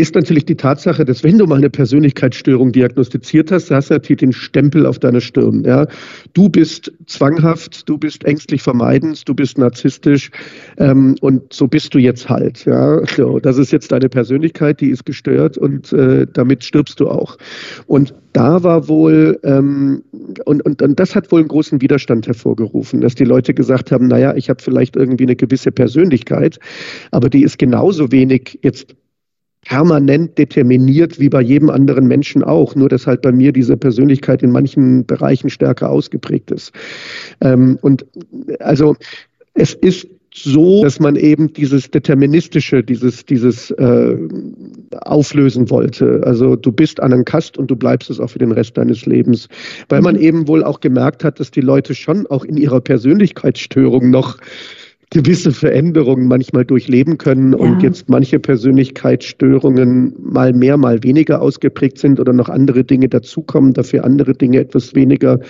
ist 0.00 0.14
natürlich 0.14 0.44
die 0.44 0.56
Tatsache, 0.56 1.04
dass 1.04 1.24
wenn 1.24 1.38
du 1.38 1.46
mal 1.46 1.56
eine 1.56 1.70
Persönlichkeitsstörung 1.70 2.70
diagnostiziert 2.70 3.50
hast, 3.50 3.68
hast 3.72 3.90
du 3.90 3.94
natürlich 3.94 4.20
den 4.20 4.32
Stempel 4.32 4.86
auf 4.86 5.00
deiner 5.00 5.20
Stirn. 5.20 5.64
Ja? 5.64 5.88
Du 6.34 6.48
bist 6.48 6.92
zwanghaft, 7.06 7.88
du 7.88 7.98
bist 7.98 8.24
ängstlich 8.24 8.62
vermeidend, 8.62 9.28
du 9.28 9.34
bist 9.34 9.58
narzisstisch 9.58 10.30
ähm, 10.76 11.16
und 11.20 11.52
so 11.52 11.66
bist 11.66 11.94
du 11.94 11.98
jetzt 11.98 12.28
halt. 12.28 12.64
Ja? 12.64 13.04
So, 13.06 13.40
das 13.40 13.58
ist 13.58 13.72
jetzt 13.72 13.90
deine 13.90 14.08
Persönlichkeit, 14.08 14.80
die 14.80 14.90
ist 14.90 15.04
gestört 15.04 15.58
und 15.58 15.92
äh, 15.92 16.28
damit 16.32 16.62
stirbst 16.62 17.00
du 17.00 17.08
auch. 17.08 17.36
Und 17.88 18.14
da 18.32 18.62
war 18.62 18.86
wohl, 18.86 19.40
ähm, 19.42 20.04
und, 20.44 20.64
und, 20.64 20.80
und 20.80 21.00
das 21.00 21.16
hat 21.16 21.32
wohl 21.32 21.40
einen 21.40 21.48
großen 21.48 21.80
Widerstand 21.80 22.28
hervorgerufen, 22.28 23.00
dass 23.00 23.16
die 23.16 23.24
Leute 23.24 23.52
gesagt 23.52 23.90
haben, 23.90 24.06
naja, 24.06 24.36
ich 24.36 24.48
habe 24.48 24.62
vielleicht 24.62 24.94
irgendwie 24.94 25.24
eine 25.24 25.34
gewisse 25.34 25.72
Persönlichkeit, 25.72 26.60
aber 27.10 27.28
die 27.30 27.42
ist 27.42 27.58
genauso 27.58 28.12
wenig 28.12 28.60
jetzt 28.62 28.94
permanent 29.64 30.38
determiniert, 30.38 31.18
wie 31.18 31.28
bei 31.28 31.40
jedem 31.40 31.70
anderen 31.70 32.06
Menschen 32.06 32.42
auch, 32.42 32.74
nur 32.74 32.88
dass 32.88 33.06
halt 33.06 33.22
bei 33.22 33.32
mir 33.32 33.52
diese 33.52 33.76
Persönlichkeit 33.76 34.42
in 34.42 34.50
manchen 34.50 35.04
Bereichen 35.04 35.50
stärker 35.50 35.90
ausgeprägt 35.90 36.50
ist. 36.50 36.72
Ähm, 37.40 37.78
und 37.82 38.06
also 38.60 38.96
es 39.54 39.74
ist 39.74 40.08
so, 40.34 40.82
dass 40.82 41.00
man 41.00 41.16
eben 41.16 41.52
dieses 41.52 41.90
Deterministische, 41.90 42.82
dieses, 42.82 43.24
dieses 43.24 43.70
äh, 43.72 44.16
auflösen 45.00 45.70
wollte. 45.70 46.20
Also 46.24 46.54
du 46.54 46.70
bist 46.70 47.00
an 47.00 47.12
einem 47.12 47.24
Kast 47.24 47.58
und 47.58 47.70
du 47.70 47.76
bleibst 47.76 48.10
es 48.10 48.20
auch 48.20 48.30
für 48.30 48.38
den 48.38 48.52
Rest 48.52 48.76
deines 48.76 49.06
Lebens. 49.06 49.48
Weil 49.88 50.02
man 50.02 50.16
mhm. 50.16 50.22
eben 50.22 50.48
wohl 50.48 50.62
auch 50.62 50.80
gemerkt 50.80 51.24
hat, 51.24 51.40
dass 51.40 51.50
die 51.50 51.60
Leute 51.60 51.94
schon 51.94 52.26
auch 52.26 52.44
in 52.44 52.56
ihrer 52.56 52.80
Persönlichkeitsstörung 52.80 54.10
noch 54.10 54.38
gewisse 55.10 55.52
Veränderungen 55.52 56.28
manchmal 56.28 56.64
durchleben 56.64 57.18
können 57.18 57.52
ja. 57.52 57.58
und 57.58 57.82
jetzt 57.82 58.08
manche 58.08 58.38
Persönlichkeitsstörungen 58.38 60.14
mal 60.18 60.52
mehr, 60.52 60.76
mal 60.76 61.02
weniger 61.02 61.40
ausgeprägt 61.40 61.98
sind 61.98 62.20
oder 62.20 62.32
noch 62.32 62.48
andere 62.48 62.84
Dinge 62.84 63.08
dazukommen, 63.08 63.72
dafür 63.72 64.04
andere 64.04 64.34
Dinge 64.34 64.58
etwas 64.58 64.94
weniger 64.94 65.40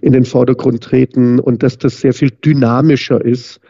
in 0.00 0.12
den 0.12 0.24
Vordergrund 0.24 0.82
treten 0.82 1.40
und 1.40 1.62
dass 1.62 1.78
das 1.78 2.00
sehr 2.00 2.12
viel 2.12 2.30
dynamischer 2.30 3.24
ist 3.24 3.60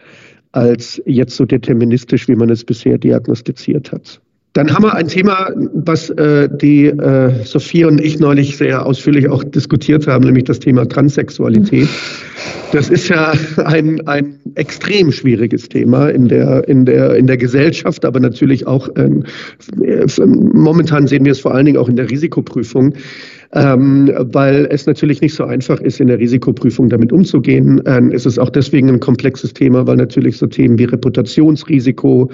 als 0.53 1.01
jetzt 1.07 1.37
so 1.37 1.45
deterministisch, 1.45 2.29
wie 2.29 2.37
man 2.37 2.51
es 2.51 2.65
bisher 2.65 2.99
diagnostiziert 2.99 3.93
hat. 3.93 4.21
Dann 4.55 4.75
haben 4.75 4.83
wir 4.83 4.95
ein 4.95 5.07
Thema, 5.07 5.51
was 5.75 6.11
äh, 6.11 6.49
die 6.51 6.87
äh, 6.87 7.45
Sophie 7.45 7.85
und 7.85 8.01
ich 8.01 8.19
neulich 8.19 8.57
sehr 8.57 8.85
ausführlich 8.85 9.29
auch 9.29 9.45
diskutiert 9.45 10.07
haben, 10.07 10.25
nämlich 10.25 10.45
das 10.45 10.59
Thema 10.59 10.89
Transsexualität. 10.89 11.89
Das 12.73 12.89
ist 12.89 13.09
ja 13.09 13.33
ein, 13.65 14.07
ein 14.09 14.41
extrem 14.55 15.13
schwieriges 15.13 15.69
Thema 15.69 16.09
in 16.09 16.29
der, 16.29 16.67
in, 16.67 16.87
der, 16.87 17.15
in 17.15 17.27
der 17.27 17.37
Gesellschaft, 17.37 18.05
aber 18.05 18.21
natürlich 18.21 18.67
auch, 18.67 18.89
ähm, 18.97 19.25
äh, 19.83 20.07
momentan 20.27 21.07
sehen 21.07 21.25
wir 21.25 21.33
es 21.33 21.41
vor 21.41 21.55
allen 21.55 21.67
Dingen 21.67 21.79
auch 21.79 21.89
in 21.89 21.97
der 21.97 22.11
Risikoprüfung. 22.11 22.95
Ähm, 23.51 24.13
weil 24.15 24.69
es 24.71 24.85
natürlich 24.85 25.23
nicht 25.23 25.35
so 25.35 25.45
einfach 25.45 25.81
ist, 25.81 26.01
in 26.01 26.09
der 26.09 26.19
Risikoprüfung 26.19 26.91
damit 26.91 27.13
umzugehen. 27.13 27.81
Ähm, 27.87 28.13
es 28.13 28.27
ist 28.27 28.39
auch 28.39 28.51
deswegen 28.51 28.91
ein 28.91 29.01
komplexes 29.01 29.55
Thema, 29.55 29.87
weil 29.87 29.97
natürlich 29.97 30.37
so 30.37 30.47
Themen 30.47 30.79
wie 30.79 30.85
Reputationsrisiko, 30.85 32.31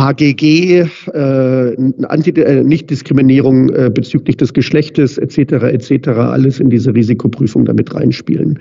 AGG, 0.00 0.86
äh, 1.12 1.72
äh, 1.72 2.64
Nichtdiskriminierung 2.64 3.68
äh, 3.68 3.90
bezüglich 3.92 4.38
des 4.38 4.54
Geschlechtes 4.54 5.18
etc. 5.18 5.52
etc. 5.64 6.08
alles 6.08 6.58
in 6.58 6.70
diese 6.70 6.94
Risikoprüfung 6.94 7.66
damit 7.66 7.94
reinspielen. 7.94 8.58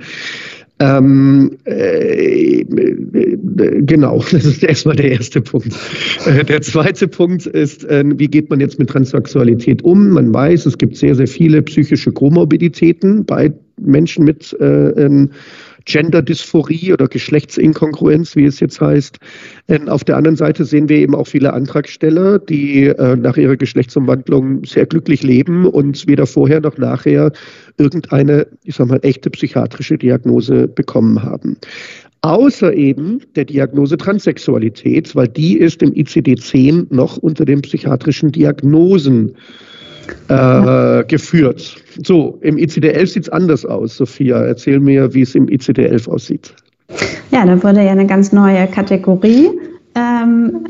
Ähm, 0.81 1.57
äh, 1.65 2.63
genau, 2.65 4.23
das 4.31 4.45
ist 4.45 4.63
erstmal 4.63 4.97
der 4.97 5.11
erste 5.11 5.41
Punkt. 5.41 5.73
Äh, 6.25 6.43
der 6.43 6.61
zweite 6.61 7.07
Punkt 7.07 7.45
ist, 7.45 7.85
äh, 7.85 8.03
wie 8.05 8.27
geht 8.27 8.49
man 8.49 8.59
jetzt 8.59 8.77
mit 8.77 8.89
Transsexualität 8.89 9.81
um? 9.83 10.09
Man 10.09 10.33
weiß, 10.33 10.65
es 10.65 10.77
gibt 10.77 10.97
sehr, 10.97 11.15
sehr 11.15 11.27
viele 11.27 11.61
psychische 11.61 12.11
Komorbiditäten 12.11 13.25
bei 13.25 13.51
Menschen 13.81 14.25
mit 14.25 14.53
äh, 14.59 15.19
Gender-Dysphorie 15.89 16.93
oder 16.93 17.07
Geschlechtsinkongruenz, 17.07 18.35
wie 18.35 18.45
es 18.45 18.59
jetzt 18.59 18.79
heißt. 18.79 19.17
Ähm, 19.67 19.89
auf 19.89 20.03
der 20.03 20.17
anderen 20.17 20.37
Seite 20.37 20.63
sehen 20.63 20.87
wir 20.87 20.97
eben 20.97 21.15
auch 21.15 21.27
viele 21.27 21.51
Antragsteller, 21.51 22.37
die 22.37 22.85
äh, 22.85 23.15
nach 23.15 23.37
ihrer 23.37 23.57
Geschlechtsumwandlung 23.57 24.63
sehr 24.65 24.85
glücklich 24.85 25.23
leben 25.23 25.65
und 25.65 26.07
weder 26.07 26.27
vorher 26.27 26.61
noch 26.61 26.77
nachher 26.77 27.31
irgendeine, 27.77 28.45
ich 28.63 28.75
sag 28.75 28.87
mal, 28.87 28.99
echte 29.01 29.31
psychiatrische 29.31 29.97
Diagnose 29.97 30.67
bekommen 30.67 31.23
haben. 31.23 31.57
Außer 32.21 32.73
eben 32.73 33.21
der 33.35 33.45
Diagnose 33.45 33.97
Transsexualität, 33.97 35.15
weil 35.15 35.29
die 35.29 35.57
ist 35.57 35.81
im 35.81 35.93
ICD-10 35.93 36.87
noch 36.93 37.17
unter 37.17 37.45
den 37.45 37.61
psychiatrischen 37.61 38.31
Diagnosen 38.31 39.35
äh, 40.27 41.03
geführt. 41.05 41.75
So, 42.05 42.37
im 42.41 42.57
ICD-11 42.57 43.07
sieht 43.07 43.23
es 43.23 43.29
anders 43.29 43.65
aus. 43.65 43.97
Sophia, 43.97 44.37
erzähl 44.45 44.79
mir, 44.79 45.13
wie 45.13 45.21
es 45.21 45.35
im 45.35 45.47
ICD-11 45.47 46.09
aussieht. 46.09 46.53
Ja, 47.31 47.45
da 47.45 47.61
wurde 47.63 47.83
ja 47.83 47.91
eine 47.91 48.07
ganz 48.07 48.31
neue 48.31 48.67
Kategorie. 48.67 49.49
Ähm, 49.95 50.65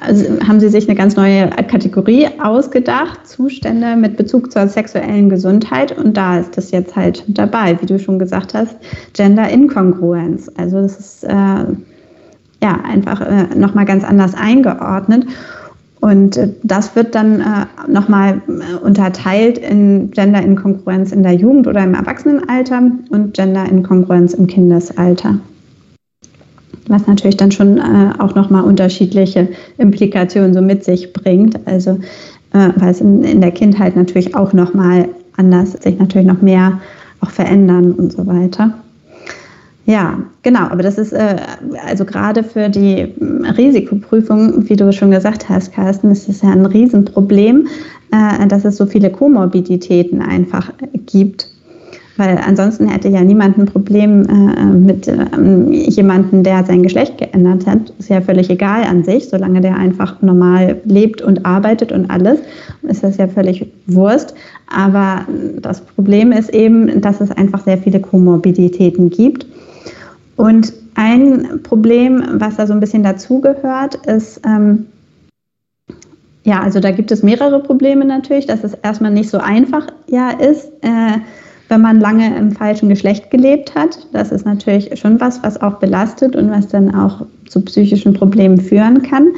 also 0.00 0.24
haben 0.46 0.60
Sie 0.60 0.68
sich 0.68 0.88
eine 0.88 0.96
ganz 0.96 1.16
neue 1.16 1.48
Kategorie 1.48 2.28
ausgedacht, 2.42 3.26
Zustände 3.26 3.96
mit 3.96 4.16
Bezug 4.16 4.52
zur 4.52 4.68
sexuellen 4.68 5.28
Gesundheit. 5.28 5.96
Und 5.96 6.16
da 6.16 6.38
ist 6.38 6.56
das 6.56 6.70
jetzt 6.70 6.94
halt 6.94 7.24
dabei, 7.26 7.76
wie 7.80 7.86
du 7.86 7.98
schon 7.98 8.18
gesagt 8.18 8.54
hast, 8.54 8.76
Gender-Inkongruenz. 9.14 10.50
Also 10.56 10.82
das 10.82 10.98
ist 10.98 11.24
äh, 11.24 11.64
ja 12.62 12.80
einfach 12.84 13.20
äh, 13.20 13.54
nochmal 13.56 13.84
ganz 13.84 14.04
anders 14.04 14.34
eingeordnet. 14.34 15.26
Und 16.06 16.36
äh, 16.36 16.50
das 16.62 16.94
wird 16.94 17.16
dann 17.16 17.40
äh, 17.40 17.66
nochmal 17.88 18.40
äh, 18.46 18.76
unterteilt 18.76 19.58
in 19.58 20.12
Gender-Inkongruenz 20.12 21.10
in 21.10 21.24
der 21.24 21.32
Jugend 21.32 21.66
oder 21.66 21.82
im 21.82 21.94
Erwachsenenalter 21.94 22.80
und 23.10 23.34
Gender-Inkongruenz 23.34 24.32
im 24.34 24.46
Kindesalter. 24.46 25.40
Was 26.86 27.08
natürlich 27.08 27.36
dann 27.36 27.50
schon 27.50 27.78
äh, 27.78 28.12
auch 28.20 28.36
nochmal 28.36 28.62
unterschiedliche 28.62 29.48
Implikationen 29.78 30.54
so 30.54 30.60
mit 30.60 30.84
sich 30.84 31.12
bringt. 31.12 31.58
Also, 31.66 31.98
äh, 32.52 32.68
weil 32.76 32.90
es 32.92 33.00
in, 33.00 33.24
in 33.24 33.40
der 33.40 33.50
Kindheit 33.50 33.96
natürlich 33.96 34.36
auch 34.36 34.52
nochmal 34.52 35.08
anders, 35.36 35.72
sich 35.72 35.98
natürlich 35.98 36.28
noch 36.28 36.40
mehr 36.40 36.80
auch 37.20 37.30
verändern 37.30 37.90
und 37.90 38.12
so 38.12 38.28
weiter. 38.28 38.74
Ja, 39.86 40.18
genau. 40.42 40.62
Aber 40.68 40.82
das 40.82 40.98
ist 40.98 41.12
äh, 41.12 41.36
also 41.86 42.04
gerade 42.04 42.42
für 42.42 42.68
die 42.68 43.06
hm, 43.18 43.44
Risikoprüfung, 43.44 44.68
wie 44.68 44.76
du 44.76 44.92
schon 44.92 45.12
gesagt 45.12 45.48
hast, 45.48 45.72
Carsten, 45.72 46.10
ist 46.10 46.28
es 46.28 46.42
ja 46.42 46.50
ein 46.50 46.66
Riesenproblem, 46.66 47.68
äh, 48.12 48.46
dass 48.48 48.64
es 48.64 48.76
so 48.76 48.86
viele 48.86 49.10
Komorbiditäten 49.10 50.20
einfach 50.20 50.72
gibt. 51.06 51.48
Weil 52.16 52.38
ansonsten 52.38 52.88
hätte 52.88 53.08
ja 53.08 53.22
niemand 53.22 53.58
ein 53.58 53.66
Problem 53.66 54.24
äh, 54.26 54.64
mit 54.64 55.06
äh, 55.06 55.16
jemandem, 55.70 56.42
der 56.42 56.64
sein 56.64 56.82
Geschlecht 56.82 57.18
geändert 57.18 57.66
hat. 57.66 57.92
Ist 57.98 58.08
ja 58.08 58.22
völlig 58.22 58.48
egal 58.50 58.84
an 58.84 59.04
sich, 59.04 59.28
solange 59.28 59.60
der 59.60 59.76
einfach 59.76 60.20
normal 60.22 60.80
lebt 60.84 61.20
und 61.20 61.44
arbeitet 61.44 61.92
und 61.92 62.10
alles, 62.10 62.40
ist 62.82 63.04
das 63.04 63.18
ja 63.18 63.28
völlig 63.28 63.70
Wurst. 63.86 64.34
Aber 64.74 65.26
das 65.60 65.82
Problem 65.82 66.32
ist 66.32 66.52
eben, 66.54 67.02
dass 67.02 67.20
es 67.20 67.30
einfach 67.30 67.62
sehr 67.64 67.78
viele 67.78 68.00
Komorbiditäten 68.00 69.10
gibt. 69.10 69.46
Und 70.36 70.72
ein 70.94 71.60
Problem, 71.62 72.24
was 72.34 72.56
da 72.56 72.66
so 72.66 72.72
ein 72.72 72.80
bisschen 72.80 73.02
dazugehört, 73.02 74.06
ist, 74.06 74.40
ähm, 74.46 74.86
ja, 76.44 76.60
also 76.60 76.78
da 76.78 76.90
gibt 76.92 77.10
es 77.10 77.22
mehrere 77.22 77.60
Probleme 77.60 78.04
natürlich, 78.04 78.46
dass 78.46 78.62
es 78.62 78.74
erstmal 78.74 79.10
nicht 79.10 79.30
so 79.30 79.38
einfach 79.38 79.86
ja 80.08 80.30
ist, 80.30 80.70
äh, 80.82 81.18
wenn 81.68 81.80
man 81.80 82.00
lange 82.00 82.36
im 82.36 82.52
falschen 82.52 82.88
Geschlecht 82.88 83.30
gelebt 83.30 83.74
hat. 83.74 84.06
Das 84.12 84.30
ist 84.30 84.46
natürlich 84.46 84.98
schon 84.98 85.20
was, 85.20 85.42
was 85.42 85.60
auch 85.60 85.74
belastet 85.74 86.36
und 86.36 86.50
was 86.50 86.68
dann 86.68 86.94
auch 86.94 87.26
zu 87.48 87.60
psychischen 87.62 88.14
Problemen 88.14 88.60
führen 88.60 89.02
kann. 89.02 89.32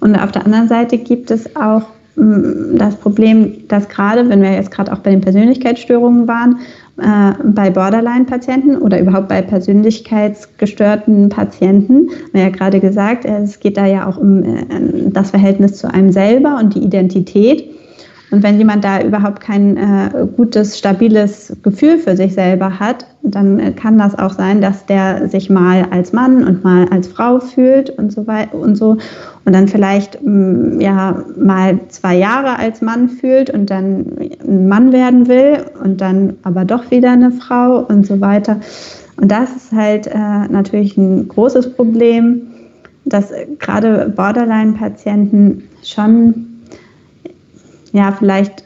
Und 0.00 0.16
auf 0.16 0.32
der 0.32 0.44
anderen 0.44 0.68
Seite 0.68 0.98
gibt 0.98 1.30
es 1.30 1.56
auch 1.56 1.84
mh, 2.16 2.24
mm, 2.24 2.76
das 2.76 2.96
Problem, 2.96 3.66
dass 3.68 3.88
gerade, 3.88 4.28
wenn 4.28 4.42
wir 4.42 4.52
jetzt 4.52 4.70
gerade 4.70 4.92
auch 4.92 4.98
bei 4.98 5.10
den 5.10 5.20
Persönlichkeitsstörungen 5.20 6.28
waren, 6.28 6.58
äh, 6.98 7.32
bei 7.44 7.70
Borderline-Patienten 7.70 8.76
oder 8.76 9.00
überhaupt 9.00 9.28
bei 9.28 9.42
persönlichkeitsgestörten 9.42 11.28
Patienten. 11.28 12.10
Wir 12.32 12.44
haben 12.44 12.50
ja 12.52 12.56
gerade 12.56 12.80
gesagt, 12.80 13.24
es 13.24 13.60
geht 13.60 13.76
da 13.76 13.86
ja 13.86 14.06
auch 14.06 14.18
um 14.18 14.42
äh, 14.42 14.64
das 15.10 15.30
Verhältnis 15.30 15.78
zu 15.78 15.92
einem 15.92 16.12
selber 16.12 16.58
und 16.60 16.74
die 16.74 16.84
Identität. 16.84 17.70
Und 18.32 18.42
wenn 18.42 18.56
jemand 18.56 18.82
da 18.82 19.02
überhaupt 19.02 19.42
kein 19.42 19.76
äh, 19.76 20.26
gutes, 20.36 20.78
stabiles 20.78 21.54
Gefühl 21.62 21.98
für 21.98 22.16
sich 22.16 22.32
selber 22.32 22.80
hat, 22.80 23.06
dann 23.22 23.60
äh, 23.60 23.72
kann 23.72 23.98
das 23.98 24.18
auch 24.18 24.32
sein, 24.32 24.62
dass 24.62 24.86
der 24.86 25.28
sich 25.28 25.50
mal 25.50 25.86
als 25.90 26.14
Mann 26.14 26.42
und 26.42 26.64
mal 26.64 26.86
als 26.90 27.08
Frau 27.08 27.40
fühlt 27.40 27.90
und 27.90 28.10
so 28.10 28.26
weiter 28.26 28.54
und 28.54 28.76
so. 28.76 28.96
Und 29.44 29.52
dann 29.52 29.68
vielleicht 29.68 30.18
mm, 30.22 30.80
ja 30.80 31.22
mal 31.36 31.78
zwei 31.88 32.16
Jahre 32.16 32.58
als 32.58 32.80
Mann 32.80 33.10
fühlt 33.10 33.50
und 33.50 33.68
dann 33.68 34.06
ein 34.48 34.66
Mann 34.66 34.94
werden 34.94 35.28
will 35.28 35.66
und 35.84 36.00
dann 36.00 36.32
aber 36.42 36.64
doch 36.64 36.90
wieder 36.90 37.12
eine 37.12 37.32
Frau 37.32 37.80
und 37.80 38.06
so 38.06 38.22
weiter. 38.22 38.58
Und 39.20 39.30
das 39.30 39.54
ist 39.54 39.72
halt 39.72 40.06
äh, 40.06 40.48
natürlich 40.48 40.96
ein 40.96 41.28
großes 41.28 41.74
Problem, 41.74 42.40
dass 43.04 43.30
gerade 43.58 44.10
Borderline-Patienten 44.16 45.64
schon 45.82 46.51
ja 47.92 48.12
vielleicht 48.12 48.64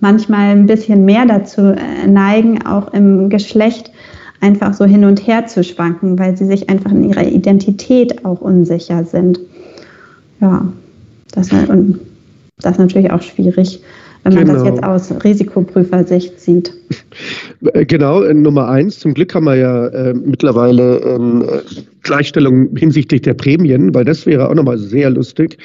manchmal 0.00 0.50
ein 0.50 0.66
bisschen 0.66 1.04
mehr 1.04 1.26
dazu 1.26 1.62
äh, 1.62 2.06
neigen, 2.06 2.64
auch 2.66 2.92
im 2.92 3.28
Geschlecht 3.28 3.90
einfach 4.40 4.74
so 4.74 4.84
hin 4.84 5.04
und 5.04 5.26
her 5.26 5.46
zu 5.46 5.64
schwanken, 5.64 6.18
weil 6.18 6.36
sie 6.36 6.46
sich 6.46 6.68
einfach 6.68 6.90
in 6.90 7.08
ihrer 7.08 7.26
Identität 7.26 8.24
auch 8.24 8.40
unsicher 8.40 9.04
sind. 9.04 9.40
Ja, 10.40 10.66
das, 11.32 11.50
und 11.52 12.00
das 12.58 12.72
ist 12.72 12.78
natürlich 12.78 13.10
auch 13.10 13.22
schwierig, 13.22 13.80
wenn 14.24 14.34
man 14.34 14.44
genau. 14.44 14.58
das 14.58 14.68
jetzt 14.68 14.84
aus 14.84 15.24
Risikoprüfersicht 15.24 16.38
sieht. 16.40 16.72
Äh, 17.72 17.86
genau, 17.86 18.22
äh, 18.22 18.34
Nummer 18.34 18.68
eins. 18.68 18.98
Zum 18.98 19.14
Glück 19.14 19.34
haben 19.34 19.44
wir 19.44 19.56
ja 19.56 19.86
äh, 19.86 20.12
mittlerweile 20.12 20.98
ähm, 20.98 21.44
Gleichstellung 22.02 22.76
hinsichtlich 22.76 23.22
der 23.22 23.32
Prämien, 23.32 23.94
weil 23.94 24.04
das 24.04 24.26
wäre 24.26 24.50
auch 24.50 24.54
nochmal 24.54 24.76
sehr 24.76 25.08
lustig. 25.08 25.56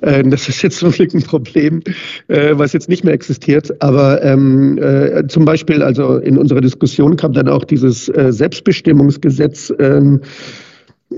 Äh, 0.00 0.22
das 0.24 0.48
ist 0.48 0.62
jetzt 0.62 0.78
zum 0.78 0.90
Glück 0.90 1.14
ein 1.14 1.22
Problem, 1.22 1.82
äh, 2.28 2.50
was 2.52 2.72
jetzt 2.72 2.88
nicht 2.88 3.04
mehr 3.04 3.14
existiert. 3.14 3.82
Aber 3.82 4.22
ähm, 4.22 4.78
äh, 4.78 5.26
zum 5.28 5.44
Beispiel, 5.44 5.82
also 5.82 6.16
in 6.16 6.38
unserer 6.38 6.60
Diskussion 6.60 7.16
kam 7.16 7.32
dann 7.32 7.48
auch 7.48 7.64
dieses 7.64 8.08
äh, 8.08 8.32
Selbstbestimmungsgesetz. 8.32 9.72
Ähm, 9.78 10.20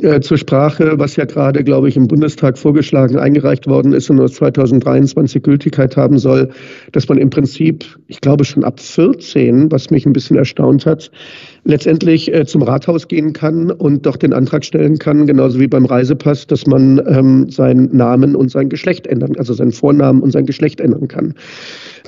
äh, 0.03 0.21
zur 0.21 0.39
Sprache, 0.39 1.01
was 1.01 1.17
ja 1.17 1.25
gerade, 1.25 1.65
glaube 1.65 1.89
ich, 1.89 1.97
im 1.97 2.07
Bundestag 2.07 2.57
vorgeschlagen, 2.57 3.19
eingereicht 3.19 3.67
worden 3.67 3.93
ist 3.93 4.09
und 4.09 4.17
nur 4.17 4.31
2023 4.31 5.43
Gültigkeit 5.43 5.97
haben 5.97 6.19
soll, 6.19 6.51
dass 6.93 7.09
man 7.09 7.19
im 7.19 7.29
Prinzip, 7.31 7.85
ich 8.07 8.21
glaube 8.21 8.45
schon 8.45 8.63
ab 8.63 8.79
14, 8.79 9.73
was 9.73 9.91
mich 9.91 10.07
ein 10.07 10.13
bisschen 10.13 10.37
erstaunt 10.37 10.87
hat, 10.87 11.11
letztendlich 11.65 12.33
äh, 12.33 12.47
zum 12.47 12.63
Rathaus 12.63 13.09
gehen 13.09 13.33
kann 13.33 13.71
und 13.71 14.07
doch 14.07 14.17
den 14.17 14.33
Antrag 14.33 14.65
stellen 14.65 14.99
kann, 14.99 15.27
genauso 15.27 15.61
wie 15.61 15.67
beim 15.67 15.85
Reisepass, 15.85 16.47
dass 16.47 16.67
man 16.67 17.01
ähm, 17.07 17.51
seinen 17.51 17.95
Namen 17.97 18.35
und 18.35 18.51
sein 18.51 18.69
Geschlecht 18.69 19.07
ändern, 19.07 19.35
also 19.37 19.53
seinen 19.53 19.73
Vornamen 19.73 20.23
und 20.23 20.33
sein 20.33 20.47
Geschlecht 20.47 20.81
ändern 20.81 21.09
kann. 21.09 21.35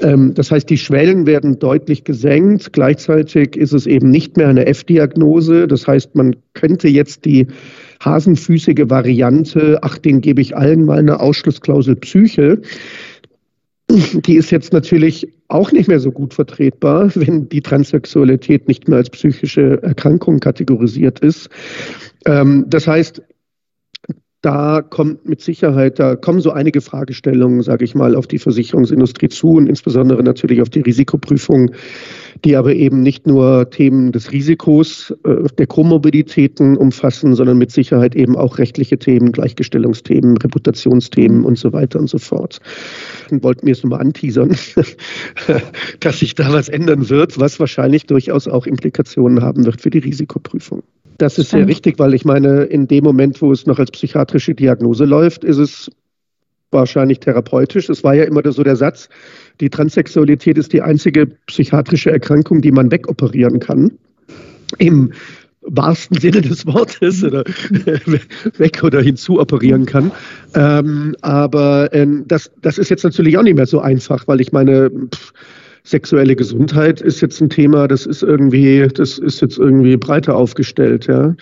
Ähm, 0.01 0.35
das 0.35 0.51
heißt, 0.51 0.69
die 0.71 0.79
Schwellen 0.79 1.27
werden 1.27 1.59
deutlich 1.59 2.05
gesenkt. 2.05 2.73
Gleichzeitig 2.73 3.57
ist 3.57 3.73
es 3.73 3.87
eben 3.87 4.11
nicht 4.11 4.37
mehr 4.37 4.49
eine 4.49 4.67
F-Diagnose. 4.67 5.69
Das 5.69 5.87
heißt, 5.87 6.15
man 6.15 6.37
könnte 6.55 6.89
jetzt 6.89 7.25
die 7.25 7.47
hasenfüßige 8.05 8.89
Variante, 8.89 9.79
ach, 9.83 9.99
den 9.99 10.21
gebe 10.21 10.41
ich 10.41 10.57
allen 10.57 10.85
mal 10.85 10.99
eine 10.99 11.21
Ausschlussklausel 11.21 11.97
Psyche. 11.97 12.61
Die 13.91 14.37
ist 14.37 14.51
jetzt 14.51 14.73
natürlich 14.73 15.29
auch 15.53 15.73
nicht 15.73 15.89
mehr 15.89 16.01
so 16.01 16.11
gut 16.11 16.35
vertretbar, 16.35 17.11
wenn 17.15 17.49
die 17.49 17.61
Transsexualität 17.61 18.69
nicht 18.69 18.89
mehr 18.89 18.99
als 18.99 19.11
psychische 19.11 19.83
Erkrankung 19.83 20.41
kategorisiert 20.41 21.21
ist. 21.21 21.49
Ähm, 22.27 22.65
das 22.69 22.87
heißt, 22.87 23.23
da 24.43 24.83
kommt 24.83 25.25
mit 25.25 25.41
Sicherheit, 25.41 26.01
da 26.01 26.17
kommen 26.17 26.41
so 26.41 26.51
einige 26.51 26.81
Fragestellungen, 26.81 27.63
sage 27.63 27.85
ich 27.85 27.95
mal, 27.95 28.17
auf 28.17 28.27
die 28.27 28.41
Versicherungsindustrie 28.41 29.29
zu 29.29 29.53
und 29.53 29.69
insbesondere 29.69 30.21
natürlich 30.25 30.61
auf 30.61 30.69
die 30.69 30.81
Risikoprüfung, 30.81 31.71
die 32.45 32.57
aber 32.57 32.75
eben 32.75 33.03
nicht 33.03 33.25
nur 33.25 33.71
Themen 33.71 34.11
des 34.11 34.33
Risikos, 34.33 35.15
äh, 35.25 35.45
der 35.57 35.69
Komorbiditäten 35.69 36.77
umfassen, 36.77 37.37
sondern 37.37 37.57
mit 37.57 37.71
Sicherheit 37.71 38.17
eben 38.17 38.37
auch 38.37 38.59
rechtliche 38.59 38.99
Themen, 38.99 39.31
Gleichgestellungsthemen, 39.31 40.37
Reputationsthemen 40.37 41.45
und 41.45 41.57
so 41.57 41.73
weiter 41.73 42.01
und 42.01 42.09
so 42.09 42.19
fort. 42.19 42.59
Und 43.31 43.45
wollten 43.45 43.67
mir 43.67 43.73
es 43.73 43.85
nochmal 43.85 44.01
anteasern, 44.01 44.57
dass 46.01 46.19
sich 46.19 46.35
da 46.35 46.53
was 46.53 46.69
ändern 46.69 47.09
wird, 47.09 47.39
was 47.39 47.61
wahrscheinlich 47.61 48.07
durchaus 48.07 48.49
auch 48.49 48.67
Implikationen 48.67 49.41
haben 49.41 49.65
wird 49.65 49.81
für 49.81 49.91
die 49.91 50.01
Risikoprüfung. 50.01 50.83
Das 51.19 51.39
ist 51.39 51.51
sehr 51.51 51.69
wichtig, 51.69 51.99
weil 51.99 52.15
ich 52.15 52.25
meine, 52.25 52.65
in 52.65 52.89
dem 52.89 53.05
Moment, 53.05 53.41
wo 53.43 53.53
es 53.53 53.67
noch 53.67 53.79
als 53.79 53.91
psychiatrische 53.91 54.55
Diagnose 54.55 55.05
läuft, 55.05 55.45
ist 55.45 55.59
es 55.59 55.91
wahrscheinlich 56.71 57.21
therapeutisch. 57.21 57.89
Es 57.89 58.03
war 58.03 58.15
ja 58.15 58.25
immer 58.25 58.41
so 58.51 58.63
der 58.63 58.77
Satz, 58.77 59.09
die 59.61 59.71
Transsexualität 59.71 60.59
ist 60.59 60.73
die 60.73 60.83
einzige 60.83 61.27
psychiatrische 61.47 62.11
Erkrankung, 62.11 62.63
die 62.63 62.73
man 62.73 62.91
wegoperieren 62.91 63.61
kann. 63.61 63.93
Im 64.79 65.13
wahrsten 65.63 66.19
Sinne 66.19 66.41
des 66.41 66.67
Wortes 66.67 67.23
oder 67.23 67.45
weg 68.59 68.83
oder 68.83 69.01
hinzuoperieren 69.01 69.87
kann. 69.87 70.11
Ähm, 70.55 71.15
aber 71.21 71.93
ähm, 71.93 72.25
das, 72.27 72.51
das 72.61 72.79
ist 72.79 72.89
jetzt 72.89 73.05
natürlich 73.05 73.39
auch 73.39 73.43
nicht 73.43 73.55
mehr 73.57 73.67
so 73.67 73.81
einfach, 73.81 74.27
weil 74.27 74.41
ich 74.41 74.51
meine, 74.53 74.91
pff, 74.91 75.33
sexuelle 75.85 76.37
Gesundheit 76.37 77.01
ist 77.01 77.21
jetzt 77.21 77.41
ein 77.41 77.51
Thema, 77.51 77.89
das 77.89 78.07
ist 78.07 78.23
irgendwie, 78.23 78.87
das 78.95 79.19
ist 79.19 79.41
jetzt 79.41 79.59
irgendwie 79.59 79.97
breiter 79.97 80.37
aufgestellt, 80.37 81.07
ja. 81.09 81.35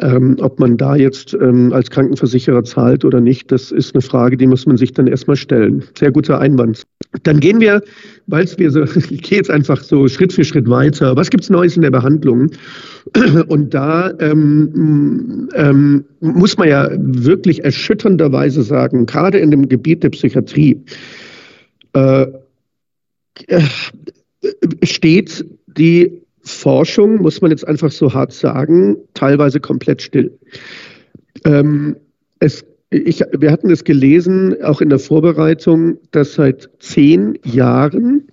Ähm, 0.00 0.36
ob 0.40 0.58
man 0.58 0.76
da 0.76 0.96
jetzt 0.96 1.34
ähm, 1.34 1.72
als 1.72 1.90
Krankenversicherer 1.90 2.64
zahlt 2.64 3.04
oder 3.04 3.20
nicht, 3.20 3.52
das 3.52 3.70
ist 3.70 3.94
eine 3.94 4.02
Frage, 4.02 4.36
die 4.36 4.46
muss 4.46 4.66
man 4.66 4.76
sich 4.76 4.92
dann 4.92 5.06
erstmal 5.06 5.36
stellen. 5.36 5.84
Sehr 5.96 6.10
guter 6.10 6.40
Einwand. 6.40 6.82
Dann 7.22 7.38
gehen 7.38 7.60
wir, 7.60 7.80
weil 8.26 8.48
wir 8.56 8.70
so, 8.70 8.82
ich 9.10 9.22
gehe 9.22 9.38
jetzt 9.38 9.50
einfach 9.50 9.82
so 9.82 10.08
Schritt 10.08 10.32
für 10.32 10.44
Schritt 10.44 10.68
weiter. 10.68 11.14
Was 11.14 11.30
gibt's 11.30 11.50
Neues 11.50 11.76
in 11.76 11.82
der 11.82 11.92
Behandlung? 11.92 12.50
Und 13.48 13.72
da 13.72 14.12
ähm, 14.18 15.48
ähm, 15.54 16.04
muss 16.20 16.56
man 16.56 16.68
ja 16.68 16.88
wirklich 16.96 17.62
erschütternderweise 17.62 18.62
sagen, 18.62 19.06
gerade 19.06 19.38
in 19.38 19.50
dem 19.50 19.68
Gebiet 19.68 20.02
der 20.02 20.10
Psychiatrie, 20.10 20.82
äh, 21.92 22.26
steht 24.82 25.44
die 25.66 26.22
Forschung, 26.42 27.22
muss 27.22 27.40
man 27.40 27.50
jetzt 27.50 27.66
einfach 27.66 27.90
so 27.90 28.12
hart 28.12 28.32
sagen, 28.32 28.96
teilweise 29.14 29.60
komplett 29.60 30.02
still. 30.02 30.38
Ähm, 31.44 31.96
es, 32.38 32.64
ich, 32.90 33.22
wir 33.32 33.50
hatten 33.50 33.70
es 33.70 33.84
gelesen, 33.84 34.62
auch 34.62 34.80
in 34.80 34.90
der 34.90 34.98
Vorbereitung, 34.98 35.98
dass 36.10 36.34
seit 36.34 36.68
zehn 36.80 37.38
Jahren 37.44 38.28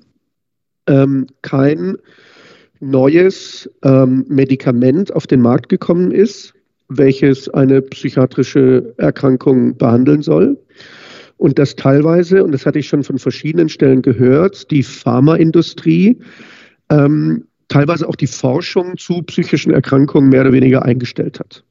ähm, 0.87 1.27
kein 1.41 1.97
neues 2.79 3.69
ähm, 3.83 4.25
Medikament 4.27 5.13
auf 5.15 5.27
den 5.27 5.41
Markt 5.41 5.69
gekommen 5.69 6.11
ist, 6.11 6.53
welches 6.89 7.47
eine 7.47 7.81
psychiatrische 7.81 8.93
Erkrankung 8.97 9.77
behandeln 9.77 10.21
soll 10.21 10.57
und 11.41 11.57
dass 11.57 11.75
teilweise, 11.75 12.43
und 12.43 12.51
das 12.51 12.67
hatte 12.67 12.77
ich 12.77 12.87
schon 12.87 13.03
von 13.03 13.17
verschiedenen 13.17 13.67
Stellen 13.67 14.03
gehört, 14.03 14.69
die 14.69 14.83
Pharmaindustrie 14.83 16.19
ähm, 16.91 17.45
teilweise 17.67 18.07
auch 18.07 18.15
die 18.15 18.27
Forschung 18.27 18.95
zu 18.95 19.23
psychischen 19.23 19.73
Erkrankungen 19.73 20.29
mehr 20.29 20.41
oder 20.41 20.53
weniger 20.53 20.85
eingestellt 20.85 21.39
hat. 21.39 21.63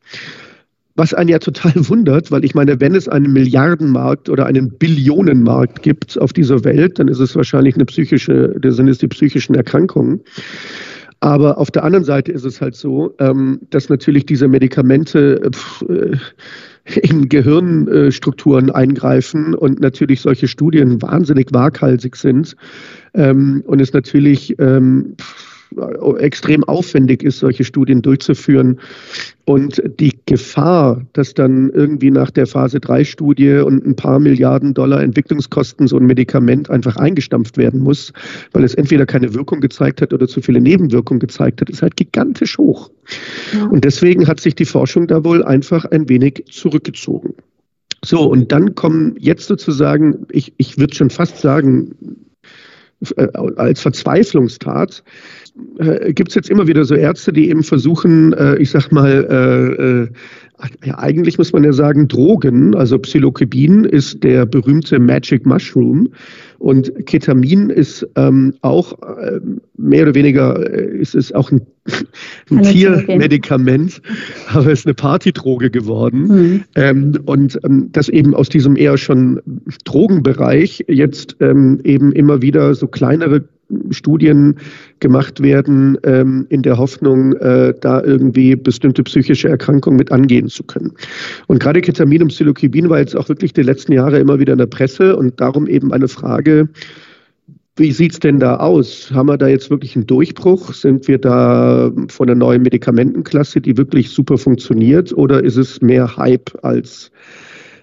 Was 0.96 1.14
einen 1.14 1.30
ja 1.30 1.38
total 1.38 1.72
wundert, 1.88 2.32
weil 2.32 2.44
ich 2.44 2.56
meine, 2.56 2.80
wenn 2.80 2.96
es 2.96 3.08
einen 3.08 3.32
Milliardenmarkt 3.32 4.28
oder 4.28 4.46
einen 4.46 4.76
Billionenmarkt 4.76 5.82
gibt 5.82 6.20
auf 6.20 6.32
dieser 6.32 6.64
Welt, 6.64 6.98
dann 6.98 7.06
ist 7.06 7.20
es 7.20 7.36
wahrscheinlich 7.36 7.76
eine 7.76 7.84
psychische, 7.84 8.56
sind 8.64 8.88
es 8.88 8.98
die 8.98 9.06
psychischen 9.06 9.54
Erkrankungen. 9.54 10.20
Aber 11.20 11.58
auf 11.58 11.70
der 11.70 11.84
anderen 11.84 12.04
Seite 12.04 12.32
ist 12.32 12.44
es 12.44 12.60
halt 12.60 12.74
so, 12.74 13.14
ähm, 13.18 13.60
dass 13.68 13.90
natürlich 13.90 14.24
diese 14.24 14.48
Medikamente 14.48 15.50
pff, 15.52 15.82
äh, 15.82 16.16
in 17.02 17.28
Gehirnstrukturen 17.28 18.70
eingreifen 18.70 19.54
und 19.54 19.80
natürlich 19.80 20.22
solche 20.22 20.48
Studien 20.48 21.00
wahnsinnig 21.02 21.48
waghalsig 21.52 22.16
sind 22.16 22.56
ähm, 23.14 23.62
und 23.66 23.80
es 23.80 23.92
natürlich 23.92 24.58
ähm, 24.58 25.14
extrem 26.18 26.64
aufwendig 26.64 27.22
ist, 27.22 27.38
solche 27.38 27.64
Studien 27.64 28.02
durchzuführen. 28.02 28.78
Und 29.44 29.82
die 29.98 30.16
Gefahr, 30.26 31.04
dass 31.12 31.34
dann 31.34 31.70
irgendwie 31.70 32.10
nach 32.10 32.30
der 32.30 32.46
Phase 32.46 32.78
3 32.78 33.04
Studie 33.04 33.54
und 33.54 33.84
ein 33.84 33.96
paar 33.96 34.20
Milliarden 34.20 34.74
Dollar 34.74 35.02
Entwicklungskosten 35.02 35.88
so 35.88 35.96
ein 35.96 36.06
Medikament 36.06 36.70
einfach 36.70 36.96
eingestampft 36.96 37.56
werden 37.56 37.80
muss, 37.80 38.12
weil 38.52 38.64
es 38.64 38.74
entweder 38.74 39.06
keine 39.06 39.34
Wirkung 39.34 39.60
gezeigt 39.60 40.02
hat 40.02 40.12
oder 40.12 40.28
zu 40.28 40.40
viele 40.40 40.60
Nebenwirkungen 40.60 41.20
gezeigt 41.20 41.60
hat, 41.60 41.70
ist 41.70 41.82
halt 41.82 41.96
gigantisch 41.96 42.58
hoch. 42.58 42.90
Ja. 43.52 43.66
Und 43.66 43.84
deswegen 43.84 44.28
hat 44.28 44.40
sich 44.40 44.54
die 44.54 44.64
Forschung 44.64 45.06
da 45.06 45.24
wohl 45.24 45.42
einfach 45.42 45.84
ein 45.86 46.08
wenig 46.08 46.44
zurückgezogen. 46.50 47.34
So, 48.04 48.22
und 48.22 48.50
dann 48.50 48.74
kommen 48.74 49.14
jetzt 49.18 49.46
sozusagen, 49.46 50.26
ich, 50.30 50.54
ich 50.56 50.78
würde 50.78 50.94
schon 50.94 51.10
fast 51.10 51.38
sagen, 51.38 51.94
als 53.56 53.80
Verzweiflungstat, 53.80 55.02
äh, 55.78 56.12
gibt 56.12 56.30
es 56.30 56.34
jetzt 56.34 56.50
immer 56.50 56.66
wieder 56.66 56.84
so 56.84 56.94
Ärzte, 56.94 57.32
die 57.32 57.48
eben 57.48 57.62
versuchen, 57.62 58.32
äh, 58.34 58.56
ich 58.56 58.70
sag 58.70 58.90
mal, 58.92 59.26
äh, 59.30 59.82
äh, 59.82 60.08
ja, 60.84 60.98
eigentlich 60.98 61.38
muss 61.38 61.52
man 61.52 61.64
ja 61.64 61.72
sagen, 61.72 62.08
Drogen, 62.08 62.74
also 62.74 62.98
Psilocybin 62.98 63.84
ist 63.84 64.22
der 64.22 64.44
berühmte 64.44 64.98
Magic 64.98 65.46
Mushroom 65.46 66.10
und 66.60 67.06
Ketamin 67.06 67.70
ist 67.70 68.06
ähm, 68.16 68.52
auch 68.60 68.92
äh, 69.00 69.40
mehr 69.78 70.02
oder 70.02 70.14
weniger, 70.14 70.60
äh, 70.70 70.98
ist 70.98 71.14
es 71.14 71.32
auch 71.32 71.50
ein, 71.50 71.62
ein 72.50 72.62
Tiermedikament, 72.62 74.02
aber 74.52 74.66
es 74.66 74.80
ist 74.80 74.86
eine 74.86 74.92
Partydroge 74.92 75.70
geworden. 75.70 76.26
Mhm. 76.26 76.64
Ähm, 76.74 77.18
und 77.24 77.58
ähm, 77.64 77.88
dass 77.92 78.10
eben 78.10 78.34
aus 78.34 78.50
diesem 78.50 78.76
eher 78.76 78.98
schon 78.98 79.40
Drogenbereich 79.84 80.84
jetzt 80.86 81.34
ähm, 81.40 81.80
eben 81.82 82.12
immer 82.12 82.42
wieder 82.42 82.74
so 82.74 82.86
kleinere 82.86 83.42
Studien 83.90 84.56
gemacht 85.00 85.42
werden, 85.42 85.96
ähm, 86.04 86.46
in 86.48 86.62
der 86.62 86.76
Hoffnung, 86.78 87.34
äh, 87.34 87.74
da 87.80 88.02
irgendwie 88.02 88.56
bestimmte 88.56 89.02
psychische 89.02 89.48
Erkrankungen 89.48 89.96
mit 89.96 90.12
angehen 90.12 90.48
zu 90.48 90.62
können. 90.64 90.92
Und 91.46 91.60
gerade 91.60 91.80
Ketamin 91.80 92.22
und 92.22 92.28
Psilocybin 92.28 92.90
war 92.90 92.98
jetzt 92.98 93.16
auch 93.16 93.28
wirklich 93.28 93.52
die 93.52 93.62
letzten 93.62 93.92
Jahre 93.92 94.18
immer 94.18 94.38
wieder 94.38 94.52
in 94.52 94.58
der 94.58 94.66
Presse 94.66 95.16
und 95.16 95.40
darum 95.40 95.66
eben 95.66 95.92
eine 95.92 96.08
Frage, 96.08 96.49
wie 97.76 97.92
sieht 97.92 98.12
es 98.12 98.20
denn 98.20 98.38
da 98.38 98.56
aus? 98.56 99.10
Haben 99.12 99.28
wir 99.28 99.38
da 99.38 99.48
jetzt 99.48 99.70
wirklich 99.70 99.96
einen 99.96 100.06
Durchbruch? 100.06 100.74
Sind 100.74 101.08
wir 101.08 101.18
da 101.18 101.90
von 102.08 102.28
einer 102.28 102.38
neuen 102.38 102.62
Medikamentenklasse, 102.62 103.60
die 103.60 103.76
wirklich 103.76 104.10
super 104.10 104.36
funktioniert? 104.36 105.12
Oder 105.14 105.42
ist 105.42 105.56
es 105.56 105.80
mehr 105.80 106.16
Hype 106.16 106.52
als, 106.62 107.10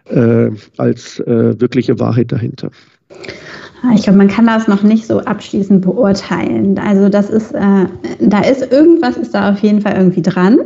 äh, 0.06 0.50
als 0.78 1.20
äh, 1.22 1.60
wirkliche 1.60 2.00
Wahrheit 2.00 2.32
dahinter? 2.32 2.70
Ich 3.96 4.04
glaube, 4.04 4.18
man 4.18 4.28
kann 4.28 4.46
das 4.46 4.68
noch 4.68 4.84
nicht 4.84 5.08
so 5.08 5.20
abschließend 5.20 5.82
beurteilen. 5.82 6.78
Also 6.78 7.10
das 7.10 7.30
ist, 7.30 7.54
äh, 7.54 7.86
da 8.20 8.42
ist 8.42 8.72
irgendwas 8.72 9.18
ist 9.18 9.34
da 9.34 9.52
auf 9.52 9.60
jeden 9.60 9.82
Fall 9.82 9.96
irgendwie 9.98 10.22
dran. 10.22 10.60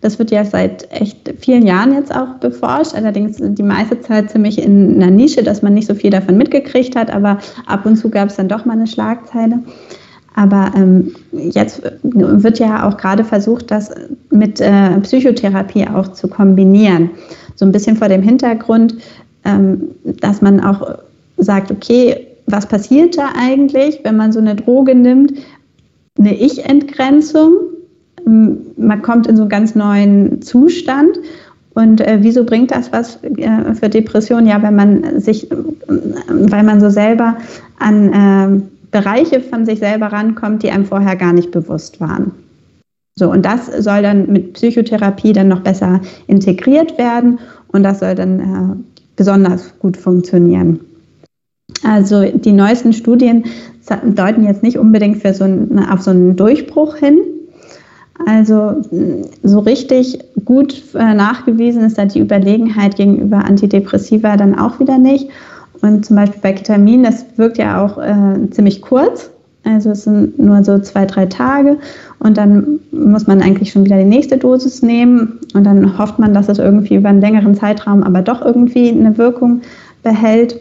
Das 0.00 0.18
wird 0.18 0.30
ja 0.30 0.44
seit 0.44 0.90
echt 0.92 1.32
vielen 1.38 1.66
Jahren 1.66 1.94
jetzt 1.94 2.14
auch 2.14 2.34
beforscht, 2.40 2.94
allerdings 2.94 3.38
die 3.40 3.62
meiste 3.62 4.00
Zeit 4.00 4.30
ziemlich 4.30 4.62
in 4.62 5.02
einer 5.02 5.10
Nische, 5.10 5.42
dass 5.42 5.62
man 5.62 5.74
nicht 5.74 5.86
so 5.86 5.94
viel 5.94 6.10
davon 6.10 6.36
mitgekriegt 6.36 6.96
hat, 6.96 7.10
aber 7.10 7.38
ab 7.66 7.86
und 7.86 7.96
zu 7.96 8.10
gab 8.10 8.28
es 8.28 8.36
dann 8.36 8.48
doch 8.48 8.64
mal 8.64 8.74
eine 8.74 8.86
Schlagzeile. 8.86 9.60
Aber 10.34 10.70
ähm, 10.76 11.14
jetzt 11.32 11.82
wird 12.02 12.58
ja 12.58 12.86
auch 12.86 12.98
gerade 12.98 13.24
versucht, 13.24 13.70
das 13.70 13.90
mit 14.30 14.60
äh, 14.60 15.00
Psychotherapie 15.00 15.86
auch 15.88 16.08
zu 16.08 16.28
kombinieren. 16.28 17.10
So 17.54 17.64
ein 17.64 17.72
bisschen 17.72 17.96
vor 17.96 18.08
dem 18.08 18.22
Hintergrund, 18.22 18.96
ähm, 19.44 19.88
dass 20.04 20.42
man 20.42 20.60
auch 20.60 20.98
sagt, 21.38 21.70
okay, 21.70 22.26
was 22.46 22.66
passiert 22.66 23.16
da 23.16 23.30
eigentlich, 23.36 24.00
wenn 24.04 24.16
man 24.16 24.30
so 24.30 24.38
eine 24.38 24.54
Droge 24.54 24.94
nimmt? 24.94 25.32
Eine 26.18 26.34
Ich-Entgrenzung. 26.38 27.52
Man 28.26 29.02
kommt 29.02 29.26
in 29.26 29.36
so 29.36 29.42
einen 29.42 29.50
ganz 29.50 29.74
neuen 29.74 30.42
Zustand. 30.42 31.18
Und 31.74 32.00
äh, 32.00 32.18
wieso 32.20 32.44
bringt 32.44 32.70
das 32.70 32.92
was 32.92 33.22
äh, 33.22 33.74
für 33.74 33.88
Depressionen? 33.88 34.46
Ja, 34.46 34.62
wenn 34.62 34.74
man 34.74 35.20
sich, 35.20 35.50
äh, 35.50 35.56
weil 35.88 36.64
man 36.64 36.80
so 36.80 36.90
selber 36.90 37.36
an 37.78 38.12
äh, 38.12 38.60
Bereiche 38.90 39.40
von 39.40 39.66
sich 39.66 39.78
selber 39.78 40.06
rankommt, 40.06 40.62
die 40.62 40.70
einem 40.70 40.86
vorher 40.86 41.16
gar 41.16 41.32
nicht 41.32 41.50
bewusst 41.50 42.00
waren. 42.00 42.32
So, 43.18 43.30
und 43.30 43.44
das 43.44 43.66
soll 43.66 44.02
dann 44.02 44.30
mit 44.30 44.54
Psychotherapie 44.54 45.32
dann 45.32 45.48
noch 45.48 45.60
besser 45.60 46.00
integriert 46.26 46.98
werden 46.98 47.38
und 47.68 47.82
das 47.82 48.00
soll 48.00 48.14
dann 48.14 48.40
äh, 48.40 48.94
besonders 49.16 49.78
gut 49.78 49.96
funktionieren. 49.96 50.80
Also 51.82 52.24
die 52.24 52.52
neuesten 52.52 52.92
Studien 52.92 53.44
deuten 54.04 54.44
jetzt 54.44 54.62
nicht 54.62 54.78
unbedingt 54.78 55.22
für 55.22 55.32
so 55.32 55.44
ein, 55.44 55.78
auf 55.78 56.02
so 56.02 56.10
einen 56.10 56.36
Durchbruch 56.36 56.96
hin. 56.96 57.18
Also 58.24 58.82
so 59.42 59.58
richtig 59.60 60.18
gut 60.44 60.82
äh, 60.94 61.14
nachgewiesen 61.14 61.84
ist 61.84 61.98
da 61.98 62.06
die 62.06 62.20
Überlegenheit 62.20 62.96
gegenüber 62.96 63.44
Antidepressiva 63.44 64.36
dann 64.36 64.58
auch 64.58 64.80
wieder 64.80 64.98
nicht. 64.98 65.28
Und 65.82 66.06
zum 66.06 66.16
Beispiel 66.16 66.40
bei 66.40 66.52
Ketamin, 66.52 67.02
das 67.02 67.26
wirkt 67.36 67.58
ja 67.58 67.84
auch 67.84 67.98
äh, 67.98 68.50
ziemlich 68.50 68.80
kurz. 68.80 69.30
Also 69.64 69.90
es 69.90 70.04
sind 70.04 70.38
nur 70.38 70.62
so 70.62 70.78
zwei, 70.78 71.06
drei 71.06 71.26
Tage 71.26 71.78
und 72.20 72.38
dann 72.38 72.78
muss 72.92 73.26
man 73.26 73.42
eigentlich 73.42 73.72
schon 73.72 73.84
wieder 73.84 73.98
die 73.98 74.04
nächste 74.04 74.38
Dosis 74.38 74.80
nehmen 74.80 75.40
und 75.54 75.64
dann 75.64 75.98
hofft 75.98 76.20
man, 76.20 76.32
dass 76.32 76.48
es 76.48 76.58
irgendwie 76.58 76.94
über 76.94 77.08
einen 77.08 77.20
längeren 77.20 77.56
Zeitraum 77.56 78.04
aber 78.04 78.22
doch 78.22 78.42
irgendwie 78.42 78.90
eine 78.90 79.18
Wirkung 79.18 79.62
behält. 80.04 80.60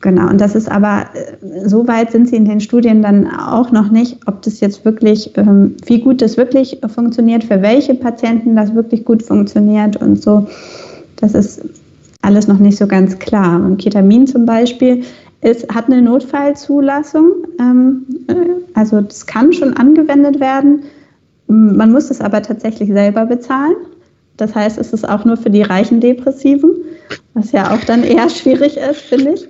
Genau, 0.00 0.28
und 0.28 0.40
das 0.40 0.54
ist 0.54 0.70
aber, 0.70 1.06
äh, 1.14 1.68
so 1.68 1.88
weit 1.88 2.12
sind 2.12 2.28
sie 2.28 2.36
in 2.36 2.44
den 2.44 2.60
Studien 2.60 3.02
dann 3.02 3.26
auch 3.26 3.72
noch 3.72 3.90
nicht, 3.90 4.18
ob 4.26 4.42
das 4.42 4.60
jetzt 4.60 4.84
wirklich, 4.84 5.32
ähm, 5.36 5.76
wie 5.86 6.00
gut 6.00 6.22
das 6.22 6.36
wirklich 6.36 6.78
funktioniert, 6.94 7.42
für 7.42 7.62
welche 7.62 7.94
Patienten 7.94 8.54
das 8.54 8.74
wirklich 8.74 9.04
gut 9.04 9.22
funktioniert 9.22 9.96
und 9.96 10.22
so. 10.22 10.46
Das 11.16 11.34
ist 11.34 11.62
alles 12.22 12.46
noch 12.46 12.58
nicht 12.58 12.78
so 12.78 12.86
ganz 12.86 13.18
klar. 13.18 13.56
Und 13.64 13.78
Ketamin 13.78 14.26
zum 14.28 14.46
Beispiel 14.46 15.02
ist, 15.40 15.68
hat 15.74 15.86
eine 15.86 16.00
Notfallzulassung, 16.00 17.30
ähm, 17.58 18.06
äh, 18.28 18.34
also 18.74 19.00
das 19.00 19.26
kann 19.26 19.52
schon 19.52 19.74
angewendet 19.74 20.38
werden. 20.38 20.82
Man 21.48 21.92
muss 21.92 22.10
es 22.10 22.20
aber 22.20 22.42
tatsächlich 22.42 22.90
selber 22.90 23.24
bezahlen. 23.24 23.74
Das 24.36 24.54
heißt, 24.54 24.78
es 24.78 24.92
ist 24.92 25.08
auch 25.08 25.24
nur 25.24 25.36
für 25.36 25.50
die 25.50 25.62
reichen 25.62 25.98
Depressiven, 25.98 26.70
was 27.34 27.52
ja 27.52 27.74
auch 27.74 27.82
dann 27.84 28.04
eher 28.04 28.28
schwierig 28.30 28.76
ist, 28.76 29.00
finde 29.00 29.32
ich. 29.32 29.48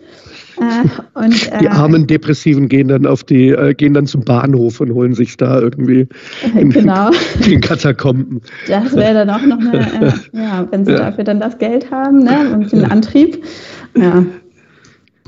Äh, 0.60 1.18
und, 1.24 1.52
äh, 1.52 1.58
die 1.60 1.68
armen 1.68 2.06
Depressiven 2.06 2.68
gehen 2.68 2.88
dann 2.88 3.06
auf 3.06 3.24
die, 3.24 3.48
äh, 3.48 3.74
gehen 3.74 3.94
dann 3.94 4.06
zum 4.06 4.22
Bahnhof 4.22 4.80
und 4.80 4.92
holen 4.92 5.14
sich 5.14 5.36
da 5.36 5.60
irgendwie 5.60 6.08
genau. 6.54 7.10
den 7.46 7.60
Katakomben. 7.60 8.40
Das 8.66 8.94
wäre 8.94 9.14
dann 9.14 9.30
auch 9.30 9.42
noch 9.42 9.58
eine, 9.58 9.78
äh, 9.78 10.12
ja, 10.32 10.66
wenn 10.70 10.84
sie 10.84 10.92
ja. 10.92 10.98
dafür 10.98 11.24
dann 11.24 11.40
das 11.40 11.58
Geld 11.58 11.90
haben 11.90 12.24
ne, 12.24 12.52
und 12.54 12.72
den 12.72 12.84
Antrieb. 12.84 13.42
Ja. 13.96 14.24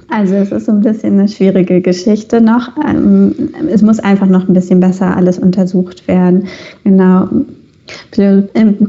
Also 0.09 0.35
es 0.35 0.51
ist 0.51 0.66
so 0.66 0.73
ein 0.73 0.81
bisschen 0.81 1.19
eine 1.19 1.29
schwierige 1.29 1.81
Geschichte 1.81 2.40
noch. 2.40 2.71
Ähm, 2.85 3.51
es 3.73 3.81
muss 3.81 4.01
einfach 4.01 4.27
noch 4.27 4.49
ein 4.49 4.55
bisschen 4.55 4.81
besser 4.81 5.16
alles 5.16 5.38
untersucht 5.38 6.09
werden. 6.09 6.49
Genau. 6.85 7.29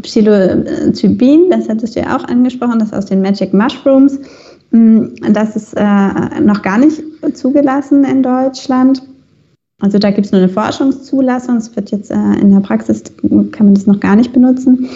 Psilocybin, 0.02 1.50
das 1.50 1.70
hattest 1.70 1.96
du 1.96 2.02
ja 2.02 2.18
auch 2.18 2.24
angesprochen, 2.26 2.80
das 2.80 2.94
aus 2.94 3.06
den 3.06 3.22
Magic 3.22 3.54
Mushrooms. 3.54 4.20
Mm, 4.72 5.06
das 5.32 5.56
ist 5.56 5.74
äh, 5.76 6.40
noch 6.42 6.62
gar 6.62 6.78
nicht 6.78 7.02
zugelassen 7.34 8.04
in 8.04 8.24
Deutschland. 8.24 9.04
Also 9.82 9.98
da 9.98 10.12
gibt 10.12 10.26
es 10.26 10.32
nur 10.32 10.42
eine 10.42 10.50
Forschungszulassung. 10.50 11.58
Es 11.58 11.76
wird 11.76 11.92
jetzt 11.92 12.12
äh, 12.12 12.40
in 12.40 12.52
der 12.52 12.60
Praxis, 12.60 13.04
kann 13.52 13.66
man 13.66 13.74
das 13.74 13.88
noch 13.88 14.00
gar 14.00 14.16
nicht 14.16 14.32
benutzen. 14.32 14.90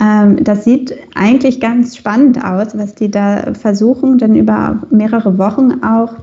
Ähm, 0.00 0.42
das 0.42 0.64
sieht 0.64 0.94
eigentlich 1.14 1.60
ganz 1.60 1.96
spannend 1.96 2.42
aus, 2.44 2.76
was 2.76 2.94
die 2.94 3.10
da 3.10 3.54
versuchen, 3.54 4.18
dann 4.18 4.34
über 4.34 4.82
mehrere 4.90 5.38
Wochen 5.38 5.82
auch 5.82 6.14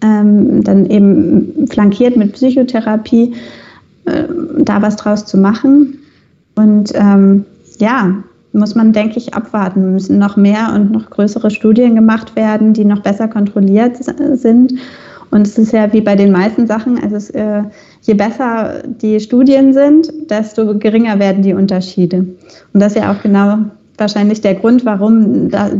ähm, 0.00 0.62
dann 0.64 0.86
eben 0.86 1.66
flankiert 1.68 2.16
mit 2.16 2.32
Psychotherapie 2.32 3.34
äh, 4.06 4.24
da 4.58 4.82
was 4.82 4.96
draus 4.96 5.24
zu 5.24 5.36
machen. 5.36 5.98
Und 6.54 6.92
ähm, 6.94 7.44
ja, 7.78 8.14
muss 8.52 8.74
man, 8.74 8.92
denke 8.92 9.18
ich, 9.18 9.34
abwarten. 9.34 9.92
Müssen 9.92 10.18
noch 10.18 10.36
mehr 10.36 10.72
und 10.74 10.92
noch 10.92 11.10
größere 11.10 11.50
Studien 11.50 11.94
gemacht 11.94 12.36
werden, 12.36 12.72
die 12.72 12.84
noch 12.84 13.00
besser 13.00 13.28
kontrolliert 13.28 13.96
sind. 14.34 14.74
Und 15.30 15.46
es 15.46 15.58
ist 15.58 15.72
ja 15.72 15.92
wie 15.92 16.00
bei 16.00 16.16
den 16.16 16.32
meisten 16.32 16.66
Sachen, 16.66 17.02
also 17.02 17.16
es, 17.16 17.30
äh, 17.30 17.62
je 18.02 18.14
besser 18.14 18.82
die 18.86 19.20
Studien 19.20 19.72
sind, 19.72 20.10
desto 20.30 20.78
geringer 20.78 21.18
werden 21.18 21.42
die 21.42 21.52
Unterschiede. 21.52 22.26
Und 22.72 22.80
das 22.80 22.94
ist 22.94 23.02
ja 23.02 23.12
auch 23.12 23.22
genau 23.22 23.58
wahrscheinlich 23.98 24.40
der 24.40 24.54
Grund, 24.54 24.86
warum 24.86 25.50
da, 25.50 25.70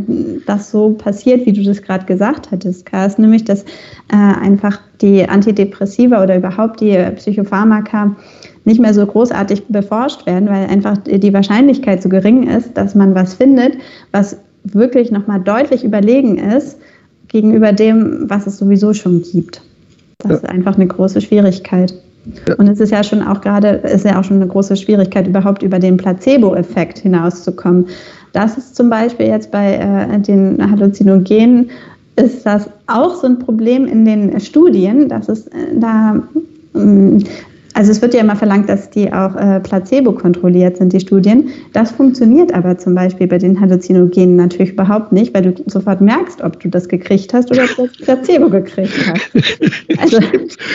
das 0.47 0.71
so 0.71 0.91
passiert, 0.91 1.47
wie 1.47 1.53
du 1.53 1.63
das 1.63 1.81
gerade 1.81 2.05
gesagt 2.05 2.51
hattest, 2.51 2.85
Kars, 2.85 3.17
nämlich 3.17 3.45
dass 3.45 3.63
äh, 3.63 4.17
einfach 4.17 4.81
die 5.01 5.27
Antidepressiva 5.27 6.23
oder 6.23 6.37
überhaupt 6.37 6.81
die 6.81 6.97
Psychopharmaka 7.17 8.17
nicht 8.69 8.81
mehr 8.81 8.93
so 8.93 9.05
großartig 9.05 9.65
beforscht 9.69 10.27
werden, 10.27 10.49
weil 10.49 10.67
einfach 10.67 10.99
die 10.99 11.33
Wahrscheinlichkeit 11.33 12.03
so 12.03 12.11
gering 12.11 12.47
ist, 12.47 12.77
dass 12.77 12.95
man 12.95 13.15
was 13.15 13.35
findet, 13.35 13.79
was 14.13 14.37
wirklich 14.63 15.11
nochmal 15.11 15.41
deutlich 15.41 15.85
überlegen 15.85 16.37
ist 16.37 16.79
gegenüber 17.29 17.73
dem, 17.73 18.29
was 18.29 18.47
es 18.47 18.59
sowieso 18.59 18.93
schon 18.93 19.23
gibt. 19.23 19.63
Das 20.19 20.31
ja. 20.31 20.37
ist 20.37 20.49
einfach 20.49 20.77
eine 20.77 20.87
große 20.87 21.23
Schwierigkeit. 21.23 21.95
Ja. 22.47 22.57
Und 22.57 22.69
es 22.69 22.79
ist 22.79 22.91
ja 22.91 23.03
schon 23.03 23.23
auch 23.23 23.41
gerade, 23.41 23.69
ist 23.69 24.05
ja 24.05 24.21
auch 24.21 24.25
schon 24.25 24.37
eine 24.37 24.49
große 24.49 24.77
Schwierigkeit, 24.77 25.27
überhaupt 25.27 25.63
über 25.63 25.79
den 25.79 25.97
Placebo-Effekt 25.97 26.99
hinauszukommen. 26.99 27.87
Das 28.35 28.59
ist 28.59 28.77
zum 28.77 28.91
Beispiel 28.91 29.29
jetzt 29.29 29.51
bei 29.51 29.77
äh, 29.77 30.21
den 30.21 30.59
Halluzinogenen, 30.71 31.71
ist 32.17 32.45
das 32.45 32.69
auch 32.87 33.15
so 33.15 33.29
ein 33.29 33.39
Problem 33.39 33.87
in 33.87 34.05
den 34.05 34.39
Studien, 34.41 35.09
dass 35.09 35.31
es 35.31 35.47
äh, 35.47 35.79
da 35.81 36.23
ähm, 36.75 37.25
also 37.75 37.91
es 37.91 38.03
wird 38.03 38.15
ja 38.15 38.21
immer 38.21 38.37
verlangt, 38.37 38.69
dass 38.69 38.91
die 38.91 39.13
auch 39.13 39.35
äh, 39.37 39.61
placebo-kontrolliert 39.61 40.79
sind, 40.79 40.93
die 40.93 41.01
Studien. 41.01 41.51
Das 41.73 41.91
funktioniert 41.91 42.53
aber 42.53 42.79
zum 42.79 42.95
Beispiel 42.95 43.27
bei 43.27 43.39
den 43.39 43.61
Halluzinogenen 43.61 44.37
natürlich 44.37 44.73
überhaupt 44.73 45.13
nicht, 45.13 45.35
weil 45.35 45.53
du 45.53 45.63
sofort 45.67 46.01
merkst, 46.01 46.43
ob 46.43 46.59
du 46.61 46.69
das 46.69 46.89
gekriegt 46.89 47.33
hast 47.35 47.51
oder 47.51 47.65
ob 47.65 47.77
du 47.77 47.87
das 47.87 47.97
Placebo 47.99 48.49
gekriegt 48.49 48.95
hast. 49.07 49.29
Also, 49.99 50.19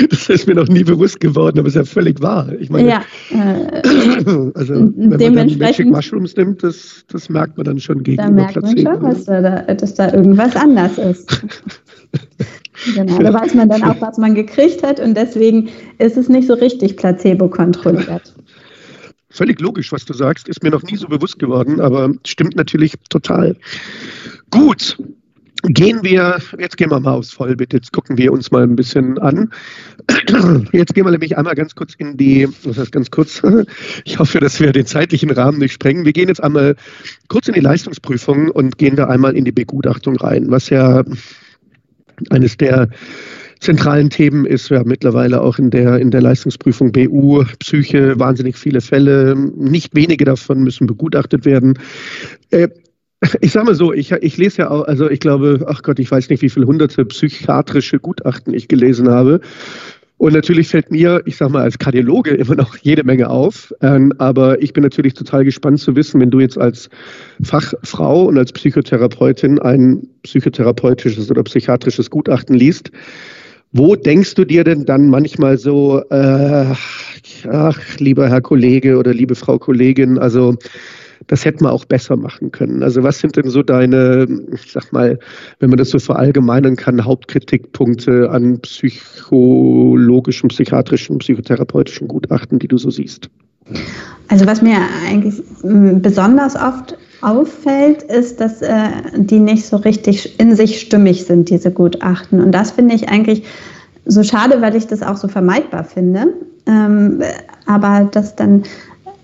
das 0.09 0.29
ist 0.29 0.47
mir 0.47 0.55
noch 0.55 0.67
nie 0.67 0.83
bewusst 0.83 1.19
geworden, 1.19 1.59
aber 1.59 1.67
es 1.67 1.75
ist 1.75 1.79
ja 1.79 1.85
völlig 1.85 2.21
wahr. 2.21 2.47
Ich 2.59 2.69
meine, 2.69 2.89
ja, 2.89 3.01
äh, 3.31 4.51
also 4.53 4.73
wenn 4.73 5.09
man 5.09 5.47
dann 5.47 5.57
Magic 5.57 5.87
Mushrooms 5.87 6.35
nimmt, 6.35 6.63
das, 6.63 7.05
das 7.11 7.29
merkt 7.29 7.55
man 7.55 7.65
dann 7.65 7.79
schon 7.79 8.03
gegenüber 8.03 8.27
da 8.27 8.31
merkt 8.31 8.53
Placebo. 8.53 8.89
Man 8.89 9.01
schon, 9.01 9.09
dass 9.09 9.25
da, 9.25 9.73
dass 9.73 9.93
da 9.93 10.13
irgendwas 10.13 10.55
anders 10.55 10.97
ist. 10.97 11.45
Genau, 12.95 13.19
da 13.19 13.33
weiß 13.33 13.53
man 13.53 13.69
dann 13.69 13.83
auch, 13.83 14.01
was 14.01 14.17
man 14.17 14.35
gekriegt 14.35 14.83
hat 14.83 14.99
und 14.99 15.15
deswegen 15.15 15.69
ist 15.99 16.17
es 16.17 16.29
nicht 16.29 16.47
so 16.47 16.53
richtig 16.53 16.97
placebo 16.97 17.47
kontrolliert. 17.47 18.33
Völlig 19.29 19.59
logisch, 19.59 19.91
was 19.91 20.05
du 20.05 20.13
sagst, 20.13 20.47
ist 20.47 20.61
mir 20.63 20.69
noch 20.69 20.83
nie 20.83 20.95
so 20.95 21.07
bewusst 21.07 21.39
geworden, 21.39 21.81
aber 21.81 22.11
stimmt 22.25 22.55
natürlich 22.55 22.93
total. 23.09 23.55
Gut, 24.51 24.97
Gehen 25.65 26.03
wir, 26.03 26.39
jetzt 26.59 26.75
gehen 26.75 26.91
wir 26.91 26.99
mal 26.99 27.13
aufs 27.13 27.31
Vollbild, 27.31 27.71
jetzt 27.71 27.93
gucken 27.93 28.17
wir 28.17 28.33
uns 28.33 28.51
mal 28.51 28.63
ein 28.63 28.75
bisschen 28.75 29.17
an. 29.19 29.49
Jetzt 30.73 30.93
gehen 30.93 31.05
wir 31.05 31.11
nämlich 31.11 31.37
einmal 31.37 31.55
ganz 31.55 31.73
kurz 31.73 31.93
in 31.95 32.17
die, 32.17 32.49
was 32.63 32.77
heißt 32.77 32.91
ganz 32.91 33.09
kurz, 33.11 33.41
ich 34.03 34.19
hoffe, 34.19 34.41
dass 34.41 34.59
wir 34.59 34.73
den 34.73 34.85
zeitlichen 34.85 35.31
Rahmen 35.31 35.59
nicht 35.59 35.71
sprengen. 35.71 36.03
Wir 36.03 36.11
gehen 36.11 36.27
jetzt 36.27 36.43
einmal 36.43 36.75
kurz 37.29 37.47
in 37.47 37.53
die 37.53 37.61
Leistungsprüfung 37.61 38.51
und 38.51 38.77
gehen 38.77 38.97
da 38.97 39.07
einmal 39.07 39.37
in 39.37 39.45
die 39.45 39.53
Begutachtung 39.53 40.17
rein, 40.17 40.51
was 40.51 40.69
ja 40.69 41.05
eines 42.29 42.57
der 42.57 42.89
zentralen 43.59 44.09
Themen 44.09 44.45
ist 44.45 44.69
ja 44.69 44.83
mittlerweile 44.83 45.41
auch 45.41 45.57
in 45.57 45.71
der, 45.71 45.97
in 45.99 46.11
der 46.11 46.21
Leistungsprüfung 46.21 46.91
BU, 46.91 47.43
Psyche, 47.59 48.19
wahnsinnig 48.19 48.57
viele 48.57 48.81
Fälle. 48.81 49.35
Nicht 49.35 49.95
wenige 49.95 50.25
davon 50.25 50.63
müssen 50.63 50.85
begutachtet 50.85 51.45
werden. 51.45 51.79
Äh, 52.51 52.67
ich 53.39 53.53
sage 53.53 53.65
mal 53.65 53.75
so, 53.75 53.93
ich, 53.93 54.11
ich 54.11 54.37
lese 54.37 54.63
ja 54.63 54.69
auch, 54.69 54.83
also 54.83 55.09
ich 55.09 55.21
glaube, 55.21 55.65
ach 55.67 55.81
Gott, 55.81 55.99
ich 55.99 56.11
weiß 56.11 56.29
nicht, 56.29 56.41
wie 56.41 56.49
viele 56.49 56.67
hunderte 56.67 57.05
psychiatrische 57.05 57.99
Gutachten 57.99 58.53
ich 58.53 58.67
gelesen 58.67 59.09
habe. 59.09 59.39
Und 60.23 60.31
natürlich 60.31 60.69
fällt 60.69 60.89
mir, 60.89 61.21
ich 61.25 61.35
sage 61.35 61.51
mal, 61.51 61.63
als 61.63 61.77
Kardiologe 61.77 62.29
immer 62.31 62.55
noch 62.55 62.77
jede 62.77 63.03
Menge 63.03 63.29
auf. 63.29 63.73
Ähm, 63.81 64.13
aber 64.19 64.61
ich 64.61 64.71
bin 64.71 64.81
natürlich 64.81 65.15
total 65.15 65.43
gespannt 65.43 65.81
zu 65.81 65.97
wissen, 65.97 66.21
wenn 66.21 66.31
du 66.31 66.39
jetzt 66.39 66.57
als 66.57 66.89
Fachfrau 67.41 68.23
und 68.27 68.37
als 68.37 68.53
Psychotherapeutin 68.53 69.59
ein 69.59 70.07
psychotherapeutisches 70.23 71.29
oder 71.29 71.43
psychiatrisches 71.43 72.09
Gutachten 72.09 72.55
liest, 72.55 72.89
Wo 73.73 73.95
denkst 73.97 74.35
du 74.35 74.45
dir 74.45 74.63
denn 74.63 74.85
dann 74.85 75.09
manchmal 75.09 75.57
so, 75.57 76.01
äh, 76.11 76.73
ach, 77.51 77.97
lieber 77.97 78.29
Herr 78.29 78.41
Kollege 78.41 78.97
oder 78.97 79.13
liebe 79.13 79.33
Frau 79.33 79.57
Kollegin, 79.57 80.19
also 80.19 80.55
das 81.27 81.45
hätten 81.45 81.63
wir 81.63 81.71
auch 81.71 81.85
besser 81.85 82.15
machen 82.15 82.51
können. 82.51 82.83
Also 82.83 83.03
was 83.03 83.19
sind 83.19 83.35
denn 83.35 83.49
so 83.49 83.63
deine, 83.63 84.27
ich 84.53 84.71
sag 84.71 84.91
mal, 84.91 85.19
wenn 85.59 85.69
man 85.69 85.77
das 85.77 85.89
so 85.89 85.99
verallgemeinern 85.99 86.75
kann, 86.75 87.03
Hauptkritikpunkte 87.03 88.29
an 88.29 88.59
psychologischen, 88.61 90.49
psychiatrischen, 90.49 91.19
psychotherapeutischen 91.19 92.07
Gutachten, 92.07 92.59
die 92.59 92.67
du 92.67 92.77
so 92.77 92.89
siehst? 92.89 93.29
Also 94.27 94.45
was 94.45 94.61
mir 94.61 94.77
eigentlich 95.07 95.41
besonders 95.61 96.55
oft 96.55 96.97
auffällt, 97.21 98.03
ist, 98.03 98.41
dass 98.41 98.61
äh, 98.61 98.89
die 99.15 99.39
nicht 99.39 99.65
so 99.65 99.77
richtig 99.77 100.39
in 100.39 100.55
sich 100.55 100.81
stimmig 100.81 101.25
sind, 101.25 101.49
diese 101.49 101.71
Gutachten. 101.71 102.41
Und 102.41 102.51
das 102.51 102.71
finde 102.71 102.95
ich 102.95 103.09
eigentlich 103.09 103.43
so 104.05 104.23
schade, 104.23 104.61
weil 104.61 104.75
ich 104.75 104.87
das 104.87 105.01
auch 105.01 105.15
so 105.15 105.27
vermeidbar 105.27 105.85
finde. 105.85 106.33
Ähm, 106.65 107.21
aber 107.65 108.09
dass 108.11 108.35
dann 108.35 108.63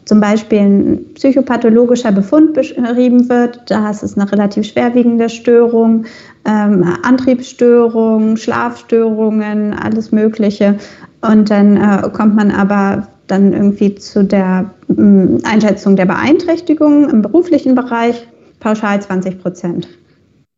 zum 0.10 0.20
Beispiel 0.20 0.58
ein 0.58 1.06
psychopathologischer 1.14 2.12
Befund 2.12 2.56
beschrieben 2.56 3.30
wird, 3.30 3.62
da 3.70 3.92
ist 3.92 4.02
es 4.02 4.18
eine 4.18 4.30
relativ 4.32 4.66
schwerwiegende 4.66 5.30
Störung, 5.30 6.06
ähm, 6.46 6.84
Antriebsstörungen, 7.04 8.36
Schlafstörungen, 8.36 9.72
alles 9.72 10.12
Mögliche. 10.12 10.80
Und 11.22 11.52
dann 11.52 11.78
äh, 11.78 12.10
kommt 12.10 12.36
man 12.36 12.50
aber 12.50 13.08
dann 13.28 13.54
irgendwie 13.54 13.94
zu 13.94 14.24
der 14.24 14.72
äh, 14.90 15.44
Einschätzung 15.44 15.96
der 15.96 16.08
Beeinträchtigung 16.08 17.08
im 17.08 17.22
beruflichen 17.22 17.76
Bereich, 17.76 18.28
pauschal 18.60 19.00
20 19.00 19.40
Prozent. 19.40 19.88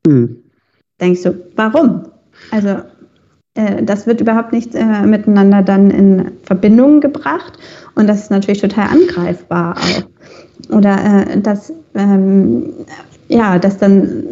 Mhm. 0.07 0.37
Denkst 1.01 1.23
du, 1.23 1.33
warum? 1.57 2.03
Also 2.51 2.77
äh, 3.55 3.83
das 3.83 4.07
wird 4.07 4.21
überhaupt 4.21 4.53
nicht 4.53 4.75
äh, 4.75 5.01
miteinander 5.05 5.61
dann 5.61 5.91
in 5.91 6.31
Verbindung 6.43 7.01
gebracht 7.01 7.57
und 7.95 8.07
das 8.07 8.21
ist 8.21 8.31
natürlich 8.31 8.61
total 8.61 8.87
angreifbar 8.89 9.75
auch. 9.77 10.75
Oder 10.75 11.27
äh, 11.27 11.41
dass, 11.41 11.73
ähm, 11.95 12.73
ja, 13.27 13.59
dass 13.59 13.77
dann 13.77 14.23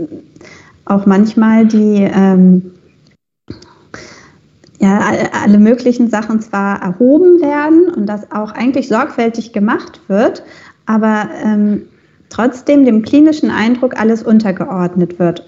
auch 0.85 1.05
manchmal 1.05 1.65
die 1.65 2.07
ähm, 2.11 2.71
ja, 4.79 5.01
alle 5.43 5.57
möglichen 5.57 6.09
Sachen 6.09 6.39
zwar 6.39 6.81
erhoben 6.81 7.41
werden 7.41 7.89
und 7.93 8.05
das 8.05 8.31
auch 8.31 8.51
eigentlich 8.51 8.87
sorgfältig 8.87 9.51
gemacht 9.51 9.99
wird, 10.07 10.43
aber 10.85 11.29
ähm, 11.43 11.83
trotzdem 12.29 12.85
dem 12.85 13.01
klinischen 13.01 13.51
Eindruck 13.51 13.99
alles 13.99 14.23
untergeordnet 14.23 15.19
wird. 15.19 15.45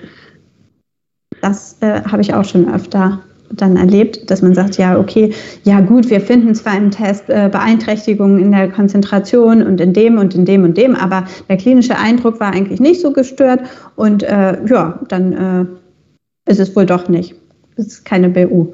Das 1.42 1.78
äh, 1.80 2.02
habe 2.04 2.22
ich 2.22 2.34
auch 2.34 2.44
schon 2.44 2.72
öfter 2.72 3.22
dann 3.54 3.76
erlebt, 3.76 4.30
dass 4.30 4.42
man 4.42 4.54
sagt, 4.54 4.78
ja, 4.78 5.00
okay, 5.00 5.34
ja 5.64 5.82
gut, 5.82 6.10
wir 6.10 6.22
finden 6.22 6.56
zwar 6.56 6.78
im 6.78 6.92
Test 6.92 7.30
äh, 7.30 7.50
Beeinträchtigungen 7.52 8.40
in 8.40 8.52
der 8.52 8.70
Konzentration 8.70 9.64
und 9.64 9.82
in 9.82 9.94
dem 9.94 10.18
und 10.18 10.36
in 10.36 10.46
dem 10.46 10.64
und 10.64 10.78
dem, 10.78 10.96
aber 10.96 11.26
der 11.50 11.58
klinische 11.58 11.98
Eindruck 11.98 12.40
war 12.40 12.54
eigentlich 12.54 12.80
nicht 12.80 13.02
so 13.02 13.12
gestört 13.12 13.62
und 13.96 14.24
äh, 14.24 14.58
ja, 14.66 15.00
dann 15.08 15.34
äh, 15.34 16.52
ist 16.52 16.60
es 16.60 16.76
wohl 16.76 16.86
doch 16.86 17.10
nicht. 17.10 17.36
Es 17.78 17.88
ist 17.88 18.06
keine 18.06 18.30
BU. 18.30 18.74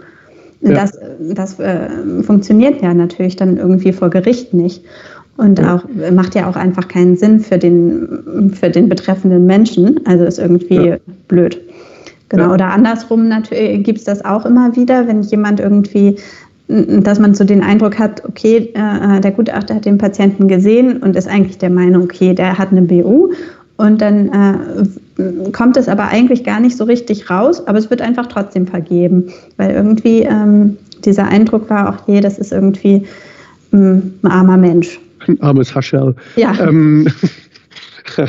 Ja. 0.62 0.74
Das, 0.74 1.00
das 1.20 1.60
äh, 1.60 1.90
funktioniert 2.24 2.82
ja 2.82 2.94
natürlich 2.94 3.36
dann 3.36 3.58
irgendwie 3.58 3.94
vor 3.94 4.10
Gericht 4.10 4.54
nicht. 4.54 4.84
Und 5.38 5.64
auch 5.64 5.84
macht 6.12 6.34
ja 6.34 6.50
auch 6.50 6.56
einfach 6.56 6.88
keinen 6.88 7.16
Sinn 7.16 7.40
für 7.40 7.60
den, 7.60 8.52
für 8.60 8.72
den 8.72 8.90
betreffenden 8.90 9.46
Menschen. 9.46 10.00
Also 10.08 10.26
ist 10.26 10.40
irgendwie 10.40 10.88
ja. 10.88 10.98
blöd. 11.28 11.62
Genau, 12.30 12.48
ja. 12.48 12.54
oder 12.54 12.68
andersrum 12.68 13.28
natürlich 13.28 13.84
gibt 13.84 14.00
es 14.00 14.04
das 14.04 14.24
auch 14.26 14.46
immer 14.46 14.76
wieder, 14.76 15.08
wenn 15.08 15.22
jemand 15.22 15.60
irgendwie, 15.60 16.18
dass 16.68 17.20
man 17.20 17.34
so 17.34 17.44
den 17.44 17.64
Eindruck 17.64 17.98
hat, 17.98 18.26
okay, 18.26 18.74
äh, 18.74 19.22
der 19.22 19.32
Gutachter 19.32 19.76
hat 19.76 19.86
den 19.86 19.98
Patienten 19.98 20.48
gesehen 20.48 20.98
und 20.98 21.16
ist 21.16 21.28
eigentlich 21.28 21.58
der 21.58 21.70
Meinung, 21.70 22.04
okay, 22.04 22.34
der 22.34 22.58
hat 22.58 22.72
eine 22.72 22.82
BU. 22.82 23.32
Und 23.78 24.02
dann 24.02 24.30
äh, 25.18 25.52
kommt 25.52 25.78
es 25.78 25.88
aber 25.88 26.08
eigentlich 26.08 26.44
gar 26.44 26.60
nicht 26.60 26.76
so 26.76 26.84
richtig 26.84 27.30
raus, 27.30 27.66
aber 27.68 27.78
es 27.78 27.90
wird 27.90 28.02
einfach 28.02 28.26
trotzdem 28.26 28.68
vergeben, 28.68 29.32
weil 29.58 29.72
irgendwie 29.72 30.24
ähm, 30.24 30.78
dieser 31.06 31.28
Eindruck 31.28 31.70
war 31.70 31.90
auch, 31.90 32.08
je, 32.08 32.20
das 32.20 32.40
ist 32.40 32.52
irgendwie 32.52 33.06
ähm, 33.72 34.16
ein 34.24 34.32
armer 34.32 34.58
Mensch. 34.58 35.00
Ein 35.28 35.40
armes 35.42 35.74
Hascherl. 35.76 36.16
Ja. 36.36 36.54
Ähm, 36.60 37.08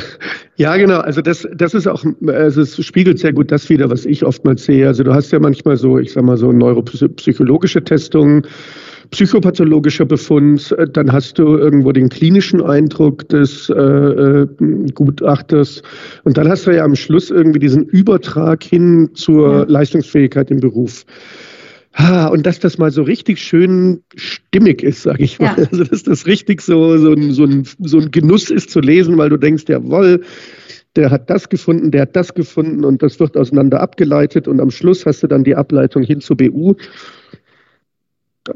Ja, 0.59 0.75
genau. 0.75 0.99
Also 0.99 1.21
das, 1.21 1.47
das 1.55 1.73
ist 1.73 1.87
auch, 1.87 2.03
also 2.27 2.61
es 2.61 2.85
spiegelt 2.85 3.17
sehr 3.17 3.31
gut 3.31 3.49
das 3.49 3.69
wieder, 3.69 3.89
was 3.89 4.05
ich 4.05 4.25
oftmals 4.25 4.65
sehe. 4.65 4.87
Also 4.87 5.03
du 5.05 5.13
hast 5.13 5.31
ja 5.31 5.39
manchmal 5.39 5.77
so, 5.77 5.97
ich 5.97 6.11
sag 6.11 6.25
mal 6.25 6.35
so 6.35 6.51
neuropsychologische 6.51 7.81
Testungen, 7.81 8.45
psychopathologischer 9.11 10.03
Befund, 10.03 10.75
dann 10.91 11.13
hast 11.13 11.39
du 11.39 11.55
irgendwo 11.55 11.93
den 11.93 12.09
klinischen 12.09 12.61
Eindruck 12.61 13.29
des 13.29 13.69
äh, 13.69 13.73
äh 13.73 14.47
Gutachters 14.93 15.81
und 16.25 16.37
dann 16.37 16.49
hast 16.49 16.67
du 16.67 16.75
ja 16.75 16.83
am 16.83 16.95
Schluss 16.97 17.31
irgendwie 17.31 17.59
diesen 17.59 17.85
Übertrag 17.85 18.61
hin 18.61 19.11
zur 19.13 19.59
ja. 19.59 19.63
Leistungsfähigkeit 19.65 20.51
im 20.51 20.59
Beruf. 20.59 21.05
Ah, 22.01 22.27
und 22.27 22.45
dass 22.45 22.59
das 22.59 22.77
mal 22.77 22.91
so 22.91 23.03
richtig 23.03 23.39
schön 23.39 24.01
stimmig 24.15 24.83
ist, 24.83 25.03
sage 25.03 25.21
ich 25.21 25.37
mal. 25.37 25.55
Ja. 25.57 25.67
Also 25.69 25.83
dass 25.83 26.03
das 26.03 26.25
richtig 26.25 26.61
so, 26.61 26.97
so, 26.97 27.11
ein, 27.11 27.33
so, 27.33 27.43
ein, 27.43 27.67
so 27.77 27.99
ein 27.99 28.09
Genuss 28.09 28.49
ist 28.49 28.69
zu 28.69 28.79
lesen, 28.79 29.17
weil 29.17 29.27
du 29.27 29.35
denkst, 29.35 29.65
jawohl, 29.67 30.23
der 30.95 31.11
hat 31.11 31.29
das 31.29 31.49
gefunden, 31.49 31.91
der 31.91 32.03
hat 32.03 32.15
das 32.15 32.33
gefunden 32.33 32.85
und 32.85 33.03
das 33.03 33.19
wird 33.19 33.35
auseinander 33.35 33.81
abgeleitet 33.81 34.47
und 34.47 34.61
am 34.61 34.71
Schluss 34.71 35.05
hast 35.05 35.23
du 35.23 35.27
dann 35.27 35.43
die 35.43 35.55
Ableitung 35.55 36.01
hin 36.03 36.21
zur 36.21 36.37
BU 36.37 36.75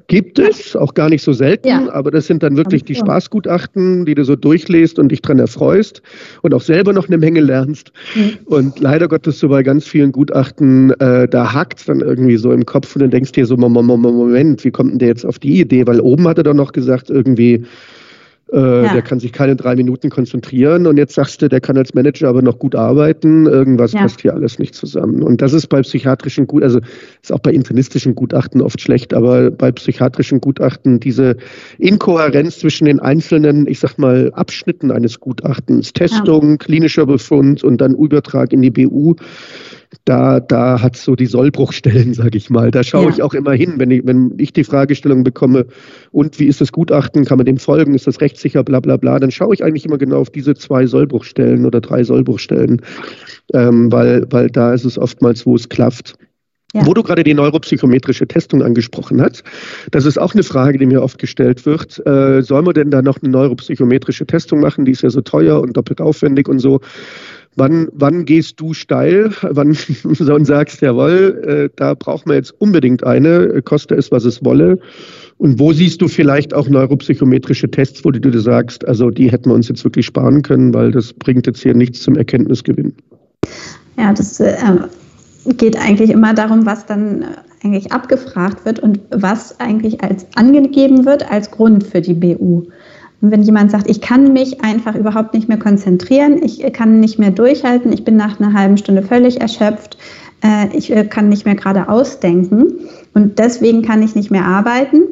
Gibt 0.07 0.39
es, 0.39 0.75
auch 0.75 0.93
gar 0.93 1.09
nicht 1.09 1.23
so 1.23 1.33
selten, 1.33 1.67
ja. 1.67 1.91
aber 1.91 2.11
das 2.11 2.27
sind 2.27 2.43
dann 2.43 2.57
wirklich 2.57 2.83
die 2.83 2.95
Spaßgutachten, 2.95 4.05
die 4.05 4.15
du 4.15 4.23
so 4.23 4.35
durchlässt 4.35 4.99
und 4.99 5.09
dich 5.09 5.21
dran 5.21 5.39
erfreust 5.39 6.01
und 6.41 6.53
auch 6.53 6.61
selber 6.61 6.93
noch 6.93 7.07
eine 7.07 7.17
Menge 7.17 7.41
lernst. 7.41 7.91
Mhm. 8.15 8.37
Und 8.45 8.79
leider 8.79 9.07
Gottes 9.07 9.39
so 9.39 9.49
bei 9.49 9.63
ganz 9.63 9.85
vielen 9.85 10.11
Gutachten, 10.11 10.91
äh, 10.99 11.27
da 11.27 11.53
hakt 11.53 11.87
dann 11.87 12.01
irgendwie 12.01 12.37
so 12.37 12.51
im 12.51 12.65
Kopf 12.65 12.95
und 12.95 13.01
dann 13.01 13.11
denkst 13.11 13.31
du 13.31 13.41
dir 13.41 13.45
so, 13.45 13.57
Moment, 13.57 14.63
wie 14.63 14.71
kommt 14.71 14.91
denn 14.91 14.99
der 14.99 15.09
jetzt 15.09 15.25
auf 15.25 15.39
die 15.39 15.59
Idee? 15.59 15.85
Weil 15.87 15.99
oben 15.99 16.27
hat 16.27 16.37
er 16.37 16.43
doch 16.43 16.53
noch 16.53 16.71
gesagt, 16.71 17.09
irgendwie, 17.09 17.63
äh, 18.53 18.83
ja. 18.83 18.93
Der 18.93 19.01
kann 19.01 19.19
sich 19.19 19.33
keine 19.33 19.55
drei 19.55 19.75
Minuten 19.75 20.09
konzentrieren 20.09 20.85
und 20.85 20.97
jetzt 20.97 21.15
sagst 21.15 21.41
du, 21.41 21.49
der 21.49 21.59
kann 21.59 21.75
als 21.75 21.95
Manager 21.95 22.29
aber 22.29 22.43
noch 22.43 22.59
gut 22.59 22.75
arbeiten. 22.75 23.47
Irgendwas 23.47 23.93
ja. 23.93 24.01
passt 24.01 24.21
hier 24.21 24.33
alles 24.33 24.59
nicht 24.59 24.75
zusammen. 24.75 25.23
Und 25.23 25.41
das 25.41 25.53
ist 25.53 25.67
bei 25.67 25.81
psychiatrischen 25.81 26.45
Gut, 26.45 26.61
also 26.61 26.79
ist 27.21 27.33
auch 27.33 27.39
bei 27.39 27.51
internistischen 27.51 28.13
Gutachten 28.13 28.61
oft 28.61 28.79
schlecht, 28.79 29.13
aber 29.13 29.49
bei 29.49 29.71
psychiatrischen 29.71 30.39
Gutachten 30.39 30.99
diese 30.99 31.37
Inkohärenz 31.79 32.59
zwischen 32.59 32.85
den 32.85 32.99
einzelnen, 32.99 33.67
ich 33.67 33.79
sag 33.79 33.97
mal, 33.97 34.31
Abschnitten 34.33 34.91
eines 34.91 35.19
Gutachtens, 35.19 35.93
Testung, 35.93 36.51
ja. 36.51 36.57
klinischer 36.57 37.07
Befund 37.07 37.63
und 37.63 37.81
dann 37.81 37.95
Übertrag 37.95 38.53
in 38.53 38.61
die 38.61 38.71
BU 38.71 39.15
da, 40.05 40.39
da 40.39 40.81
hat 40.81 40.95
es 40.95 41.03
so 41.03 41.15
die 41.15 41.25
Sollbruchstellen, 41.25 42.13
sage 42.13 42.37
ich 42.37 42.49
mal. 42.49 42.71
Da 42.71 42.83
schaue 42.83 43.05
ja. 43.05 43.09
ich 43.09 43.21
auch 43.21 43.33
immer 43.33 43.53
hin, 43.53 43.75
wenn 43.77 43.91
ich, 43.91 44.05
wenn 44.05 44.33
ich 44.37 44.53
die 44.53 44.63
Fragestellung 44.63 45.23
bekomme, 45.23 45.65
und 46.11 46.39
wie 46.39 46.45
ist 46.45 46.61
das 46.61 46.71
Gutachten, 46.71 47.25
kann 47.25 47.37
man 47.37 47.45
dem 47.45 47.57
folgen, 47.57 47.95
ist 47.95 48.07
das 48.07 48.21
rechtssicher, 48.21 48.63
bla 48.63 48.79
bla 48.79 48.97
bla, 48.97 49.19
dann 49.19 49.31
schaue 49.31 49.53
ich 49.53 49.63
eigentlich 49.63 49.85
immer 49.85 49.97
genau 49.97 50.19
auf 50.19 50.29
diese 50.29 50.55
zwei 50.55 50.85
Sollbruchstellen 50.85 51.65
oder 51.65 51.81
drei 51.81 52.03
Sollbruchstellen, 52.03 52.81
ähm, 53.53 53.91
weil, 53.91 54.25
weil 54.29 54.49
da 54.49 54.73
ist 54.73 54.85
es 54.85 54.97
oftmals, 54.97 55.45
wo 55.45 55.55
es 55.55 55.69
klafft. 55.69 56.15
Ja. 56.75 56.87
Wo 56.87 56.95
du 56.95 57.03
gerade 57.03 57.23
die 57.23 57.35
neuropsychometrische 57.35 58.27
Testung 58.27 58.63
angesprochen 58.63 59.21
hast, 59.21 59.43
das 59.91 60.05
ist 60.05 60.17
auch 60.17 60.33
eine 60.33 60.41
Frage, 60.41 60.79
die 60.79 60.87
mir 60.87 61.03
oft 61.03 61.19
gestellt 61.19 61.67
wird. 61.67 62.03
Äh, 62.07 62.41
soll 62.41 62.63
man 62.63 62.73
denn 62.73 62.89
da 62.89 63.03
noch 63.03 63.21
eine 63.21 63.31
neuropsychometrische 63.31 64.25
Testung 64.25 64.59
machen? 64.59 64.83
Die 64.83 64.91
ist 64.93 65.03
ja 65.03 65.11
so 65.11 65.21
teuer 65.21 65.61
und 65.61 65.77
doppelt 65.77 66.01
aufwendig 66.01 66.49
und 66.49 66.57
so. 66.57 66.81
Wann, 67.55 67.87
wann 67.93 68.25
gehst 68.25 68.59
du 68.59 68.73
steil? 68.73 69.31
Wann 69.41 69.77
und 70.03 70.45
sagst, 70.45 70.81
jawohl, 70.81 71.43
äh, 71.45 71.69
da 71.75 71.93
brauchen 71.93 72.29
wir 72.29 72.35
jetzt 72.35 72.53
unbedingt 72.59 73.03
eine, 73.03 73.61
koste 73.61 73.95
es, 73.95 74.11
was 74.11 74.25
es 74.25 74.43
wolle? 74.43 74.79
Und 75.37 75.59
wo 75.59 75.73
siehst 75.73 76.01
du 76.01 76.07
vielleicht 76.07 76.53
auch 76.53 76.67
neuropsychometrische 76.67 77.69
Tests, 77.69 78.05
wo 78.05 78.11
du 78.11 78.19
dir 78.19 78.39
sagst, 78.39 78.87
also 78.87 79.09
die 79.09 79.31
hätten 79.31 79.49
wir 79.49 79.55
uns 79.55 79.67
jetzt 79.67 79.83
wirklich 79.83 80.05
sparen 80.05 80.41
können, 80.41 80.73
weil 80.73 80.91
das 80.91 81.13
bringt 81.13 81.47
jetzt 81.47 81.61
hier 81.61 81.73
nichts 81.73 82.01
zum 82.01 82.15
Erkenntnisgewinn? 82.15 82.93
Ja, 83.97 84.13
das 84.13 84.39
äh, 84.39 84.55
geht 85.57 85.77
eigentlich 85.77 86.11
immer 86.11 86.33
darum, 86.33 86.65
was 86.65 86.85
dann 86.85 87.25
eigentlich 87.63 87.91
abgefragt 87.91 88.65
wird 88.65 88.79
und 88.79 88.99
was 89.09 89.59
eigentlich 89.59 90.03
als 90.03 90.25
angegeben 90.35 91.05
wird 91.05 91.29
als 91.29 91.51
Grund 91.51 91.83
für 91.83 92.01
die 92.01 92.13
BU. 92.13 92.63
Und 93.24 93.32
wenn 93.32 93.41
jemand 93.41 93.71
sagt, 93.71 93.89
ich 93.89 94.01
kann 94.01 94.34
mich 94.34 94.61
einfach 94.65 94.95
überhaupt 94.95 95.34
nicht 95.34 95.47
mehr 95.47 95.57
konzentrieren, 95.57 96.43
ich 96.43 96.61
kann 96.74 96.99
nicht 96.99 97.19
mehr 97.19 97.32
durchhalten, 97.32 97.93
ich 97.93 98.03
bin 98.03 98.17
nach 98.17 98.38
einer 98.38 98.51
halben 98.51 98.76
Stunde 98.76 99.01
völlig 99.01 99.39
erschöpft, 99.39 99.97
äh, 100.43 100.67
ich 100.76 100.91
äh, 100.91 101.05
kann 101.05 101.30
nicht 101.30 101.45
mehr 101.45 101.55
gerade 101.55 101.88
ausdenken 101.88 102.65
und 103.13 103.39
deswegen 103.39 103.82
kann 103.82 104.03
ich 104.03 104.13
nicht 104.13 104.30
mehr 104.30 104.43
arbeiten, 104.43 105.03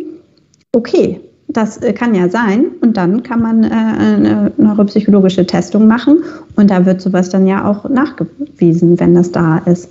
okay, 0.74 1.22
das 1.48 1.78
äh, 1.78 1.94
kann 1.94 2.14
ja 2.14 2.28
sein. 2.28 2.66
Und 2.82 2.98
dann 2.98 3.24
kann 3.24 3.42
man 3.42 3.64
eine 3.64 4.52
neuropsychologische 4.58 5.46
Testung 5.46 5.88
machen. 5.88 6.24
Und 6.56 6.70
da 6.70 6.86
wird 6.86 7.02
sowas 7.02 7.30
dann 7.30 7.46
ja 7.46 7.70
auch 7.70 7.90
nachgewiesen, 7.90 9.00
wenn 9.00 9.16
das 9.16 9.32
da 9.32 9.60
ist. 9.60 9.90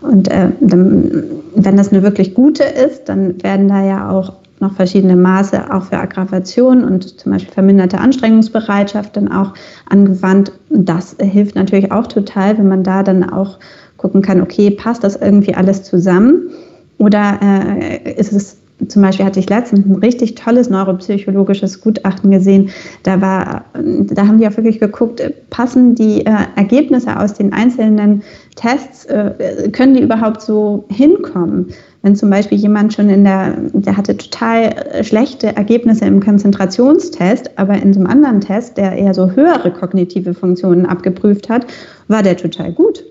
Und 0.00 0.28
äh, 0.30 0.50
wenn 0.60 1.76
das 1.76 1.92
eine 1.92 2.02
wirklich 2.02 2.34
gute 2.34 2.62
ist, 2.62 3.08
dann 3.08 3.42
werden 3.42 3.68
da 3.68 3.84
ja 3.84 4.10
auch 4.10 4.34
noch 4.60 4.74
verschiedene 4.74 5.16
Maße 5.16 5.72
auch 5.72 5.84
für 5.84 5.98
Aggravation 5.98 6.84
und 6.84 7.18
zum 7.18 7.32
Beispiel 7.32 7.52
verminderte 7.52 7.98
Anstrengungsbereitschaft 7.98 9.16
dann 9.16 9.30
auch 9.30 9.54
angewandt. 9.88 10.52
Das 10.70 11.16
hilft 11.20 11.54
natürlich 11.54 11.92
auch 11.92 12.06
total, 12.06 12.58
wenn 12.58 12.68
man 12.68 12.82
da 12.82 13.02
dann 13.02 13.28
auch 13.28 13.58
gucken 13.96 14.22
kann, 14.22 14.40
okay, 14.40 14.70
passt 14.70 15.04
das 15.04 15.16
irgendwie 15.16 15.54
alles 15.54 15.82
zusammen? 15.82 16.50
Oder 16.98 17.38
äh, 17.42 18.12
ist 18.14 18.32
es 18.32 18.58
zum 18.86 19.02
Beispiel 19.02 19.26
hatte 19.26 19.40
ich 19.40 19.50
letztens 19.50 19.84
ein 19.86 19.96
richtig 19.96 20.36
tolles 20.36 20.70
neuropsychologisches 20.70 21.80
Gutachten 21.80 22.30
gesehen. 22.30 22.70
Da 23.02 23.20
war, 23.20 23.64
da 23.74 24.26
haben 24.26 24.38
die 24.38 24.46
auch 24.46 24.56
wirklich 24.56 24.78
geguckt, 24.78 25.20
passen 25.50 25.96
die 25.96 26.24
äh, 26.24 26.32
Ergebnisse 26.54 27.18
aus 27.18 27.34
den 27.34 27.52
einzelnen 27.52 28.22
Tests, 28.54 29.04
äh, 29.06 29.68
können 29.72 29.94
die 29.94 30.02
überhaupt 30.02 30.42
so 30.42 30.84
hinkommen? 30.90 31.72
Wenn 32.02 32.14
zum 32.14 32.30
Beispiel 32.30 32.58
jemand 32.58 32.94
schon 32.94 33.10
in 33.10 33.24
der, 33.24 33.56
der 33.72 33.96
hatte 33.96 34.16
total 34.16 35.02
schlechte 35.02 35.56
Ergebnisse 35.56 36.04
im 36.04 36.20
Konzentrationstest, 36.20 37.58
aber 37.58 37.74
in 37.74 37.92
so 37.92 38.00
einem 38.00 38.08
anderen 38.08 38.40
Test, 38.40 38.76
der 38.76 38.92
eher 38.92 39.14
so 39.14 39.32
höhere 39.32 39.72
kognitive 39.72 40.32
Funktionen 40.34 40.86
abgeprüft 40.86 41.48
hat, 41.48 41.66
war 42.06 42.22
der 42.22 42.36
total 42.36 42.72
gut 42.72 43.04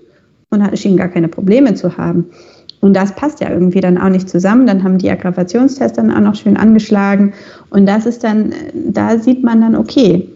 und 0.50 0.78
schien 0.78 0.96
gar 0.96 1.08
keine 1.08 1.28
Probleme 1.28 1.74
zu 1.74 1.98
haben. 1.98 2.26
Und 2.80 2.94
das 2.94 3.14
passt 3.14 3.40
ja 3.40 3.50
irgendwie 3.50 3.80
dann 3.80 3.98
auch 3.98 4.08
nicht 4.08 4.28
zusammen. 4.28 4.66
Dann 4.66 4.84
haben 4.84 4.98
die 4.98 5.10
Aggravationstests 5.10 5.96
dann 5.96 6.12
auch 6.12 6.20
noch 6.20 6.36
schön 6.36 6.56
angeschlagen. 6.56 7.32
Und 7.70 7.86
das 7.86 8.06
ist 8.06 8.22
dann, 8.22 8.54
da 8.72 9.18
sieht 9.18 9.42
man 9.42 9.60
dann, 9.60 9.74
okay, 9.74 10.28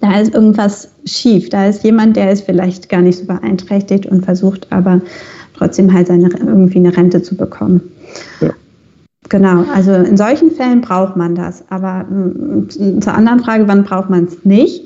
da 0.00 0.20
ist 0.20 0.34
irgendwas 0.34 0.90
schief. 1.04 1.48
Da 1.50 1.68
ist 1.68 1.84
jemand, 1.84 2.16
der 2.16 2.32
ist 2.32 2.44
vielleicht 2.44 2.88
gar 2.88 3.00
nicht 3.00 3.18
so 3.18 3.26
beeinträchtigt 3.26 4.06
und 4.06 4.24
versucht 4.24 4.66
aber 4.70 5.00
trotzdem 5.62 5.92
halt 5.92 6.08
seine, 6.08 6.28
irgendwie 6.28 6.78
eine 6.78 6.96
Rente 6.96 7.22
zu 7.22 7.36
bekommen. 7.36 7.80
Ja. 8.40 8.50
Genau, 9.28 9.64
also 9.72 9.92
in 9.92 10.16
solchen 10.16 10.50
Fällen 10.50 10.80
braucht 10.80 11.16
man 11.16 11.34
das. 11.34 11.64
Aber 11.70 12.04
äh, 12.10 12.98
zur 13.00 13.14
anderen 13.14 13.40
Frage, 13.40 13.68
wann 13.68 13.84
braucht 13.84 14.10
man 14.10 14.24
es 14.24 14.44
nicht? 14.44 14.84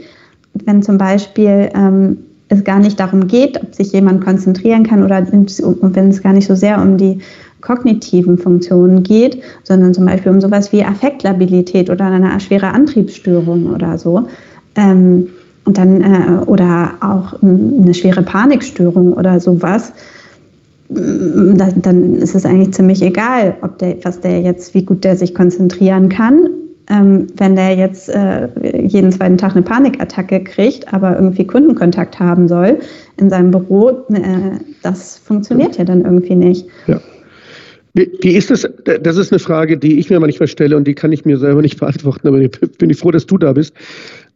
Wenn 0.65 0.83
zum 0.83 0.99
Beispiel 0.99 1.71
ähm, 1.75 2.19
es 2.49 2.63
gar 2.63 2.79
nicht 2.79 3.01
darum 3.01 3.27
geht, 3.27 3.61
ob 3.61 3.75
sich 3.75 3.93
jemand 3.93 4.25
konzentrieren 4.25 4.85
kann 4.85 5.03
oder 5.03 5.27
wenn 5.33 6.11
es 6.11 6.23
gar 6.23 6.33
nicht 6.33 6.47
so 6.47 6.55
sehr 6.55 6.81
um 6.81 6.97
die 6.97 7.21
kognitiven 7.61 8.39
Funktionen 8.39 9.03
geht, 9.03 9.43
sondern 9.65 9.95
zum 9.95 10.07
Beispiel 10.07 10.31
um 10.31 10.41
sowas 10.41 10.73
wie 10.73 10.85
Affektlabilität 10.85 11.91
oder 11.91 12.05
eine 12.05 12.39
schwere 12.39 12.69
Antriebsstörung 12.69 13.75
oder 13.75 13.99
so. 13.99 14.29
Ähm, 14.77 15.29
und 15.65 15.79
dann, 15.79 16.01
äh, 16.01 16.45
oder 16.47 16.93
auch 17.01 17.43
eine 17.43 17.93
schwere 17.95 18.23
Panikstörung 18.23 19.13
oder 19.15 19.41
sowas, 19.41 19.91
mm, 19.91 20.16
dann 20.89 22.15
ist 22.17 22.35
es 22.35 22.45
eigentlich 22.47 22.73
ziemlich 22.73 23.03
egal, 23.03 23.57
ob 23.63 23.79
der, 23.79 23.97
was 24.05 24.21
der 24.21 24.41
jetzt, 24.41 24.75
wie 24.75 24.85
gut 24.85 25.05
der 25.05 25.17
sich 25.17 25.35
konzentrieren 25.35 26.09
kann 26.09 26.49
ähm, 26.89 27.27
wenn 27.37 27.57
der 27.57 27.75
jetzt 27.75 28.09
äh, 28.09 28.49
jeden 28.81 29.11
zweiten 29.11 29.39
Tag 29.39 29.53
eine 29.53 29.63
Panikattacke 29.63 30.43
kriegt, 30.45 30.93
aber 30.93 31.17
irgendwie 31.17 31.47
Kundenkontakt 31.47 32.21
haben 32.21 32.49
soll 32.49 32.79
in 33.19 33.31
seinem 33.31 33.51
Büro, 33.51 33.91
äh, 34.11 34.59
das 34.83 35.19
funktioniert 35.19 35.77
ja 35.79 35.85
dann 35.85 36.03
irgendwie 36.03 36.37
nicht. 36.37 36.67
Ja. 36.87 37.01
Wie 37.95 38.37
ist 38.37 38.51
das? 38.51 38.69
Das 39.01 39.17
ist 39.17 39.33
eine 39.33 39.39
Frage, 39.39 39.79
die 39.79 39.99
ich 39.99 40.11
mir 40.11 40.21
manchmal 40.21 40.49
stelle 40.49 40.77
und 40.77 40.87
die 40.87 40.95
kann 40.95 41.13
ich 41.13 41.25
mir 41.25 41.39
selber 41.39 41.63
nicht 41.63 41.81
beantworten, 41.81 42.29
aber 42.29 42.39
bin 42.79 42.91
ich 42.91 42.99
froh, 42.99 43.11
dass 43.11 43.25
du 43.25 43.39
da 43.39 43.55
bist. 43.55 43.73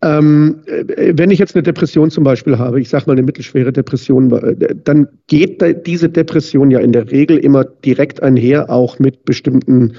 Ähm, 0.02 0.62
äh, 0.66 1.12
wenn 1.16 1.30
ich 1.30 1.38
jetzt 1.38 1.54
eine 1.54 1.62
Depression 1.62 2.10
zum 2.10 2.24
Beispiel 2.24 2.58
habe, 2.58 2.80
ich 2.80 2.88
sage 2.88 3.04
mal 3.06 3.12
eine 3.12 3.22
mittelschwere 3.22 3.72
Depression, 3.72 4.32
äh, 4.32 4.74
dann 4.82 5.08
geht 5.26 5.62
diese 5.86 6.08
Depression 6.08 6.70
ja 6.70 6.80
in 6.80 6.92
der 6.92 7.10
Regel 7.10 7.36
immer 7.36 7.64
direkt 7.64 8.22
einher, 8.22 8.70
auch 8.70 8.98
mit 8.98 9.24
bestimmten 9.24 9.94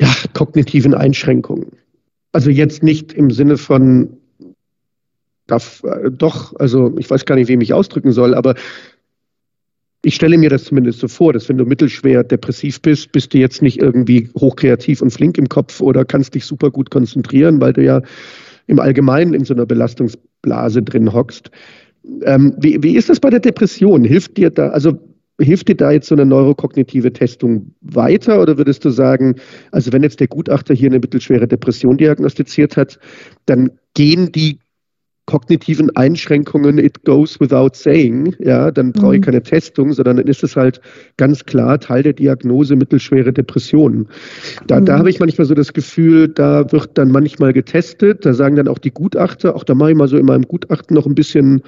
ja, 0.00 0.08
kognitiven 0.32 0.94
Einschränkungen. 0.94 1.68
Also 2.32 2.50
jetzt 2.50 2.82
nicht 2.82 3.12
im 3.12 3.30
Sinne 3.30 3.58
von, 3.58 4.16
darf, 5.46 5.84
äh, 5.84 6.10
doch, 6.10 6.54
also 6.58 6.96
ich 6.98 7.08
weiß 7.08 7.26
gar 7.26 7.36
nicht, 7.36 7.48
wie 7.48 7.52
ich 7.52 7.58
mich 7.58 7.72
ausdrücken 7.72 8.12
soll, 8.12 8.34
aber 8.34 8.54
ich 10.02 10.14
stelle 10.14 10.38
mir 10.38 10.48
das 10.48 10.64
zumindest 10.64 11.00
so 11.00 11.08
vor, 11.08 11.32
dass 11.32 11.48
wenn 11.48 11.58
du 11.58 11.64
mittelschwer 11.66 12.24
depressiv 12.24 12.80
bist, 12.80 13.12
bist 13.12 13.34
du 13.34 13.38
jetzt 13.38 13.60
nicht 13.60 13.80
irgendwie 13.80 14.30
hochkreativ 14.38 15.02
und 15.02 15.10
flink 15.10 15.36
im 15.36 15.48
Kopf 15.48 15.80
oder 15.80 16.04
kannst 16.04 16.34
dich 16.34 16.46
super 16.46 16.70
gut 16.70 16.90
konzentrieren, 16.90 17.60
weil 17.60 17.74
du 17.74 17.84
ja 17.84 18.00
im 18.66 18.78
Allgemeinen 18.78 19.34
in 19.34 19.44
so 19.44 19.54
einer 19.54 19.66
Belastungsblase 19.66 20.82
drin 20.82 21.12
hockst. 21.12 21.50
Ähm, 22.24 22.54
wie, 22.58 22.82
wie 22.82 22.96
ist 22.96 23.08
das 23.08 23.20
bei 23.20 23.30
der 23.30 23.40
Depression? 23.40 24.04
Hilft 24.04 24.36
dir 24.36 24.50
da, 24.50 24.68
also 24.68 24.98
Hilft 25.40 25.68
dir 25.68 25.74
da 25.74 25.90
jetzt 25.90 26.08
so 26.08 26.14
eine 26.14 26.26
neurokognitive 26.26 27.12
Testung 27.12 27.74
weiter 27.80 28.42
oder 28.42 28.58
würdest 28.58 28.84
du 28.84 28.90
sagen, 28.90 29.36
also 29.72 29.92
wenn 29.92 30.02
jetzt 30.02 30.20
der 30.20 30.28
Gutachter 30.28 30.74
hier 30.74 30.90
eine 30.90 30.98
mittelschwere 30.98 31.48
Depression 31.48 31.96
diagnostiziert 31.96 32.76
hat, 32.76 32.98
dann 33.46 33.70
gehen 33.94 34.32
die 34.32 34.58
kognitiven 35.30 35.94
Einschränkungen, 35.94 36.78
it 36.78 37.04
goes 37.04 37.38
without 37.38 37.70
saying, 37.74 38.34
ja, 38.40 38.72
dann 38.72 38.90
brauche 38.90 39.14
ich 39.14 39.20
mhm. 39.20 39.26
keine 39.26 39.42
Testung, 39.44 39.92
sondern 39.92 40.16
dann 40.16 40.26
ist 40.26 40.42
es 40.42 40.56
halt 40.56 40.80
ganz 41.18 41.44
klar 41.44 41.78
Teil 41.78 42.02
der 42.02 42.14
Diagnose 42.14 42.74
mittelschwere 42.74 43.32
Depressionen. 43.32 44.08
Da, 44.66 44.80
mhm. 44.80 44.86
da 44.86 44.98
habe 44.98 45.08
ich 45.08 45.20
manchmal 45.20 45.46
so 45.46 45.54
das 45.54 45.72
Gefühl, 45.72 46.26
da 46.26 46.72
wird 46.72 46.98
dann 46.98 47.12
manchmal 47.12 47.52
getestet, 47.52 48.26
da 48.26 48.34
sagen 48.34 48.56
dann 48.56 48.66
auch 48.66 48.78
die 48.78 48.90
Gutachter, 48.90 49.54
auch 49.54 49.62
da 49.62 49.76
mache 49.76 49.92
ich 49.92 49.96
mal 49.96 50.08
so 50.08 50.18
in 50.18 50.26
meinem 50.26 50.48
Gutachten 50.48 50.96
noch 50.96 51.06
ein 51.06 51.14
bisschen 51.14 51.62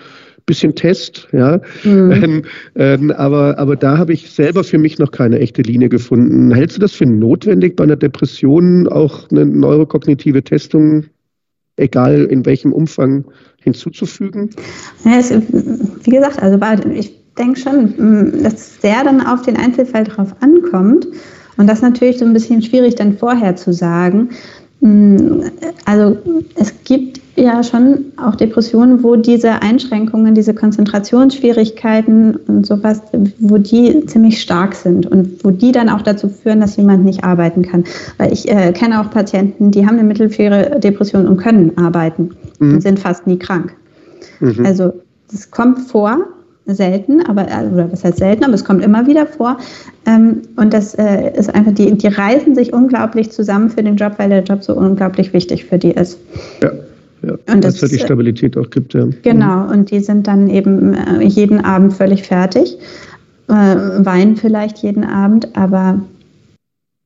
bisschen 0.44 0.74
Test, 0.74 1.28
ja. 1.32 1.60
Mhm. 1.84 2.12
Ähm, 2.22 2.42
ähm, 2.74 3.10
aber, 3.12 3.58
aber 3.58 3.76
da 3.76 3.96
habe 3.96 4.12
ich 4.12 4.30
selber 4.30 4.64
für 4.64 4.78
mich 4.78 4.98
noch 4.98 5.12
keine 5.12 5.38
echte 5.38 5.62
Linie 5.62 5.88
gefunden. 5.88 6.52
Hältst 6.52 6.76
du 6.76 6.80
das 6.80 6.92
für 6.92 7.06
notwendig, 7.06 7.76
bei 7.76 7.84
einer 7.84 7.94
Depression 7.94 8.88
auch 8.88 9.30
eine 9.30 9.46
neurokognitive 9.46 10.42
Testung, 10.42 11.04
egal 11.76 12.24
in 12.24 12.44
welchem 12.44 12.72
Umfang, 12.72 13.24
hinzuzufügen? 13.62 14.50
Ja, 15.04 15.18
es, 15.18 15.30
wie 15.30 16.10
gesagt, 16.10 16.42
also 16.42 16.58
ich 16.90 17.12
denke 17.38 17.58
schon, 17.58 18.42
dass 18.42 18.54
es 18.54 18.80
sehr 18.82 19.04
dann 19.04 19.24
auf 19.24 19.42
den 19.42 19.56
Einzelfall 19.56 20.04
drauf 20.04 20.34
ankommt. 20.40 21.06
Und 21.56 21.66
das 21.66 21.78
ist 21.78 21.82
natürlich 21.82 22.18
so 22.18 22.24
ein 22.24 22.32
bisschen 22.32 22.62
schwierig 22.62 22.94
dann 22.96 23.16
vorher 23.16 23.56
zu 23.56 23.72
sagen. 23.72 24.30
Also 25.84 26.18
es 26.56 26.74
gibt 26.84 27.21
ja 27.36 27.62
schon 27.62 28.06
auch 28.16 28.34
Depressionen, 28.34 29.02
wo 29.02 29.16
diese 29.16 29.62
Einschränkungen, 29.62 30.34
diese 30.34 30.54
Konzentrationsschwierigkeiten 30.54 32.36
und 32.36 32.66
sowas, 32.66 33.00
wo 33.38 33.58
die 33.58 34.04
ziemlich 34.06 34.40
stark 34.40 34.74
sind 34.74 35.06
und 35.06 35.42
wo 35.44 35.50
die 35.50 35.72
dann 35.72 35.88
auch 35.88 36.02
dazu 36.02 36.28
führen, 36.28 36.60
dass 36.60 36.76
jemand 36.76 37.04
nicht 37.04 37.24
arbeiten 37.24 37.62
kann. 37.62 37.84
Weil 38.18 38.32
ich 38.32 38.48
äh, 38.50 38.72
kenne 38.72 39.00
auch 39.00 39.10
Patienten, 39.10 39.70
die 39.70 39.86
haben 39.86 39.98
eine 39.98 40.04
mittelschwere 40.04 40.78
Depression 40.78 41.26
und 41.26 41.38
können 41.38 41.76
arbeiten 41.78 42.30
mhm. 42.58 42.74
und 42.74 42.80
sind 42.82 42.98
fast 42.98 43.26
nie 43.26 43.38
krank. 43.38 43.74
Mhm. 44.40 44.64
Also 44.66 44.92
das 45.30 45.50
kommt 45.50 45.78
vor, 45.80 46.18
selten, 46.66 47.26
aber 47.26 47.48
äh, 47.48 47.66
oder 47.66 47.90
was 47.90 48.04
heißt 48.04 48.18
selten, 48.18 48.44
aber 48.44 48.54
es 48.54 48.64
kommt 48.64 48.84
immer 48.84 49.06
wieder 49.06 49.26
vor. 49.26 49.58
Ähm, 50.06 50.42
und 50.56 50.72
das 50.72 50.94
äh, 50.94 51.32
ist 51.36 51.52
einfach, 51.54 51.72
die, 51.72 51.92
die 51.92 52.06
reißen 52.06 52.54
sich 52.54 52.72
unglaublich 52.72 53.32
zusammen 53.32 53.70
für 53.70 53.82
den 53.82 53.96
Job, 53.96 54.14
weil 54.18 54.28
der 54.28 54.42
Job 54.42 54.62
so 54.62 54.74
unglaublich 54.74 55.32
wichtig 55.32 55.64
für 55.64 55.78
die 55.78 55.90
ist. 55.90 56.18
Ja. 56.62 56.70
Ja, 57.22 57.36
und 57.52 57.64
das, 57.64 57.82
es 57.82 57.90
die 57.90 57.98
Stabilität 57.98 58.56
auch 58.56 58.68
gibt, 58.70 58.94
ja. 58.94 59.06
Genau, 59.22 59.70
und 59.70 59.90
die 59.90 60.00
sind 60.00 60.26
dann 60.26 60.48
eben 60.48 60.94
äh, 60.94 61.22
jeden 61.24 61.64
Abend 61.64 61.92
völlig 61.92 62.24
fertig, 62.24 62.78
äh, 63.48 63.52
weinen 63.52 64.36
vielleicht 64.36 64.78
jeden 64.78 65.04
Abend, 65.04 65.56
aber 65.56 66.00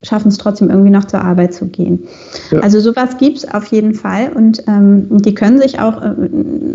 schaffen 0.03 0.29
es 0.29 0.39
trotzdem 0.39 0.71
irgendwie 0.71 0.91
noch 0.91 1.05
zur 1.05 1.21
Arbeit 1.23 1.55
zu 1.55 1.67
gehen. 1.67 2.05
Ja. 2.51 2.61
Also 2.61 2.81
sowas 2.81 3.17
gibt 3.19 3.39
es 3.39 3.55
auf 3.55 3.67
jeden 3.67 3.95
Fall 3.95 4.31
und 4.35 4.63
ähm, 4.69 5.07
die 5.23 5.35
können 5.35 5.59
sich 5.59 5.81
auch, 5.81 6.01
äh, 6.03 6.15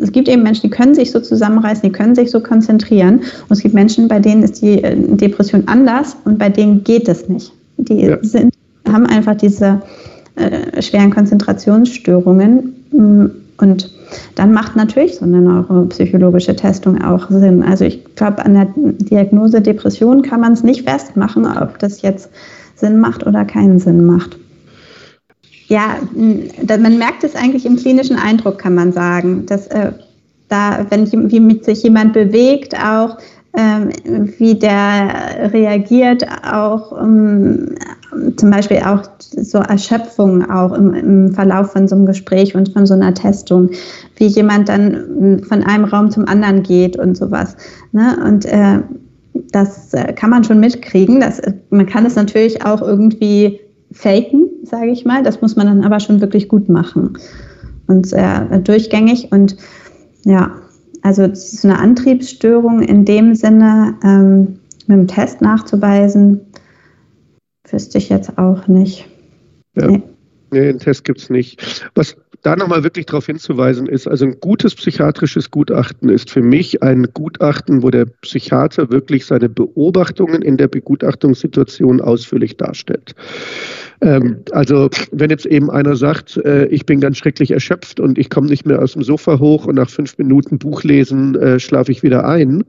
es 0.01 0.11
gibt 0.11 0.27
eben 0.27 0.43
Menschen, 0.43 0.63
die 0.63 0.69
können 0.69 0.95
sich 0.95 1.11
so 1.11 1.19
zusammenreißen, 1.19 1.83
die 1.83 1.91
können 1.91 2.15
sich 2.15 2.31
so 2.31 2.41
konzentrieren 2.41 3.19
und 3.19 3.51
es 3.51 3.61
gibt 3.61 3.73
Menschen, 3.73 4.07
bei 4.07 4.19
denen 4.19 4.43
ist 4.43 4.61
die 4.61 4.83
äh, 4.83 4.95
Depression 4.95 5.63
anders 5.67 6.15
und 6.25 6.37
bei 6.37 6.49
denen 6.49 6.83
geht 6.83 7.07
es 7.07 7.29
nicht. 7.29 7.53
Die 7.77 8.05
ja. 8.05 8.17
sind, 8.21 8.53
haben 8.87 9.05
einfach 9.05 9.35
diese 9.35 9.81
äh, 10.35 10.81
schweren 10.81 11.11
Konzentrationsstörungen 11.11 12.75
und 12.91 13.91
dann 14.35 14.53
macht 14.53 14.75
natürlich 14.75 15.15
so 15.15 15.25
eine 15.25 15.41
neuropsychologische 15.41 16.55
Testung 16.55 17.01
auch 17.01 17.29
Sinn. 17.29 17.63
Also 17.63 17.85
ich 17.85 18.15
glaube, 18.15 18.43
an 18.43 18.53
der 18.55 18.67
Diagnose 18.75 19.61
Depression 19.61 20.21
kann 20.21 20.41
man 20.41 20.53
es 20.53 20.63
nicht 20.63 20.87
festmachen, 20.89 21.45
ob 21.45 21.79
das 21.79 22.01
jetzt 22.01 22.29
Sinn 22.75 22.99
macht 22.99 23.25
oder 23.25 23.45
keinen 23.45 23.79
Sinn 23.79 24.05
macht. 24.05 24.37
Ja, 25.67 25.97
mm, 26.13 26.81
man 26.81 26.97
merkt 26.97 27.23
es 27.23 27.35
eigentlich 27.35 27.65
im 27.65 27.77
klinischen 27.77 28.17
Eindruck, 28.17 28.57
kann 28.57 28.75
man 28.75 28.91
sagen, 28.91 29.45
dass 29.45 29.67
äh, 29.67 29.93
da, 30.49 30.85
wenn 30.89 31.05
sich 31.05 31.83
jemand 31.83 32.11
bewegt, 32.11 32.75
auch 32.75 33.17
wie 33.53 34.55
der 34.55 35.51
reagiert, 35.51 36.25
auch 36.49 37.01
ähm, 37.01 37.75
zum 38.37 38.49
Beispiel 38.49 38.77
auch 38.77 39.03
so 39.19 39.57
Erschöpfung 39.59 40.49
auch 40.49 40.73
im, 40.73 40.93
im, 40.93 41.33
Verlauf 41.33 41.71
von 41.71 41.87
so 41.87 41.95
einem 41.95 42.05
Gespräch 42.05 42.55
und 42.55 42.69
von 42.69 42.85
so 42.85 42.93
einer 42.93 43.13
Testung, 43.13 43.69
wie 44.15 44.27
jemand 44.27 44.69
dann 44.69 45.43
von 45.47 45.63
einem 45.63 45.85
Raum 45.85 46.11
zum 46.11 46.27
anderen 46.27 46.63
geht 46.63 46.97
und 46.97 47.15
sowas. 47.15 47.55
Ne? 47.91 48.17
Und 48.25 48.45
äh, 48.45 48.79
das 49.51 49.93
äh, 49.93 50.13
kann 50.13 50.29
man 50.29 50.43
schon 50.43 50.59
mitkriegen. 50.59 51.19
Das, 51.19 51.41
man 51.69 51.85
kann 51.85 52.05
es 52.05 52.15
natürlich 52.15 52.65
auch 52.65 52.81
irgendwie 52.81 53.59
faken, 53.91 54.49
sage 54.63 54.91
ich 54.91 55.05
mal. 55.05 55.23
Das 55.23 55.41
muss 55.41 55.55
man 55.55 55.67
dann 55.67 55.83
aber 55.83 55.99
schon 55.99 56.21
wirklich 56.21 56.47
gut 56.47 56.69
machen 56.69 57.17
und 57.87 58.07
sehr 58.07 58.45
durchgängig. 58.59 59.31
Und 59.31 59.57
ja, 60.23 60.51
also 61.01 61.33
so 61.33 61.67
eine 61.67 61.79
Antriebsstörung 61.79 62.81
in 62.81 63.05
dem 63.05 63.35
Sinne 63.35 63.95
ähm, 64.03 64.59
mit 64.87 64.97
dem 64.97 65.07
Test 65.07 65.41
nachzuweisen, 65.41 66.41
wüsste 67.69 67.97
ich 67.97 68.09
jetzt 68.09 68.37
auch 68.37 68.67
nicht. 68.67 69.07
Ja. 69.75 69.87
Nee. 69.87 70.03
Nee, 70.53 70.69
einen 70.69 70.79
Test 70.79 71.05
gibt 71.05 71.19
es 71.19 71.29
nicht. 71.29 71.89
Was 71.95 72.17
da 72.41 72.55
nochmal 72.55 72.83
wirklich 72.83 73.05
darauf 73.05 73.25
hinzuweisen 73.25 73.87
ist, 73.87 74.07
also 74.07 74.25
ein 74.25 74.39
gutes 74.39 74.75
psychiatrisches 74.75 75.51
Gutachten 75.51 76.09
ist 76.09 76.29
für 76.29 76.41
mich 76.41 76.81
ein 76.81 77.07
Gutachten, 77.13 77.83
wo 77.83 77.89
der 77.89 78.05
Psychiater 78.05 78.89
wirklich 78.89 79.25
seine 79.25 79.47
Beobachtungen 79.49 80.41
in 80.41 80.57
der 80.57 80.67
Begutachtungssituation 80.67 82.01
ausführlich 82.01 82.57
darstellt. 82.57 83.13
Ähm, 84.01 84.37
also 84.51 84.89
wenn 85.11 85.29
jetzt 85.29 85.45
eben 85.45 85.69
einer 85.69 85.95
sagt, 85.95 86.37
äh, 86.37 86.65
ich 86.67 86.85
bin 86.85 86.99
ganz 86.99 87.17
schrecklich 87.17 87.51
erschöpft 87.51 87.99
und 87.99 88.17
ich 88.17 88.29
komme 88.29 88.47
nicht 88.47 88.65
mehr 88.65 88.81
aus 88.81 88.93
dem 88.93 89.03
Sofa 89.03 89.39
hoch 89.39 89.65
und 89.65 89.75
nach 89.75 89.89
fünf 89.89 90.17
Minuten 90.17 90.57
Buchlesen 90.57 91.35
äh, 91.35 91.59
schlafe 91.59 91.91
ich 91.91 92.01
wieder 92.01 92.27
ein, 92.27 92.63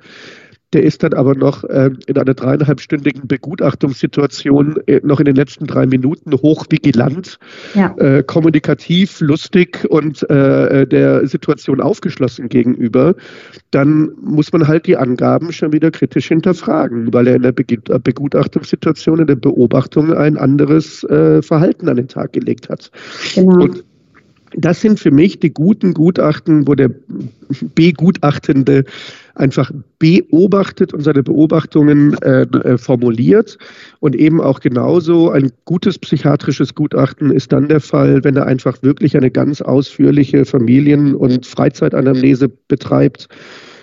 der 0.72 0.82
ist 0.82 1.02
dann 1.02 1.12
aber 1.12 1.34
noch 1.34 1.64
äh, 1.64 1.90
in 2.06 2.16
einer 2.16 2.34
dreieinhalbstündigen 2.34 3.28
Begutachtungssituation 3.28 4.76
äh, 4.86 5.00
noch 5.02 5.20
in 5.20 5.26
den 5.26 5.36
letzten 5.36 5.66
drei 5.66 5.86
Minuten 5.86 6.32
hochvigilant, 6.32 7.38
ja. 7.74 7.94
äh, 7.98 8.22
kommunikativ, 8.22 9.20
lustig 9.20 9.86
und 9.90 10.28
äh, 10.30 10.86
der 10.86 11.26
Situation 11.26 11.80
aufgeschlossen 11.80 12.48
gegenüber. 12.48 13.14
Dann 13.70 14.12
muss 14.20 14.52
man 14.52 14.66
halt 14.66 14.86
die 14.86 14.96
Angaben 14.96 15.52
schon 15.52 15.72
wieder 15.72 15.90
kritisch 15.90 16.28
hinterfragen, 16.28 17.12
weil 17.12 17.26
er 17.26 17.36
in 17.36 17.42
der 17.42 17.52
Begutachtungssituation, 17.52 19.20
in 19.20 19.26
der 19.26 19.36
Beobachtung 19.36 20.12
ein 20.14 20.36
anderes 20.36 21.04
äh, 21.04 21.42
Verhalten 21.42 21.88
an 21.88 21.96
den 21.96 22.08
Tag 22.08 22.32
gelegt 22.32 22.68
hat. 22.68 22.90
Genau. 23.34 23.64
Und 23.64 23.84
das 24.54 24.80
sind 24.80 25.00
für 25.00 25.10
mich 25.10 25.40
die 25.40 25.52
guten 25.52 25.94
Gutachten, 25.94 26.66
wo 26.66 26.74
der 26.74 26.90
Begutachtende 27.74 28.84
einfach 29.35 29.70
beobachtet 29.99 30.93
und 30.93 31.03
seine 31.03 31.22
Beobachtungen 31.22 32.14
äh, 32.22 32.43
äh, 32.43 32.78
formuliert. 32.78 33.59
Und 34.01 34.14
eben 34.14 34.41
auch 34.41 34.61
genauso 34.61 35.30
ein 35.30 35.51
gutes 35.64 35.99
psychiatrisches 35.99 36.74
Gutachten 36.74 37.30
ist 37.30 37.53
dann 37.53 37.68
der 37.68 37.80
Fall, 37.80 38.24
wenn 38.24 38.37
er 38.37 38.47
einfach 38.47 38.83
wirklich 38.83 39.16
eine 39.16 39.30
ganz 39.30 39.61
ausführliche 39.62 40.45
Familien- 40.45 41.14
und 41.14 41.47
Freizeitanamnese 41.47 42.49
betreibt 42.68 43.28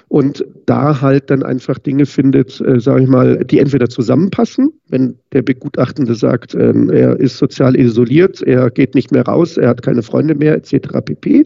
und 0.10 0.44
da 0.66 1.02
halt 1.02 1.30
dann 1.30 1.44
einfach 1.44 1.78
Dinge 1.78 2.08
findet, 2.08 2.60
äh, 2.62 2.80
sage 2.80 3.04
ich 3.04 3.08
mal, 3.08 3.46
die 3.46 3.60
entweder 3.60 3.90
zusammenpassen, 3.90 4.74
wenn 4.90 5.16
der 5.34 5.44
Begutachtende 5.44 6.16
sagt, 6.16 6.56
äh, 6.56 6.74
er 6.92 7.20
ist 7.20 7.38
sozial 7.38 7.80
isoliert, 7.80 8.42
er 8.42 8.72
geht 8.72 8.96
nicht 8.96 9.12
mehr 9.12 9.24
raus, 9.24 9.56
er 9.58 9.70
hat 9.70 9.84
keine 9.84 10.02
Freunde 10.02 10.34
mehr, 10.34 10.56
etc. 10.56 11.00
pp. 11.06 11.46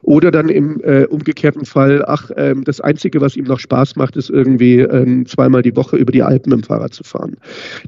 Oder 0.00 0.30
dann 0.30 0.48
im 0.48 0.80
äh, 0.80 1.04
umgekehrten 1.04 1.66
Fall, 1.66 2.02
ach, 2.06 2.30
äh, 2.30 2.54
das 2.64 2.80
Einzige, 2.80 3.20
was 3.20 3.36
ihm 3.36 3.44
noch 3.44 3.60
Spaß 3.60 3.96
macht, 3.96 4.16
ist 4.16 4.30
irgendwie 4.30 4.80
äh, 4.80 5.24
zweimal 5.24 5.60
die 5.60 5.76
Woche 5.76 5.98
über 5.98 6.10
die 6.10 6.22
Alpen 6.22 6.52
im 6.52 6.62
Fahrrad 6.62 6.94
zu 6.94 7.04
fahren. 7.04 7.36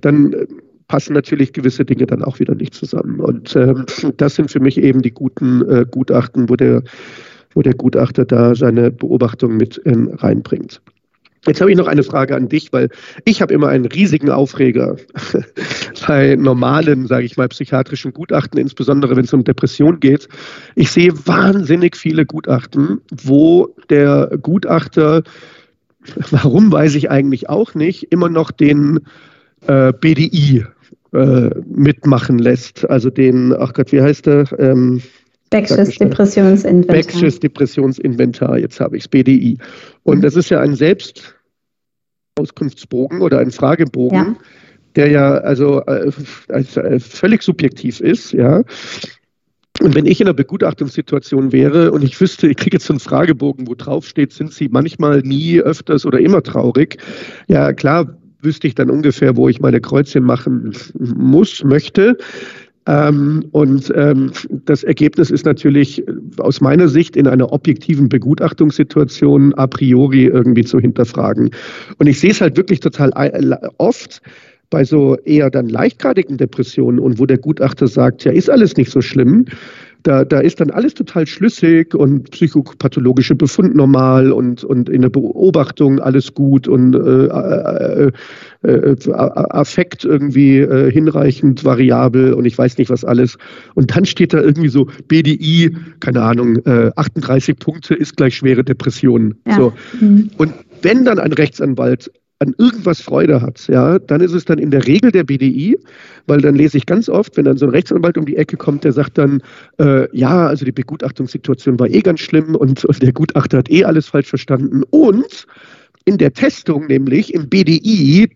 Dann 0.02 0.34
äh, 0.34 0.46
passen 0.88 1.14
natürlich 1.14 1.54
gewisse 1.54 1.86
Dinge 1.86 2.04
dann 2.04 2.22
auch 2.22 2.38
wieder 2.38 2.54
nicht 2.54 2.74
zusammen. 2.74 3.18
Und 3.18 3.56
ähm, 3.56 3.86
das 4.18 4.34
sind 4.34 4.50
für 4.50 4.60
mich 4.60 4.76
eben 4.76 5.00
die 5.00 5.12
guten 5.12 5.66
äh, 5.66 5.86
Gutachten, 5.90 6.50
wo 6.50 6.56
der 6.56 6.82
wo 7.54 7.62
der 7.62 7.74
Gutachter 7.74 8.24
da 8.24 8.54
seine 8.54 8.90
Beobachtungen 8.90 9.56
mit 9.56 9.80
ähm, 9.84 10.10
reinbringt. 10.18 10.80
Jetzt 11.46 11.60
habe 11.60 11.72
ich 11.72 11.76
noch 11.76 11.88
eine 11.88 12.04
Frage 12.04 12.36
an 12.36 12.48
dich, 12.48 12.72
weil 12.72 12.88
ich 13.24 13.42
habe 13.42 13.52
immer 13.52 13.66
einen 13.66 13.86
riesigen 13.86 14.30
Aufreger 14.30 14.96
bei 16.06 16.36
normalen, 16.36 17.08
sage 17.08 17.26
ich 17.26 17.36
mal, 17.36 17.48
psychiatrischen 17.48 18.12
Gutachten, 18.12 18.60
insbesondere 18.60 19.16
wenn 19.16 19.24
es 19.24 19.32
um 19.32 19.42
Depression 19.42 19.98
geht. 19.98 20.28
Ich 20.76 20.92
sehe 20.92 21.12
wahnsinnig 21.26 21.96
viele 21.96 22.26
Gutachten, 22.26 23.00
wo 23.24 23.74
der 23.90 24.38
Gutachter, 24.40 25.24
warum 26.30 26.70
weiß 26.70 26.94
ich 26.94 27.10
eigentlich 27.10 27.48
auch 27.48 27.74
nicht, 27.74 28.12
immer 28.12 28.28
noch 28.28 28.52
den 28.52 29.00
äh, 29.66 29.92
BDI 29.92 30.64
äh, 31.12 31.50
mitmachen 31.66 32.38
lässt. 32.38 32.88
Also 32.88 33.10
den, 33.10 33.52
ach 33.58 33.72
Gott, 33.72 33.90
wie 33.90 34.00
heißt 34.00 34.26
der? 34.26 34.44
Ähm, 34.60 35.02
Becksches 35.52 35.98
Depressionsinventar. 35.98 36.96
Becksches 36.96 37.38
Depressionsinventar, 37.40 38.58
jetzt 38.58 38.80
habe 38.80 38.96
ich 38.96 39.04
es, 39.04 39.08
BDI. 39.08 39.58
Und 40.02 40.18
mhm. 40.18 40.22
das 40.22 40.36
ist 40.36 40.50
ja 40.50 40.60
ein 40.60 40.74
Selbstauskunftsbogen 40.74 43.22
oder 43.22 43.38
ein 43.38 43.50
Fragebogen, 43.50 44.16
ja. 44.16 44.36
der 44.96 45.10
ja 45.10 45.34
also 45.34 45.80
äh, 45.82 46.10
äh, 46.48 46.98
völlig 46.98 47.42
subjektiv 47.42 48.00
ist, 48.00 48.32
ja. 48.32 48.64
Und 49.80 49.94
wenn 49.94 50.06
ich 50.06 50.20
in 50.20 50.26
einer 50.26 50.34
Begutachtungssituation 50.34 51.50
wäre 51.50 51.92
und 51.92 52.04
ich 52.04 52.20
wüsste, 52.20 52.48
ich 52.48 52.56
kriege 52.56 52.76
jetzt 52.76 52.86
so 52.86 52.92
einen 52.92 53.00
Fragebogen, 53.00 53.66
wo 53.66 53.74
drauf 53.74 54.06
steht, 54.06 54.32
sind 54.32 54.52
Sie 54.52 54.68
manchmal, 54.68 55.22
nie, 55.22 55.60
öfters 55.60 56.04
oder 56.04 56.20
immer 56.20 56.42
traurig, 56.42 56.98
ja 57.48 57.72
klar, 57.72 58.18
wüsste 58.42 58.66
ich 58.66 58.74
dann 58.74 58.90
ungefähr, 58.90 59.36
wo 59.36 59.48
ich 59.48 59.60
meine 59.60 59.80
Kreuzchen 59.80 60.24
machen 60.24 60.74
muss, 60.98 61.64
möchte. 61.64 62.18
Ähm, 62.86 63.44
und 63.52 63.92
ähm, 63.94 64.32
das 64.64 64.82
Ergebnis 64.82 65.30
ist 65.30 65.44
natürlich 65.44 66.02
aus 66.38 66.60
meiner 66.60 66.88
Sicht 66.88 67.16
in 67.16 67.28
einer 67.28 67.52
objektiven 67.52 68.08
Begutachtungssituation 68.08 69.54
a 69.54 69.66
priori 69.66 70.24
irgendwie 70.24 70.64
zu 70.64 70.80
hinterfragen. 70.80 71.50
Und 71.98 72.06
ich 72.06 72.18
sehe 72.18 72.30
es 72.32 72.40
halt 72.40 72.56
wirklich 72.56 72.80
total 72.80 73.12
äh, 73.14 73.56
oft 73.78 74.20
bei 74.70 74.84
so 74.84 75.16
eher 75.24 75.50
dann 75.50 75.68
leichtgradigen 75.68 76.38
Depressionen 76.38 76.98
und 76.98 77.18
wo 77.18 77.26
der 77.26 77.38
Gutachter 77.38 77.86
sagt, 77.86 78.24
ja, 78.24 78.32
ist 78.32 78.50
alles 78.50 78.76
nicht 78.76 78.90
so 78.90 79.00
schlimm, 79.02 79.44
da, 80.02 80.24
da 80.24 80.40
ist 80.40 80.60
dann 80.60 80.70
alles 80.70 80.94
total 80.94 81.26
schlüssig 81.26 81.94
und 81.94 82.30
psychopathologische 82.30 83.34
Befund 83.34 83.74
normal 83.74 84.32
und, 84.32 84.64
und 84.64 84.88
in 84.88 85.02
der 85.02 85.10
Beobachtung 85.10 86.00
alles 86.00 86.34
gut 86.34 86.68
und 86.68 86.94
äh, 86.94 88.06
äh, 88.06 88.12
äh, 88.62 89.12
Affekt 89.12 90.04
irgendwie 90.04 90.58
äh, 90.58 90.90
hinreichend 90.90 91.64
variabel 91.64 92.32
und 92.34 92.44
ich 92.44 92.56
weiß 92.56 92.78
nicht 92.78 92.90
was 92.90 93.04
alles. 93.04 93.38
Und 93.74 93.94
dann 93.94 94.04
steht 94.04 94.32
da 94.32 94.40
irgendwie 94.40 94.68
so 94.68 94.88
BDI, 95.08 95.76
keine 96.00 96.22
Ahnung, 96.22 96.60
38 96.64 97.48
äh, 97.48 97.54
Punkte 97.58 97.94
ist 97.94 98.16
gleich 98.16 98.36
schwere 98.36 98.64
Depression. 98.64 99.34
Ja. 99.46 99.56
So. 99.56 99.72
Mhm. 100.00 100.30
Und 100.38 100.52
wenn 100.82 101.04
dann 101.04 101.18
ein 101.18 101.32
Rechtsanwalt 101.32 102.10
an 102.42 102.54
irgendwas 102.58 103.00
Freude 103.00 103.40
hat, 103.40 103.68
ja, 103.68 103.98
dann 103.98 104.20
ist 104.20 104.32
es 104.32 104.44
dann 104.44 104.58
in 104.58 104.70
der 104.70 104.86
Regel 104.86 105.12
der 105.12 105.22
BDI, 105.22 105.78
weil 106.26 106.40
dann 106.40 106.56
lese 106.56 106.76
ich 106.76 106.86
ganz 106.86 107.08
oft, 107.08 107.36
wenn 107.36 107.44
dann 107.44 107.56
so 107.56 107.66
ein 107.66 107.70
Rechtsanwalt 107.70 108.18
um 108.18 108.26
die 108.26 108.36
Ecke 108.36 108.56
kommt, 108.56 108.84
der 108.84 108.92
sagt 108.92 109.16
dann, 109.16 109.42
äh, 109.78 110.08
ja, 110.16 110.48
also 110.48 110.64
die 110.64 110.72
Begutachtungssituation 110.72 111.78
war 111.78 111.88
eh 111.88 112.00
ganz 112.00 112.20
schlimm 112.20 112.56
und, 112.56 112.84
der 113.00 113.12
Gutachter 113.12 113.58
hat 113.58 113.70
eh 113.70 113.84
alles 113.84 114.08
falsch 114.08 114.28
verstanden. 114.28 114.82
Und 114.90 115.46
in 116.04 116.18
der 116.18 116.32
Testung, 116.32 116.86
nämlich 116.88 117.32
im 117.32 117.48
BDI, 117.48 118.28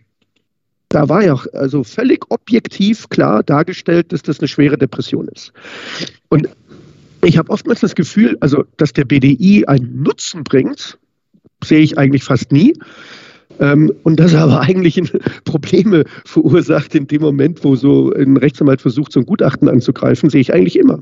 da 0.88 1.08
war 1.08 1.24
ja 1.24 1.34
also 1.52 1.82
völlig 1.82 2.24
objektiv 2.30 3.08
klar 3.08 3.42
dargestellt, 3.42 4.12
dass 4.12 4.22
das 4.22 4.38
eine 4.38 4.48
schwere 4.48 4.78
Depression 4.78 5.26
ist. 5.28 5.52
Und 6.28 6.48
ich 7.24 7.38
habe 7.38 7.50
oftmals 7.50 7.80
das 7.80 7.96
Gefühl, 7.96 8.36
also 8.40 8.64
dass 8.76 8.92
der 8.92 9.04
BDI 9.04 9.66
einen 9.66 10.02
Nutzen 10.02 10.44
bringt, 10.44 10.96
sehe 11.64 11.80
ich 11.80 11.98
eigentlich 11.98 12.22
fast 12.22 12.52
nie. 12.52 12.72
Ähm, 13.58 13.92
und 14.02 14.20
das 14.20 14.34
aber 14.34 14.60
eigentlich 14.62 15.00
Probleme 15.44 16.04
verursacht 16.24 16.94
in 16.94 17.06
dem 17.06 17.22
Moment, 17.22 17.64
wo 17.64 17.76
so 17.76 18.12
ein 18.12 18.36
Rechtsanwalt 18.36 18.80
versucht, 18.80 19.12
so 19.12 19.20
ein 19.20 19.26
Gutachten 19.26 19.68
anzugreifen, 19.68 20.30
sehe 20.30 20.40
ich 20.40 20.52
eigentlich 20.52 20.78
immer. 20.78 21.00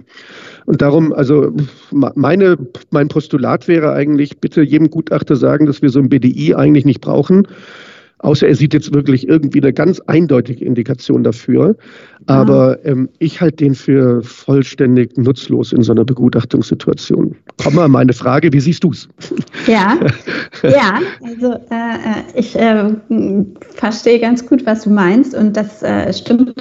Und 0.66 0.80
darum, 0.80 1.12
also 1.12 1.53
meine, 1.90 2.57
mein 2.90 3.09
Postulat 3.09 3.68
wäre 3.68 3.92
eigentlich, 3.92 4.38
bitte 4.38 4.62
jedem 4.62 4.90
Gutachter 4.90 5.36
sagen, 5.36 5.66
dass 5.66 5.82
wir 5.82 5.90
so 5.90 5.99
ein 5.99 6.09
BDI 6.09 6.55
eigentlich 6.55 6.84
nicht 6.84 7.01
brauchen, 7.01 7.47
Außer 8.25 8.49
er 8.49 8.55
sieht 8.55 8.72
jetzt 8.72 8.95
wirklich 8.95 9.29
irgendwie 9.29 9.61
eine 9.61 9.72
ganz 9.72 10.01
eindeutige 10.01 10.64
Indikation 10.64 11.22
dafür. 11.22 11.77
Aber 12.25 12.79
ah. 12.83 12.89
ähm, 12.89 13.11
ich 13.18 13.43
halte 13.43 13.57
den 13.57 13.75
für 13.75 14.22
vollständig 14.22 15.18
nutzlos 15.18 15.75
in 15.75 15.83
so 15.83 15.93
einer 15.93 16.07
Begutachtungssituation. 16.07 17.37
Komm 17.62 17.75
mal, 17.75 17.87
meine 17.89 18.14
Frage, 18.14 18.51
wie 18.51 18.61
siehst 18.61 18.83
du 18.83 18.93
es? 18.93 19.09
Ja, 19.66 19.99
ja, 20.62 21.01
also 21.22 21.53
äh, 21.53 21.95
äh, 21.95 22.39
ich 22.39 22.55
äh, 22.59 22.93
verstehe 23.75 24.20
ganz 24.20 24.47
gut, 24.47 24.64
was 24.66 24.85
du 24.85 24.91
meinst. 24.91 25.35
Und 25.35 25.57
das 25.57 25.83
äh, 25.83 26.12
stimmt 26.12 26.55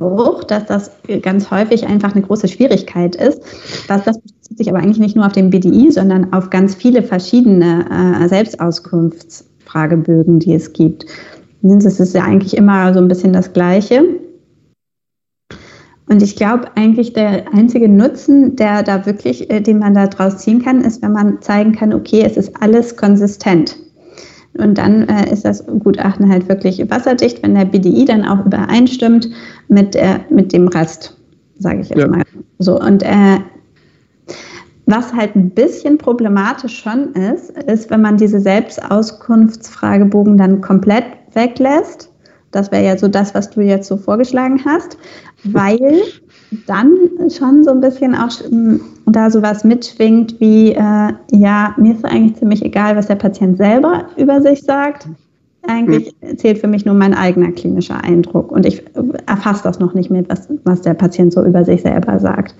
auch, 0.00 0.44
dass 0.44 0.66
das 0.66 0.90
ganz 1.22 1.50
häufig 1.50 1.86
einfach 1.86 2.14
eine 2.14 2.22
große 2.22 2.48
Schwierigkeit 2.48 3.16
ist. 3.16 3.42
Was 3.88 4.04
das 4.04 4.18
bezieht 4.20 4.58
sich 4.58 4.68
aber 4.68 4.78
eigentlich 4.78 4.98
nicht 4.98 5.16
nur 5.16 5.26
auf 5.26 5.32
den 5.32 5.50
BDI, 5.50 5.90
sondern 5.90 6.32
auf 6.32 6.50
ganz 6.50 6.74
viele 6.74 7.02
verschiedene 7.02 7.86
äh, 8.22 8.28
Selbstauskunfts. 8.28 9.48
Fragebögen, 9.68 10.38
die 10.38 10.54
es 10.54 10.72
gibt. 10.72 11.06
Das 11.62 12.00
ist 12.00 12.14
ja 12.14 12.24
eigentlich 12.24 12.56
immer 12.56 12.92
so 12.94 13.00
ein 13.00 13.08
bisschen 13.08 13.32
das 13.32 13.52
Gleiche. 13.52 14.04
Und 16.08 16.22
ich 16.22 16.36
glaube 16.36 16.68
eigentlich 16.74 17.12
der 17.12 17.52
einzige 17.52 17.88
Nutzen, 17.88 18.56
der 18.56 18.82
da 18.82 19.04
wirklich, 19.04 19.50
äh, 19.50 19.60
den 19.60 19.78
man 19.78 19.94
da 19.94 20.06
draus 20.06 20.38
ziehen 20.38 20.62
kann, 20.62 20.80
ist, 20.80 21.02
wenn 21.02 21.12
man 21.12 21.42
zeigen 21.42 21.72
kann, 21.72 21.92
okay, 21.92 22.22
es 22.24 22.36
ist 22.36 22.54
alles 22.62 22.96
konsistent. 22.96 23.76
Und 24.56 24.78
dann 24.78 25.06
äh, 25.08 25.30
ist 25.30 25.44
das 25.44 25.64
Gutachten 25.66 26.30
halt 26.30 26.48
wirklich 26.48 26.90
wasserdicht, 26.90 27.42
wenn 27.42 27.54
der 27.54 27.66
BDI 27.66 28.06
dann 28.06 28.24
auch 28.24 28.44
übereinstimmt 28.46 29.28
mit, 29.68 29.94
äh, 29.94 30.20
mit 30.30 30.52
dem 30.52 30.68
Rest, 30.68 31.16
sage 31.58 31.80
ich 31.80 31.90
jetzt 31.90 31.98
ja. 31.98 32.08
mal. 32.08 32.22
So, 32.58 32.80
und 32.80 33.02
äh, 33.02 33.38
was 34.88 35.12
halt 35.12 35.36
ein 35.36 35.50
bisschen 35.50 35.98
problematisch 35.98 36.80
schon 36.80 37.12
ist, 37.12 37.50
ist, 37.50 37.90
wenn 37.90 38.00
man 38.00 38.16
diese 38.16 38.40
Selbstauskunftsfragebogen 38.40 40.38
dann 40.38 40.62
komplett 40.62 41.04
weglässt. 41.34 42.10
Das 42.52 42.72
wäre 42.72 42.84
ja 42.84 42.96
so 42.96 43.06
das, 43.08 43.34
was 43.34 43.50
du 43.50 43.60
jetzt 43.60 43.86
so 43.86 43.98
vorgeschlagen 43.98 44.62
hast, 44.64 44.96
weil 45.44 46.00
dann 46.66 46.96
schon 47.30 47.62
so 47.64 47.70
ein 47.70 47.82
bisschen 47.82 48.14
auch 48.14 48.30
hm, 48.40 48.80
da 49.04 49.30
sowas 49.30 49.62
mitschwingt 49.62 50.40
wie, 50.40 50.72
äh, 50.72 51.12
ja, 51.32 51.74
mir 51.76 51.92
ist 51.92 52.06
eigentlich 52.06 52.36
ziemlich 52.36 52.64
egal, 52.64 52.96
was 52.96 53.08
der 53.08 53.16
Patient 53.16 53.58
selber 53.58 54.06
über 54.16 54.40
sich 54.40 54.62
sagt. 54.62 55.06
Eigentlich 55.66 56.14
hm. 56.22 56.38
zählt 56.38 56.56
für 56.58 56.68
mich 56.68 56.86
nur 56.86 56.94
mein 56.94 57.12
eigener 57.12 57.52
klinischer 57.52 58.02
Eindruck 58.02 58.50
und 58.50 58.64
ich 58.64 58.82
erfasse 59.26 59.64
das 59.64 59.78
noch 59.78 59.92
nicht 59.92 60.10
mit, 60.10 60.30
was, 60.30 60.48
was 60.64 60.80
der 60.80 60.94
Patient 60.94 61.34
so 61.34 61.44
über 61.44 61.66
sich 61.66 61.82
selber 61.82 62.18
sagt. 62.18 62.54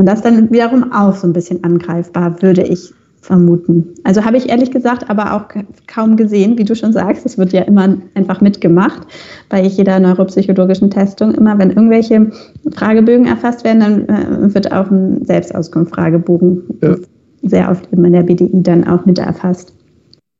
Und 0.00 0.06
das 0.06 0.22
dann 0.22 0.50
wiederum 0.50 0.94
auch 0.94 1.14
so 1.14 1.26
ein 1.26 1.34
bisschen 1.34 1.62
angreifbar, 1.62 2.40
würde 2.40 2.62
ich 2.62 2.94
vermuten. 3.20 3.84
Also 4.02 4.24
habe 4.24 4.38
ich 4.38 4.48
ehrlich 4.48 4.70
gesagt 4.70 5.10
aber 5.10 5.34
auch 5.34 5.42
kaum 5.88 6.16
gesehen, 6.16 6.56
wie 6.56 6.64
du 6.64 6.74
schon 6.74 6.94
sagst. 6.94 7.26
Es 7.26 7.36
wird 7.36 7.52
ja 7.52 7.60
immer 7.60 7.98
einfach 8.14 8.40
mitgemacht 8.40 9.06
bei 9.50 9.60
jeder 9.60 10.00
neuropsychologischen 10.00 10.88
Testung. 10.88 11.34
Immer 11.34 11.58
wenn 11.58 11.68
irgendwelche 11.68 12.30
Fragebögen 12.72 13.26
erfasst 13.26 13.62
werden, 13.62 13.80
dann 13.80 14.08
äh, 14.08 14.54
wird 14.54 14.72
auch 14.72 14.90
ein 14.90 15.22
Selbstauskunft-Fragebogen 15.26 16.62
ja. 16.80 16.96
sehr 17.42 17.70
oft 17.70 17.86
in 17.92 18.10
der 18.10 18.22
BDI 18.22 18.62
dann 18.62 18.88
auch 18.88 19.04
mit 19.04 19.18
erfasst. 19.18 19.74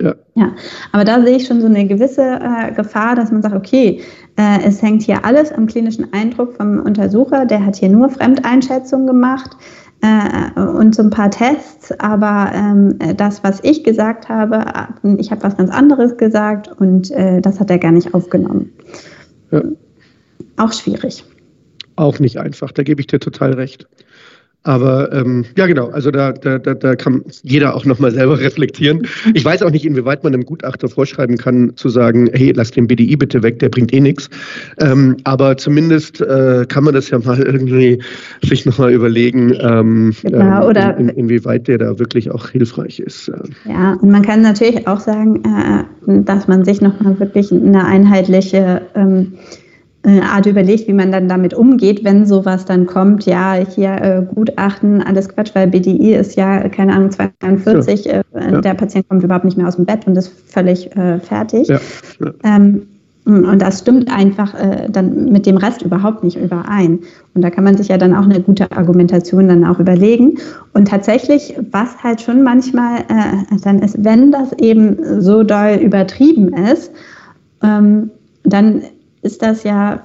Ja. 0.01 0.15
ja, 0.35 0.53
aber 0.93 1.05
da 1.05 1.23
sehe 1.23 1.37
ich 1.37 1.47
schon 1.47 1.61
so 1.61 1.67
eine 1.67 1.87
gewisse 1.87 2.23
äh, 2.23 2.73
Gefahr, 2.73 3.15
dass 3.17 3.31
man 3.31 3.43
sagt, 3.43 3.55
okay, 3.55 4.01
äh, 4.37 4.65
es 4.65 4.81
hängt 4.81 5.03
hier 5.03 5.25
alles 5.25 5.53
am 5.53 5.67
klinischen 5.67 6.13
Eindruck 6.13 6.57
vom 6.57 6.81
Untersucher, 6.81 7.45
der 7.45 7.65
hat 7.65 7.77
hier 7.77 7.91
nur 7.91 8.09
Fremdeinschätzung 8.09 9.07
gemacht 9.07 9.51
äh, 10.01 10.59
und 10.59 10.95
so 10.95 11.03
ein 11.03 11.11
paar 11.11 11.31
Tests, 11.31 11.93
aber 12.01 12.51
ähm, 12.55 12.99
das, 13.17 13.45
was 13.45 13.61
ich 13.63 13.85
gesagt 13.85 14.29
habe, 14.31 14.65
ich 15.19 15.31
habe 15.31 15.43
was 15.43 15.57
ganz 15.59 15.71
anderes 15.71 16.17
gesagt 16.17 16.69
und 16.81 17.11
äh, 17.11 17.43
das 17.43 17.61
hat 17.61 17.71
er 17.71 17.79
gar 17.79 17.93
nicht 17.93 18.15
aufgenommen. 18.15 18.73
Ja. 19.51 19.63
Auch 20.57 20.73
schwierig. 20.73 21.25
Auch 21.97 22.19
nicht 22.19 22.39
einfach, 22.39 22.73
da 22.73 22.83
gebe 22.83 23.03
ich 23.03 23.07
dir 23.07 23.21
total 23.21 23.53
recht. 23.53 23.87
Aber 24.63 25.11
ähm, 25.13 25.47
ja, 25.57 25.67
genau, 25.67 25.89
also 25.89 26.11
da, 26.11 26.33
da, 26.33 26.59
da, 26.59 26.75
da 26.75 26.95
kann 26.95 27.23
jeder 27.43 27.75
auch 27.75 27.87
nochmal 27.87 28.11
selber 28.11 28.39
reflektieren. 28.41 29.07
Ich 29.33 29.45
weiß 29.45 29.63
auch 29.63 29.71
nicht, 29.71 29.87
inwieweit 29.87 30.23
man 30.23 30.35
einem 30.35 30.45
Gutachter 30.45 30.89
vorschreiben 30.89 31.39
kann, 31.39 31.77
zu 31.77 31.89
sagen, 31.89 32.29
hey, 32.33 32.53
lass 32.55 32.71
den 32.71 32.87
BDI 32.87 33.17
bitte 33.17 33.43
weg, 33.43 33.59
der 33.61 33.71
bringt 33.71 33.93
eh 33.95 34.01
nichts. 34.01 34.29
Ähm, 34.79 35.17
aber 35.25 35.57
zumindest 35.57 36.21
äh, 36.21 36.67
kann 36.69 36.85
man 36.85 36.93
das 36.93 37.09
ja 37.09 37.19
mal 37.19 37.41
irgendwie 37.43 38.03
sich 38.43 38.67
nochmal 38.67 38.93
überlegen, 38.93 39.55
ähm, 39.61 40.15
genau, 40.23 40.69
oder 40.69 40.97
in, 40.99 41.09
in, 41.09 41.17
inwieweit 41.17 41.67
der 41.67 41.79
da 41.79 41.99
wirklich 41.99 42.31
auch 42.31 42.51
hilfreich 42.51 43.01
ist. 43.01 43.33
Ja, 43.65 43.95
und 43.95 44.11
man 44.11 44.23
kann 44.23 44.43
natürlich 44.43 44.87
auch 44.87 45.01
sagen, 45.01 45.43
äh, 45.45 46.23
dass 46.25 46.49
man 46.49 46.67
sich 46.67 46.83
nochmal 46.83 47.19
wirklich 47.19 47.51
eine 47.51 47.85
einheitliche 47.85 48.83
ähm, 48.95 49.39
äh, 50.03 50.21
Art 50.21 50.47
überlegt, 50.47 50.89
wie 50.89 50.95
man 50.95 51.13
dann 51.13 51.29
damit 51.29 51.53
umgeht, 51.53 52.05
wenn 52.05 52.25
sowas 52.25 52.65
dann 52.65 52.87
kommt, 52.87 53.27
ja, 53.27 53.55
hier 53.55 53.91
äh, 54.01 54.23
Gutachten, 54.35 55.03
alles 55.03 55.29
Quatsch, 55.29 55.51
weil 55.55 55.69
BDI 55.69 56.15
ist 56.15 56.37
ja, 56.37 56.69
keine 56.71 56.95
Ahnung, 56.95 57.11
42, 57.11 58.07
ja. 58.07 58.13
Äh, 58.13 58.23
ja. 58.53 58.61
der 58.61 58.75
Patient 58.75 59.09
kommt 59.09 59.23
überhaupt 59.23 59.45
nicht 59.45 59.59
mehr 59.59 59.69
aus 59.69 59.77
dem 59.77 59.85
Bett 59.85 60.07
und 60.07 60.17
ist 60.17 60.33
völlig 60.47 60.95
äh, 60.97 61.19
fertig. 61.21 61.69
Ja. 61.69 61.81
Ähm, 62.45 62.83
und 63.27 63.61
das 63.61 63.81
stimmt 63.81 64.11
einfach 64.11 64.55
äh, 64.55 64.89
dann 64.91 65.27
mit 65.31 65.45
dem 65.45 65.59
Rest 65.59 65.83
überhaupt 65.83 66.25
nicht 66.25 66.37
überein. 66.37 67.01
Und 67.35 67.43
da 67.43 67.51
kann 67.51 67.65
man 67.65 67.77
sich 67.77 67.89
ja 67.89 67.99
dann 67.99 68.15
auch 68.15 68.25
eine 68.25 68.41
gute 68.41 68.73
Argumentation 68.73 69.49
dann 69.49 69.65
auch 69.65 69.79
überlegen. 69.79 70.39
Und 70.73 70.89
tatsächlich, 70.89 71.55
was 71.71 72.03
halt 72.03 72.23
schon 72.23 72.43
manchmal 72.43 73.01
äh, 73.01 73.59
dann 73.63 73.81
ist, 73.81 74.03
wenn 74.03 74.33
das 74.33 74.53
eben 74.55 75.21
so 75.21 75.43
doll 75.43 75.79
übertrieben 75.83 76.55
ist, 76.55 76.91
ähm, 77.63 78.11
dann 78.45 78.83
ist 79.23 79.43
das 79.43 79.63
ja 79.65 80.01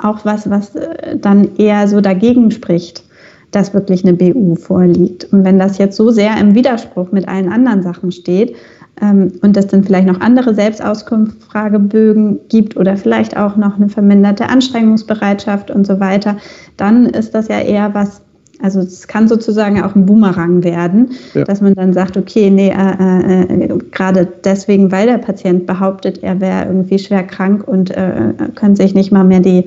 auch 0.00 0.24
was, 0.24 0.48
was 0.50 0.74
äh, 0.74 1.16
dann 1.18 1.56
eher 1.56 1.88
so 1.88 2.00
dagegen 2.00 2.50
spricht, 2.50 3.04
dass 3.50 3.74
wirklich 3.74 4.04
eine 4.04 4.14
BU 4.14 4.56
vorliegt. 4.56 5.32
Und 5.32 5.44
wenn 5.44 5.58
das 5.58 5.78
jetzt 5.78 5.96
so 5.96 6.10
sehr 6.10 6.36
im 6.38 6.54
Widerspruch 6.54 7.12
mit 7.12 7.28
allen 7.28 7.50
anderen 7.50 7.82
Sachen 7.82 8.12
steht 8.12 8.56
ähm, 9.00 9.32
und 9.42 9.56
es 9.56 9.68
dann 9.68 9.84
vielleicht 9.84 10.06
noch 10.06 10.20
andere 10.20 10.54
Selbstauskunftsfragebögen 10.54 12.40
gibt 12.48 12.76
oder 12.76 12.96
vielleicht 12.96 13.36
auch 13.36 13.56
noch 13.56 13.76
eine 13.76 13.88
verminderte 13.88 14.48
Anstrengungsbereitschaft 14.48 15.70
und 15.70 15.86
so 15.86 16.00
weiter, 16.00 16.36
dann 16.76 17.06
ist 17.06 17.34
das 17.34 17.48
ja 17.48 17.60
eher 17.60 17.94
was, 17.94 18.22
also 18.62 18.80
es 18.80 19.06
kann 19.06 19.28
sozusagen 19.28 19.82
auch 19.82 19.94
ein 19.94 20.06
Boomerang 20.06 20.64
werden, 20.64 21.10
ja. 21.34 21.44
dass 21.44 21.60
man 21.60 21.74
dann 21.74 21.92
sagt, 21.92 22.16
okay, 22.16 22.50
nee, 22.50 22.70
äh, 22.70 23.42
äh, 23.42 23.78
gerade 23.90 24.26
deswegen, 24.44 24.90
weil 24.90 25.06
der 25.06 25.18
Patient 25.18 25.66
behauptet, 25.66 26.22
er 26.22 26.40
wäre 26.40 26.66
irgendwie 26.66 26.98
schwer 26.98 27.22
krank 27.22 27.66
und 27.66 27.90
äh, 27.90 28.32
könnte 28.54 28.82
sich 28.82 28.94
nicht 28.94 29.12
mal 29.12 29.24
mehr 29.24 29.40
die 29.40 29.64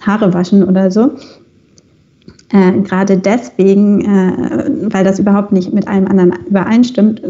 Haare 0.00 0.32
waschen 0.32 0.62
oder 0.62 0.90
so. 0.90 1.12
Äh, 2.50 2.80
gerade 2.82 3.18
deswegen, 3.18 4.02
äh, 4.02 4.92
weil 4.92 5.04
das 5.04 5.18
überhaupt 5.18 5.52
nicht 5.52 5.72
mit 5.74 5.86
allem 5.86 6.06
anderen 6.06 6.32
übereinstimmt, 6.48 7.20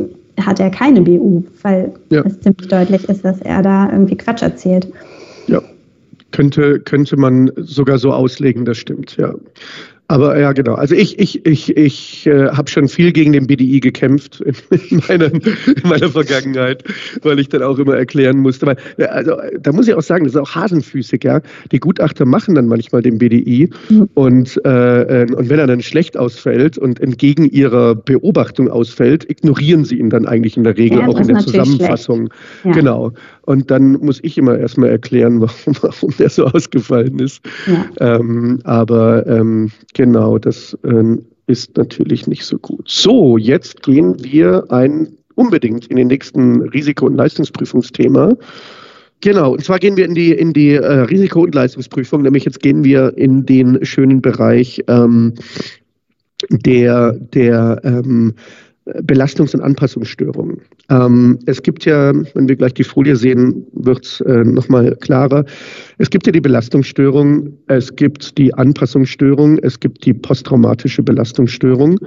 hat 0.40 0.60
er 0.60 0.70
keine 0.70 1.00
BU, 1.00 1.42
weil 1.62 1.92
ja. 2.10 2.22
es 2.24 2.40
ziemlich 2.40 2.68
deutlich 2.68 3.08
ist, 3.08 3.24
dass 3.24 3.40
er 3.40 3.62
da 3.62 3.90
irgendwie 3.90 4.16
Quatsch 4.16 4.42
erzählt. 4.42 4.86
Ja, 5.48 5.60
könnte, 6.30 6.78
könnte 6.80 7.16
man 7.16 7.50
sogar 7.56 7.98
so 7.98 8.12
auslegen, 8.12 8.64
das 8.64 8.78
stimmt, 8.78 9.16
ja. 9.16 9.34
Aber 10.10 10.38
ja, 10.38 10.52
genau. 10.52 10.74
Also 10.74 10.94
ich, 10.94 11.18
ich, 11.18 11.44
ich, 11.44 11.76
ich 11.76 12.26
äh, 12.26 12.48
habe 12.48 12.70
schon 12.70 12.88
viel 12.88 13.12
gegen 13.12 13.32
den 13.32 13.46
BDI 13.46 13.78
gekämpft 13.80 14.40
in, 14.40 14.54
in, 14.90 15.02
meiner, 15.06 15.26
in 15.26 15.82
meiner 15.84 16.08
Vergangenheit, 16.08 16.82
weil 17.22 17.38
ich 17.38 17.50
dann 17.50 17.62
auch 17.62 17.78
immer 17.78 17.94
erklären 17.94 18.38
musste. 18.38 18.66
Weil, 18.66 19.06
also 19.06 19.36
da 19.60 19.70
muss 19.70 19.86
ich 19.86 19.92
auch 19.92 20.02
sagen, 20.02 20.24
das 20.24 20.34
ist 20.34 20.40
auch 20.40 20.54
hasenfüßig, 20.54 21.24
ja. 21.24 21.42
Die 21.72 21.78
Gutachter 21.78 22.24
machen 22.24 22.54
dann 22.54 22.68
manchmal 22.68 23.02
den 23.02 23.18
BDI 23.18 23.68
mhm. 23.90 24.08
und, 24.14 24.58
äh, 24.64 25.24
äh, 25.24 25.32
und 25.34 25.50
wenn 25.50 25.58
er 25.58 25.66
dann 25.66 25.82
schlecht 25.82 26.16
ausfällt 26.16 26.78
und 26.78 27.00
entgegen 27.00 27.44
ihrer 27.50 27.94
Beobachtung 27.94 28.70
ausfällt, 28.70 29.28
ignorieren 29.28 29.84
sie 29.84 29.98
ihn 29.98 30.08
dann 30.08 30.24
eigentlich 30.24 30.56
in 30.56 30.64
der 30.64 30.78
Regel 30.78 31.00
ja, 31.00 31.06
auch 31.06 31.20
in 31.20 31.28
der 31.28 31.38
Zusammenfassung. 31.40 32.30
Ja. 32.64 32.72
Genau. 32.72 33.12
Und 33.48 33.70
dann 33.70 33.92
muss 33.92 34.20
ich 34.22 34.36
immer 34.36 34.58
erstmal 34.58 34.90
erklären, 34.90 35.40
warum, 35.40 35.74
warum 35.80 36.14
der 36.18 36.28
so 36.28 36.44
ausgefallen 36.44 37.18
ist. 37.18 37.40
Ja. 37.66 38.18
Ähm, 38.18 38.60
aber 38.64 39.26
ähm, 39.26 39.70
genau, 39.94 40.36
das 40.36 40.76
ähm, 40.84 41.24
ist 41.46 41.74
natürlich 41.78 42.26
nicht 42.26 42.44
so 42.44 42.58
gut. 42.58 42.84
So, 42.86 43.38
jetzt 43.38 43.82
gehen 43.82 44.22
wir 44.22 44.70
ein, 44.70 45.08
unbedingt 45.34 45.86
in 45.86 45.96
den 45.96 46.08
nächsten 46.08 46.60
Risiko- 46.60 47.06
und 47.06 47.14
Leistungsprüfungsthema. 47.14 48.36
Genau, 49.22 49.52
und 49.52 49.64
zwar 49.64 49.78
gehen 49.78 49.96
wir 49.96 50.04
in 50.04 50.14
die, 50.14 50.32
in 50.32 50.52
die 50.52 50.74
äh, 50.74 51.00
Risiko- 51.04 51.44
und 51.44 51.54
Leistungsprüfung, 51.54 52.20
nämlich 52.20 52.44
jetzt 52.44 52.60
gehen 52.60 52.84
wir 52.84 53.16
in 53.16 53.46
den 53.46 53.82
schönen 53.82 54.20
Bereich 54.20 54.84
ähm, 54.88 55.32
der, 56.50 57.12
der 57.12 57.80
ähm, 57.82 58.34
Belastungs- 59.02 59.54
und 59.54 59.62
Anpassungsstörungen. 59.62 60.60
Ähm, 60.90 61.38
es 61.46 61.62
gibt 61.62 61.84
ja, 61.84 62.12
wenn 62.34 62.48
wir 62.48 62.56
gleich 62.56 62.74
die 62.74 62.84
Folie 62.84 63.16
sehen, 63.16 63.66
wird 63.72 64.04
es 64.04 64.20
äh, 64.22 64.44
nochmal 64.44 64.96
klarer. 65.00 65.44
Es 65.98 66.10
gibt 66.10 66.26
ja 66.26 66.32
die 66.32 66.40
Belastungsstörung, 66.40 67.52
es 67.66 67.94
gibt 67.94 68.38
die 68.38 68.52
Anpassungsstörung, 68.54 69.58
es 69.58 69.78
gibt 69.80 70.04
die 70.04 70.14
posttraumatische 70.14 71.02
Belastungsstörung. 71.02 71.98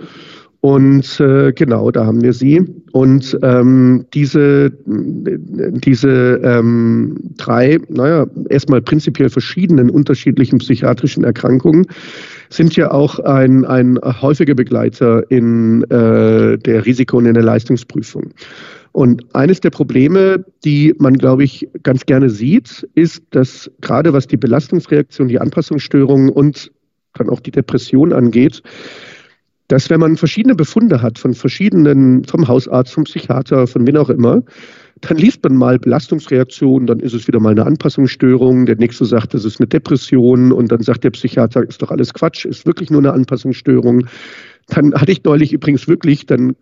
Und 0.61 1.19
äh, 1.19 1.51
genau, 1.53 1.89
da 1.89 2.05
haben 2.05 2.21
wir 2.21 2.33
sie. 2.33 2.63
Und 2.91 3.37
ähm, 3.41 4.05
diese, 4.13 4.71
diese 4.85 6.39
ähm, 6.43 7.17
drei, 7.37 7.79
naja, 7.89 8.27
erstmal 8.49 8.81
prinzipiell 8.81 9.31
verschiedenen 9.31 9.89
unterschiedlichen 9.89 10.59
psychiatrischen 10.59 11.23
Erkrankungen 11.23 11.87
sind 12.51 12.75
ja 12.75 12.91
auch 12.91 13.19
ein, 13.19 13.65
ein 13.65 13.97
häufiger 14.03 14.55
Begleiter 14.55 15.23
in 15.31 15.83
äh, 15.83 16.57
der 16.57 16.85
Risiko- 16.85 17.17
und 17.17 17.25
in 17.25 17.33
der 17.33 17.43
Leistungsprüfung. 17.43 18.33
Und 18.91 19.23
eines 19.33 19.61
der 19.61 19.69
Probleme, 19.69 20.43
die 20.65 20.93
man, 20.99 21.17
glaube 21.17 21.45
ich, 21.45 21.67
ganz 21.83 22.05
gerne 22.05 22.29
sieht, 22.29 22.87
ist, 22.93 23.23
dass 23.31 23.71
gerade 23.79 24.11
was 24.11 24.27
die 24.27 24.37
Belastungsreaktion, 24.37 25.29
die 25.29 25.39
Anpassungsstörungen 25.39 26.29
und 26.29 26.71
dann 27.13 27.29
auch 27.29 27.39
die 27.39 27.51
Depression 27.51 28.11
angeht, 28.11 28.61
dass 29.69 29.89
wenn 29.89 30.01
man 30.01 30.17
verschiedene 30.17 30.55
Befunde 30.55 31.01
hat 31.01 31.17
von 31.17 31.33
verschiedenen, 31.33 32.25
vom 32.25 32.49
Hausarzt, 32.49 32.93
vom 32.93 33.05
Psychiater, 33.05 33.67
von 33.67 33.87
wen 33.87 33.95
auch 33.95 34.09
immer, 34.09 34.43
dann 35.01 35.17
liest 35.17 35.43
man 35.43 35.55
mal 35.55 35.79
Belastungsreaktionen, 35.79 36.87
dann 36.87 36.99
ist 36.99 37.13
es 37.13 37.27
wieder 37.27 37.39
mal 37.39 37.51
eine 37.51 37.65
Anpassungsstörung, 37.65 38.65
der 38.65 38.77
nächste 38.77 39.05
sagt, 39.05 39.33
das 39.33 39.45
ist 39.45 39.59
eine 39.59 39.67
Depression 39.67 40.51
und 40.51 40.71
dann 40.71 40.81
sagt 40.81 41.03
der 41.03 41.09
Psychiater, 41.11 41.67
ist 41.67 41.81
doch 41.81 41.91
alles 41.91 42.13
Quatsch, 42.13 42.45
ist 42.45 42.65
wirklich 42.65 42.89
nur 42.89 43.01
eine 43.01 43.13
Anpassungsstörung. 43.13 44.07
dann 44.67 44.93
hatte 44.93 45.11
ich 45.11 45.23
neulich 45.23 45.53
übrigens 45.53 45.87
wirklich 45.87 46.25
dann 46.27 46.55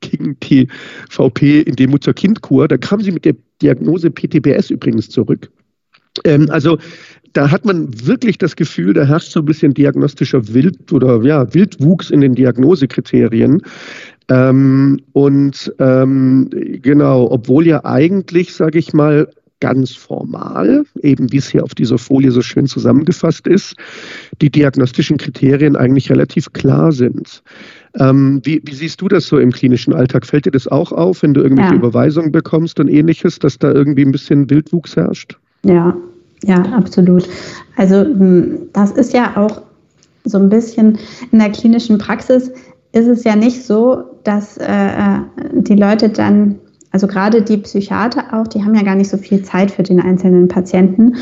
gegen 0.00 0.38
die 0.40 0.68
VP 1.08 1.62
in 1.62 1.76
die 1.76 1.86
Mutter-Kind-Kur, 1.86 2.68
da 2.68 2.76
kam 2.76 3.00
sie 3.00 3.12
mit 3.12 3.24
der 3.24 3.34
Diagnose 3.60 4.10
PTBS 4.10 4.70
übrigens 4.70 5.10
zurück. 5.10 5.50
Ähm, 6.24 6.48
also 6.50 6.78
da 7.32 7.50
hat 7.50 7.64
man 7.64 7.88
wirklich 8.06 8.38
das 8.38 8.56
Gefühl, 8.56 8.92
da 8.94 9.04
herrscht 9.04 9.30
so 9.30 9.40
ein 9.40 9.46
bisschen 9.46 9.74
diagnostischer 9.74 10.52
Wild 10.52 10.92
oder 10.92 11.22
ja, 11.22 11.52
Wildwuchs 11.54 12.10
in 12.10 12.20
den 12.20 12.34
Diagnosekriterien. 12.34 13.62
Ähm, 14.30 15.00
und 15.12 15.74
ähm, 15.80 16.48
genau, 16.80 17.30
obwohl 17.30 17.66
ja 17.66 17.84
eigentlich, 17.84 18.54
sage 18.54 18.78
ich 18.78 18.92
mal, 18.92 19.28
ganz 19.58 19.92
formal, 19.92 20.84
eben 21.02 21.30
wie 21.32 21.36
es 21.36 21.48
hier 21.48 21.62
auf 21.62 21.74
dieser 21.74 21.98
Folie 21.98 22.30
so 22.32 22.40
schön 22.40 22.66
zusammengefasst 22.66 23.46
ist, 23.46 23.74
die 24.40 24.50
diagnostischen 24.50 25.18
Kriterien 25.18 25.76
eigentlich 25.76 26.10
relativ 26.10 26.52
klar 26.52 26.92
sind. 26.92 27.42
Ähm, 27.98 28.40
wie, 28.44 28.62
wie, 28.64 28.74
siehst 28.74 29.02
du 29.02 29.08
das 29.08 29.26
so 29.26 29.38
im 29.38 29.52
klinischen 29.52 29.92
Alltag? 29.92 30.24
Fällt 30.24 30.46
dir 30.46 30.52
das 30.52 30.66
auch 30.66 30.92
auf, 30.92 31.22
wenn 31.22 31.34
du 31.34 31.42
irgendwelche 31.42 31.72
ja. 31.72 31.76
Überweisungen 31.76 32.32
bekommst 32.32 32.80
und 32.80 32.88
ähnliches, 32.88 33.38
dass 33.38 33.58
da 33.58 33.70
irgendwie 33.70 34.04
ein 34.04 34.12
bisschen 34.12 34.48
Wildwuchs 34.48 34.96
herrscht? 34.96 35.36
Ja, 35.64 35.94
ja, 36.44 36.62
absolut. 36.72 37.28
Also 37.76 38.02
hm, 38.02 38.60
das 38.72 38.92
ist 38.92 39.12
ja 39.12 39.36
auch 39.36 39.62
so 40.24 40.38
ein 40.38 40.48
bisschen 40.48 40.98
in 41.32 41.38
der 41.38 41.50
klinischen 41.50 41.98
Praxis 41.98 42.50
ist 42.92 43.06
es 43.06 43.24
ja 43.24 43.36
nicht 43.36 43.64
so, 43.64 44.04
dass 44.24 44.56
äh, 44.58 44.64
äh 44.66 45.20
die 45.52 45.76
Leute 45.76 46.08
dann 46.08 46.60
also 46.92 47.06
gerade 47.06 47.42
die 47.42 47.58
Psychiater 47.58 48.24
auch, 48.32 48.46
die 48.48 48.64
haben 48.64 48.74
ja 48.74 48.82
gar 48.82 48.96
nicht 48.96 49.10
so 49.10 49.16
viel 49.16 49.42
Zeit 49.42 49.70
für 49.70 49.82
den 49.82 50.00
einzelnen 50.00 50.48
Patienten. 50.48 51.16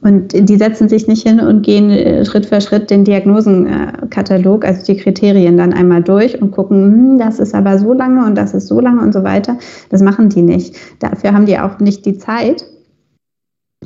Und 0.00 0.32
die 0.32 0.56
setzen 0.56 0.88
sich 0.88 1.08
nicht 1.08 1.26
hin 1.26 1.40
und 1.40 1.62
gehen 1.62 1.90
äh, 1.90 2.24
Schritt 2.24 2.46
für 2.46 2.60
Schritt 2.60 2.88
den 2.88 3.04
Diagnosenkatalog, 3.04 4.64
also 4.64 4.84
die 4.84 4.96
Kriterien 4.96 5.56
dann 5.56 5.72
einmal 5.72 6.04
durch 6.04 6.40
und 6.40 6.52
gucken, 6.52 6.92
hm, 6.92 7.18
das 7.18 7.40
ist 7.40 7.52
aber 7.52 7.80
so 7.80 7.92
lange 7.92 8.24
und 8.24 8.36
das 8.36 8.54
ist 8.54 8.68
so 8.68 8.78
lange 8.78 9.02
und 9.02 9.12
so 9.12 9.24
weiter. 9.24 9.58
Das 9.90 10.00
machen 10.00 10.28
die 10.28 10.42
nicht. 10.42 10.76
Dafür 11.00 11.32
haben 11.32 11.46
die 11.46 11.58
auch 11.58 11.80
nicht 11.80 12.06
die 12.06 12.16
Zeit. 12.16 12.64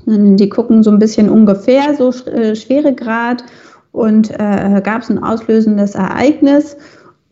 Die 0.05 0.49
gucken 0.51 0.83
so 0.83 0.91
ein 0.91 0.99
bisschen 0.99 1.31
ungefähr, 1.31 1.95
so 1.97 2.11
äh, 2.31 2.57
Schweregrad 2.57 3.45
und 3.91 4.31
äh, 4.33 4.83
gab 4.85 5.03
es 5.03 5.11
ein 5.11 5.23
auslösendes 5.23 5.95
Ereignis 5.95 6.77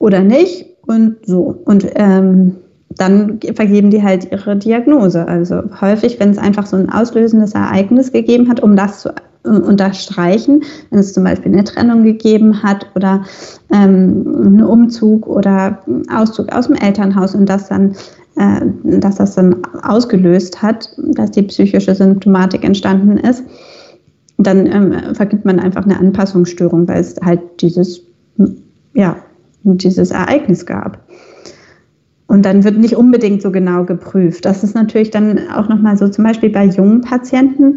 oder 0.01 0.21
nicht 0.21 0.67
und 0.87 1.19
so. 1.25 1.63
Und 1.65 1.87
ähm, 1.95 2.57
dann 2.97 3.39
vergeben 3.55 3.91
die 3.91 4.03
halt 4.03 4.33
ihre 4.33 4.57
Diagnose. 4.57 5.29
Also 5.29 5.63
häufig, 5.81 6.19
wenn 6.19 6.31
es 6.31 6.39
einfach 6.39 6.67
so 6.67 6.77
ein 6.77 6.91
auslösendes 6.91 7.53
Ereignis 7.53 8.11
gegeben 8.11 8.49
hat, 8.49 8.61
um 8.61 8.75
das 8.75 9.03
zu 9.03 9.11
äh, 9.45 9.49
unterstreichen, 9.49 10.65
wenn 10.91 10.99
es 10.99 11.13
zum 11.13 11.23
Beispiel 11.23 11.53
eine 11.53 11.63
Trennung 11.63 12.03
gegeben 12.03 12.65
hat 12.65 12.87
oder 12.97 13.25
ähm, 13.73 14.27
einen 14.37 14.63
Umzug 14.65 15.29
oder 15.29 15.79
Auszug 16.13 16.51
aus 16.53 16.67
dem 16.67 16.75
Elternhaus 16.75 17.37
und 17.37 17.49
das 17.49 17.69
dann 17.69 17.95
äh, 18.37 18.61
dass 18.85 19.17
das 19.17 19.35
dann 19.35 19.57
ausgelöst 19.83 20.63
hat, 20.63 20.91
dass 20.97 21.31
die 21.33 21.43
psychische 21.43 21.95
Symptomatik 21.95 22.65
entstanden 22.65 23.19
ist, 23.19 23.45
dann 24.39 24.67
ähm, 24.67 25.15
vergibt 25.15 25.45
man 25.45 25.61
einfach 25.61 25.85
eine 25.85 25.99
Anpassungsstörung, 25.99 26.89
weil 26.89 27.01
es 27.01 27.17
halt 27.23 27.41
dieses, 27.61 28.03
ja, 28.95 29.17
dieses 29.63 30.11
Ereignis 30.11 30.67
gab. 30.67 30.99
Und 32.27 32.45
dann 32.45 32.63
wird 32.63 32.79
nicht 32.79 32.95
unbedingt 32.95 33.43
so 33.43 33.51
genau 33.51 33.85
geprüft. 33.85 34.45
Das 34.45 34.63
ist 34.63 34.75
natürlich 34.75 35.11
dann 35.11 35.51
auch 35.53 35.69
nochmal 35.69 35.97
so, 35.97 36.09
zum 36.09 36.25
Beispiel 36.25 36.51
bei 36.51 36.65
jungen 36.67 37.01
Patienten. 37.01 37.77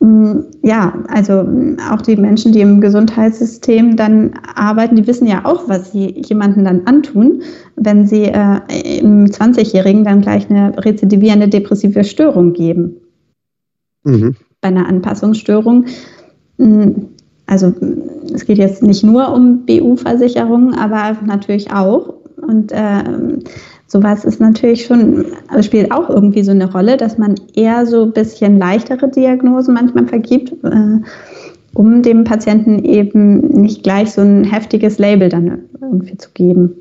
Mm, 0.00 0.40
ja, 0.62 0.94
also 1.08 1.42
mm, 1.42 1.76
auch 1.92 2.00
die 2.00 2.16
Menschen, 2.16 2.52
die 2.52 2.62
im 2.62 2.80
Gesundheitssystem 2.80 3.96
dann 3.96 4.32
arbeiten, 4.56 4.96
die 4.96 5.06
wissen 5.06 5.26
ja 5.26 5.44
auch, 5.44 5.68
was 5.68 5.92
sie 5.92 6.22
jemanden 6.22 6.64
dann 6.64 6.86
antun, 6.86 7.42
wenn 7.76 8.06
sie 8.06 8.24
äh, 8.24 8.60
im 8.98 9.26
20-Jährigen 9.26 10.04
dann 10.04 10.22
gleich 10.22 10.48
eine 10.48 10.74
rezidivierende 10.82 11.48
depressive 11.48 12.02
Störung 12.02 12.54
geben. 12.54 12.96
Mhm. 14.04 14.36
Bei 14.62 14.68
einer 14.68 14.88
Anpassungsstörung. 14.88 15.84
Also 17.46 17.74
es 18.32 18.44
geht 18.46 18.58
jetzt 18.58 18.82
nicht 18.82 19.04
nur 19.04 19.32
um 19.32 19.66
BU-Versicherungen, 19.66 20.74
aber 20.74 21.16
natürlich 21.24 21.72
auch. 21.72 22.14
Und 22.36 22.72
äh, 22.72 23.02
sowas 23.86 24.24
ist 24.24 24.40
natürlich 24.40 24.86
schon, 24.86 25.26
also 25.48 25.62
spielt 25.62 25.92
auch 25.92 26.08
irgendwie 26.08 26.42
so 26.42 26.50
eine 26.50 26.70
Rolle, 26.70 26.96
dass 26.96 27.18
man 27.18 27.34
eher 27.54 27.86
so 27.86 28.04
ein 28.04 28.12
bisschen 28.12 28.58
leichtere 28.58 29.08
Diagnosen 29.08 29.74
manchmal 29.74 30.06
vergibt, 30.06 30.52
äh, 30.64 31.00
um 31.74 32.02
dem 32.02 32.24
Patienten 32.24 32.84
eben 32.84 33.40
nicht 33.48 33.82
gleich 33.82 34.12
so 34.12 34.22
ein 34.22 34.44
heftiges 34.44 34.98
Label 34.98 35.28
dann 35.28 35.64
irgendwie 35.80 36.16
zu 36.16 36.30
geben. 36.32 36.74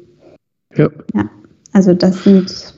Ja. 0.75 0.89
ja. 1.13 1.29
Also 1.73 1.93
das 1.93 2.23
sind, 2.23 2.73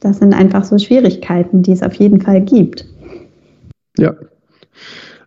das 0.00 0.18
sind 0.18 0.34
einfach 0.34 0.64
so 0.64 0.78
Schwierigkeiten, 0.78 1.62
die 1.62 1.72
es 1.72 1.82
auf 1.82 1.94
jeden 1.94 2.20
Fall 2.20 2.40
gibt. 2.40 2.86
Ja. 3.98 4.14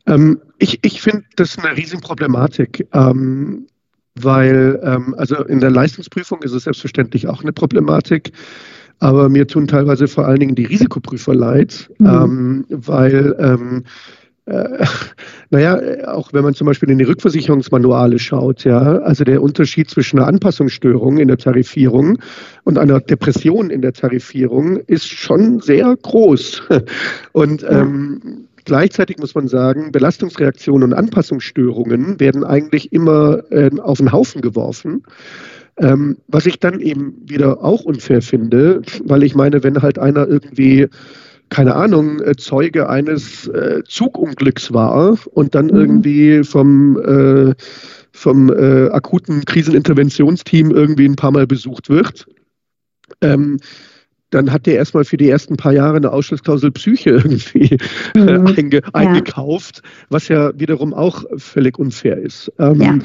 Ähm, 0.07 0.39
ich 0.59 0.79
ich 0.83 1.01
finde 1.01 1.23
das 1.35 1.57
eine 1.57 1.75
Riesenproblematik. 1.75 2.87
Ähm, 2.93 3.67
weil 4.15 4.79
ähm, 4.83 5.13
also 5.17 5.43
in 5.43 5.59
der 5.59 5.71
Leistungsprüfung 5.71 6.41
ist 6.41 6.53
es 6.53 6.63
selbstverständlich 6.63 7.27
auch 7.27 7.41
eine 7.41 7.53
Problematik. 7.53 8.31
Aber 8.99 9.27
mir 9.27 9.45
tun 9.45 9.67
teilweise 9.67 10.07
vor 10.07 10.25
allen 10.25 10.39
Dingen 10.39 10.55
die 10.55 10.65
Risikoprüfer 10.65 11.35
leid, 11.35 11.89
mhm. 11.99 12.07
ähm, 12.07 12.65
weil, 12.69 13.35
ähm, 13.39 13.83
äh, 14.45 14.85
naja, 15.49 16.07
auch 16.07 16.31
wenn 16.31 16.45
man 16.45 16.53
zum 16.53 16.65
Beispiel 16.67 16.89
in 16.89 16.97
die 16.97 17.03
Rückversicherungsmanuale 17.03 18.19
schaut, 18.19 18.63
ja, 18.63 18.99
also 18.99 19.25
der 19.25 19.41
Unterschied 19.41 19.89
zwischen 19.89 20.17
einer 20.17 20.29
Anpassungsstörung 20.29 21.17
in 21.17 21.27
der 21.27 21.37
Tarifierung 21.37 22.19
und 22.63 22.77
einer 22.77 23.01
Depression 23.01 23.69
in 23.69 23.81
der 23.81 23.91
Tarifierung 23.91 24.77
ist 24.77 25.09
schon 25.09 25.59
sehr 25.59 25.93
groß. 26.01 26.63
Und 27.33 27.65
ähm, 27.69 28.47
Gleichzeitig 28.65 29.17
muss 29.19 29.35
man 29.35 29.47
sagen, 29.47 29.91
Belastungsreaktionen 29.91 30.91
und 30.91 30.97
Anpassungsstörungen 30.97 32.19
werden 32.19 32.43
eigentlich 32.43 32.91
immer 32.91 33.43
äh, 33.51 33.69
auf 33.79 33.99
den 33.99 34.11
Haufen 34.11 34.41
geworfen. 34.41 35.03
Ähm, 35.77 36.17
was 36.27 36.45
ich 36.45 36.59
dann 36.59 36.79
eben 36.79 37.15
wieder 37.25 37.63
auch 37.63 37.83
unfair 37.83 38.21
finde, 38.21 38.81
weil 39.03 39.23
ich 39.23 39.35
meine, 39.35 39.63
wenn 39.63 39.81
halt 39.81 39.99
einer 39.99 40.27
irgendwie 40.27 40.87
keine 41.49 41.75
Ahnung, 41.75 42.21
äh, 42.21 42.35
Zeuge 42.35 42.89
eines 42.89 43.47
äh, 43.47 43.83
Zugunglücks 43.87 44.73
war 44.73 45.17
und 45.33 45.53
dann 45.53 45.67
mhm. 45.67 45.75
irgendwie 45.75 46.43
vom, 46.43 46.97
äh, 46.97 47.53
vom 48.11 48.49
äh, 48.49 48.89
akuten 48.89 49.45
Kriseninterventionsteam 49.45 50.71
irgendwie 50.71 51.05
ein 51.05 51.15
paar 51.15 51.31
Mal 51.31 51.45
besucht 51.45 51.89
wird, 51.89 52.25
ähm, 53.21 53.59
dann 54.35 54.51
hat 54.51 54.65
der 54.65 54.75
erstmal 54.75 55.05
für 55.05 55.17
die 55.17 55.29
ersten 55.29 55.55
paar 55.55 55.71
Jahre 55.71 55.97
eine 55.97 56.11
Ausschlussklausel 56.11 56.71
Psyche 56.71 57.09
irgendwie 57.23 57.77
äh, 58.15 58.37
mhm. 58.37 58.47
einge, 58.47 58.77
ja. 58.77 58.89
eingekauft, 58.93 59.81
was 60.09 60.27
ja 60.27 60.51
wiederum 60.59 60.93
auch 60.93 61.23
völlig 61.37 61.79
unfair 61.79 62.17
ist. 62.17 62.51
Ähm, 62.59 62.81
ja. 62.81 62.97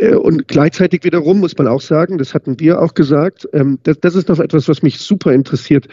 Äh, 0.00 0.14
und 0.14 0.48
gleichzeitig 0.48 1.04
wiederum 1.04 1.40
muss 1.40 1.56
man 1.58 1.68
auch 1.68 1.82
sagen, 1.82 2.18
das 2.18 2.34
hatten 2.34 2.58
wir 2.58 2.80
auch 2.80 2.94
gesagt, 2.94 3.46
ähm, 3.52 3.78
das, 3.82 4.00
das 4.00 4.14
ist 4.14 4.28
noch 4.28 4.40
etwas, 4.40 4.68
was 4.68 4.82
mich 4.82 4.98
super 4.98 5.32
interessiert. 5.32 5.88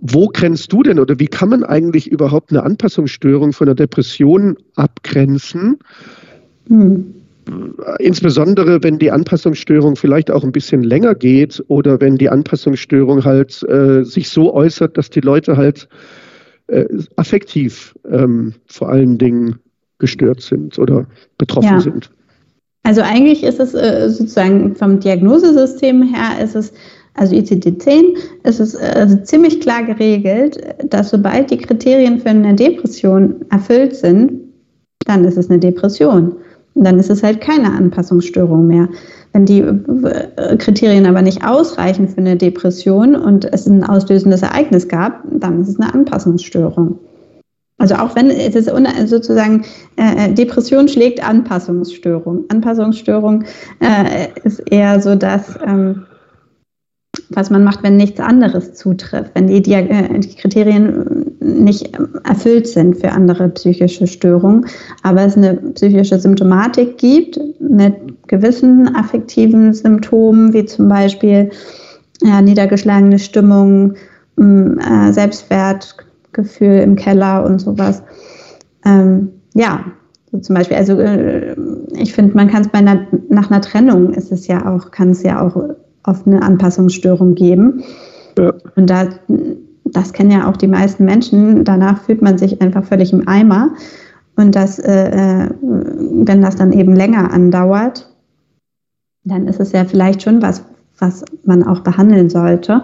Wo 0.00 0.28
grenzt 0.28 0.72
du 0.72 0.82
denn 0.82 0.98
oder 0.98 1.18
wie 1.18 1.26
kann 1.26 1.50
man 1.50 1.64
eigentlich 1.64 2.10
überhaupt 2.10 2.50
eine 2.50 2.62
Anpassungsstörung 2.62 3.52
von 3.52 3.68
einer 3.68 3.74
Depression 3.74 4.56
abgrenzen? 4.76 5.78
Mhm 6.68 7.21
insbesondere 7.98 8.82
wenn 8.82 8.98
die 8.98 9.10
Anpassungsstörung 9.10 9.96
vielleicht 9.96 10.30
auch 10.30 10.44
ein 10.44 10.52
bisschen 10.52 10.82
länger 10.82 11.14
geht 11.14 11.62
oder 11.68 12.00
wenn 12.00 12.16
die 12.16 12.28
Anpassungsstörung 12.28 13.24
halt 13.24 13.62
äh, 13.68 14.04
sich 14.04 14.28
so 14.28 14.54
äußert, 14.54 14.96
dass 14.96 15.10
die 15.10 15.20
Leute 15.20 15.56
halt 15.56 15.88
äh, 16.68 16.84
affektiv 17.16 17.94
ähm, 18.10 18.54
vor 18.66 18.88
allen 18.90 19.18
Dingen 19.18 19.56
gestört 19.98 20.40
sind 20.40 20.78
oder 20.78 21.06
betroffen 21.38 21.68
ja. 21.68 21.80
sind. 21.80 22.10
Also 22.84 23.02
eigentlich 23.02 23.44
ist 23.44 23.60
es 23.60 23.74
äh, 23.74 24.08
sozusagen 24.10 24.74
vom 24.74 24.98
Diagnosesystem 25.00 26.02
her 26.02 26.42
ist 26.42 26.56
es 26.56 26.72
also 27.14 27.36
ICD-10 27.36 28.16
ist 28.44 28.58
es 28.58 28.74
also 28.74 29.18
ziemlich 29.18 29.60
klar 29.60 29.84
geregelt, 29.84 30.58
dass 30.88 31.10
sobald 31.10 31.50
die 31.50 31.58
Kriterien 31.58 32.18
für 32.20 32.30
eine 32.30 32.54
Depression 32.54 33.44
erfüllt 33.50 33.94
sind, 33.94 34.40
dann 35.04 35.24
ist 35.24 35.36
es 35.36 35.50
eine 35.50 35.58
Depression. 35.58 36.36
Und 36.74 36.84
dann 36.84 36.98
ist 36.98 37.10
es 37.10 37.22
halt 37.22 37.40
keine 37.40 37.72
Anpassungsstörung 37.72 38.66
mehr. 38.66 38.88
Wenn 39.32 39.46
die 39.46 39.60
äh, 39.60 40.56
Kriterien 40.56 41.06
aber 41.06 41.22
nicht 41.22 41.44
ausreichen 41.44 42.08
für 42.08 42.18
eine 42.18 42.36
Depression 42.36 43.14
und 43.14 43.44
es 43.52 43.66
ein 43.66 43.84
auslösendes 43.84 44.42
Ereignis 44.42 44.88
gab, 44.88 45.22
dann 45.30 45.60
ist 45.60 45.68
es 45.68 45.80
eine 45.80 45.92
Anpassungsstörung. 45.92 46.98
Also 47.78 47.96
auch 47.96 48.14
wenn 48.14 48.30
es 48.30 48.54
ist 48.54 48.70
sozusagen 49.08 49.64
äh, 49.96 50.32
Depression 50.32 50.86
schlägt 50.86 51.26
Anpassungsstörung. 51.26 52.44
Anpassungsstörung 52.48 53.44
äh, 53.80 54.28
ist 54.44 54.60
eher 54.70 55.00
so, 55.00 55.14
dass 55.16 55.58
ähm, 55.66 56.04
was 57.30 57.50
man 57.50 57.64
macht, 57.64 57.82
wenn 57.82 57.96
nichts 57.96 58.20
anderes 58.20 58.74
zutrifft, 58.74 59.32
wenn 59.34 59.46
die, 59.46 59.60
Diag 59.60 59.90
äh, 59.90 60.18
die 60.18 60.34
Kriterien 60.34 61.31
nicht 61.42 61.98
erfüllt 62.24 62.66
sind 62.66 62.98
für 62.98 63.12
andere 63.12 63.48
psychische 63.50 64.06
Störungen, 64.06 64.66
aber 65.02 65.22
es 65.22 65.36
eine 65.36 65.54
psychische 65.74 66.18
Symptomatik 66.18 66.98
gibt 66.98 67.38
mit 67.60 67.94
gewissen 68.28 68.94
affektiven 68.94 69.74
Symptomen, 69.74 70.52
wie 70.52 70.64
zum 70.64 70.88
Beispiel 70.88 71.50
ja, 72.22 72.40
niedergeschlagene 72.40 73.18
Stimmung, 73.18 73.94
äh, 74.38 75.12
Selbstwertgefühl 75.12 76.78
im 76.78 76.96
Keller 76.96 77.44
und 77.44 77.60
sowas. 77.60 78.02
Ähm, 78.84 79.30
ja, 79.54 79.84
so 80.30 80.38
zum 80.38 80.56
Beispiel, 80.56 80.76
also 80.76 80.98
äh, 80.98 81.54
ich 81.96 82.12
finde, 82.12 82.34
man 82.34 82.48
kann 82.48 82.62
es 82.62 82.68
bei 82.68 82.78
einer, 82.78 83.06
nach 83.28 83.50
einer 83.50 83.60
Trennung 83.60 84.14
ist 84.14 84.32
es 84.32 84.46
ja 84.46 84.66
auch, 84.66 84.90
kann 84.90 85.10
es 85.10 85.22
ja 85.22 85.40
auch 85.40 85.56
oft 86.04 86.26
eine 86.26 86.42
Anpassungsstörung 86.42 87.34
geben. 87.34 87.82
Ja. 88.38 88.54
Und 88.76 88.88
da, 88.88 89.08
das 89.92 90.12
kennen 90.12 90.30
ja 90.30 90.48
auch 90.48 90.56
die 90.56 90.68
meisten 90.68 91.04
Menschen. 91.04 91.64
Danach 91.64 92.02
fühlt 92.02 92.22
man 92.22 92.38
sich 92.38 92.60
einfach 92.60 92.84
völlig 92.84 93.12
im 93.12 93.26
Eimer. 93.28 93.70
Und 94.36 94.54
das, 94.54 94.78
äh, 94.78 95.44
äh 95.44 95.50
wenn 95.60 96.42
das 96.42 96.56
dann 96.56 96.72
eben 96.72 96.94
länger 96.94 97.32
andauert, 97.32 98.08
dann 99.24 99.46
ist 99.46 99.60
es 99.60 99.72
ja 99.72 99.84
vielleicht 99.84 100.22
schon 100.22 100.42
was, 100.42 100.64
was 100.98 101.24
man 101.44 101.62
auch 101.62 101.80
behandeln 101.80 102.30
sollte. 102.30 102.82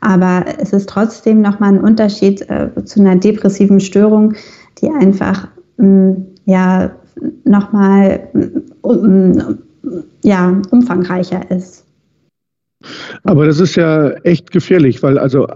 Aber 0.00 0.44
es 0.58 0.72
ist 0.72 0.88
trotzdem 0.88 1.40
nochmal 1.40 1.74
ein 1.74 1.80
Unterschied 1.80 2.48
äh, 2.48 2.70
zu 2.84 3.00
einer 3.00 3.16
depressiven 3.16 3.80
Störung, 3.80 4.34
die 4.80 4.90
einfach 4.90 5.48
mh, 5.78 6.16
ja 6.44 6.90
nochmal 7.44 8.28
um, 8.82 9.58
ja, 10.22 10.60
umfangreicher 10.70 11.50
ist. 11.50 11.84
Aber 13.22 13.46
das 13.46 13.60
ist 13.60 13.76
ja 13.76 14.10
echt 14.24 14.50
gefährlich, 14.50 15.02
weil 15.02 15.18
also, 15.18 15.46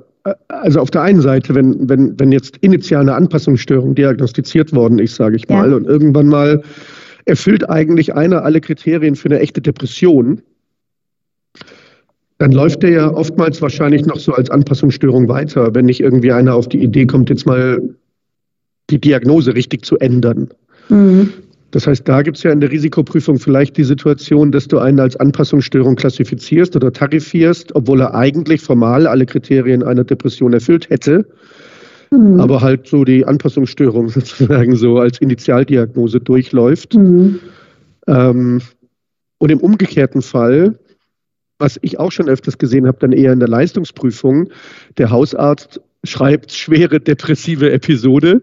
also 0.48 0.80
auf 0.80 0.90
der 0.90 1.02
einen 1.02 1.20
Seite, 1.20 1.54
wenn, 1.54 1.88
wenn, 1.88 2.18
wenn 2.18 2.32
jetzt 2.32 2.56
initial 2.58 3.02
eine 3.02 3.14
Anpassungsstörung 3.14 3.94
diagnostiziert 3.94 4.72
worden 4.72 4.98
ist, 4.98 5.16
sage 5.16 5.36
ich 5.36 5.48
mal, 5.48 5.70
ja. 5.70 5.76
und 5.76 5.86
irgendwann 5.86 6.28
mal 6.28 6.62
erfüllt 7.24 7.68
eigentlich 7.68 8.14
einer 8.14 8.44
alle 8.44 8.60
Kriterien 8.60 9.16
für 9.16 9.28
eine 9.28 9.40
echte 9.40 9.60
Depression, 9.60 10.40
dann 12.38 12.52
läuft 12.52 12.82
der 12.82 12.90
ja 12.90 13.12
oftmals 13.12 13.60
wahrscheinlich 13.60 14.06
noch 14.06 14.18
so 14.18 14.32
als 14.32 14.48
Anpassungsstörung 14.50 15.28
weiter, 15.28 15.74
wenn 15.74 15.86
nicht 15.86 16.00
irgendwie 16.00 16.32
einer 16.32 16.54
auf 16.54 16.68
die 16.68 16.82
Idee 16.82 17.06
kommt, 17.06 17.30
jetzt 17.30 17.46
mal 17.46 17.82
die 18.90 19.00
Diagnose 19.00 19.54
richtig 19.54 19.84
zu 19.84 19.98
ändern. 19.98 20.48
Mhm. 20.88 21.32
Das 21.70 21.86
heißt, 21.86 22.08
da 22.08 22.22
gibt 22.22 22.38
es 22.38 22.42
ja 22.44 22.50
in 22.50 22.60
der 22.60 22.70
Risikoprüfung 22.70 23.38
vielleicht 23.38 23.76
die 23.76 23.84
Situation, 23.84 24.52
dass 24.52 24.68
du 24.68 24.78
einen 24.78 25.00
als 25.00 25.16
Anpassungsstörung 25.16 25.96
klassifizierst 25.96 26.74
oder 26.76 26.92
tarifierst, 26.92 27.74
obwohl 27.74 28.00
er 28.00 28.14
eigentlich 28.14 28.62
formal 28.62 29.06
alle 29.06 29.26
Kriterien 29.26 29.82
einer 29.82 30.04
Depression 30.04 30.54
erfüllt 30.54 30.88
hätte, 30.88 31.26
mhm. 32.10 32.40
aber 32.40 32.62
halt 32.62 32.86
so 32.86 33.04
die 33.04 33.26
Anpassungsstörung 33.26 34.08
sozusagen 34.08 34.76
so 34.76 34.98
als 34.98 35.20
Initialdiagnose 35.20 36.20
durchläuft. 36.20 36.94
Mhm. 36.94 37.40
Ähm, 38.06 38.62
und 39.36 39.50
im 39.50 39.60
umgekehrten 39.60 40.22
Fall, 40.22 40.78
was 41.58 41.78
ich 41.82 41.98
auch 41.98 42.12
schon 42.12 42.30
öfters 42.30 42.56
gesehen 42.56 42.86
habe, 42.86 42.98
dann 42.98 43.12
eher 43.12 43.32
in 43.32 43.40
der 43.40 43.48
Leistungsprüfung, 43.48 44.48
der 44.96 45.10
Hausarzt 45.10 45.80
schreibt 46.04 46.52
schwere 46.52 47.00
depressive 47.00 47.72
Episode 47.72 48.42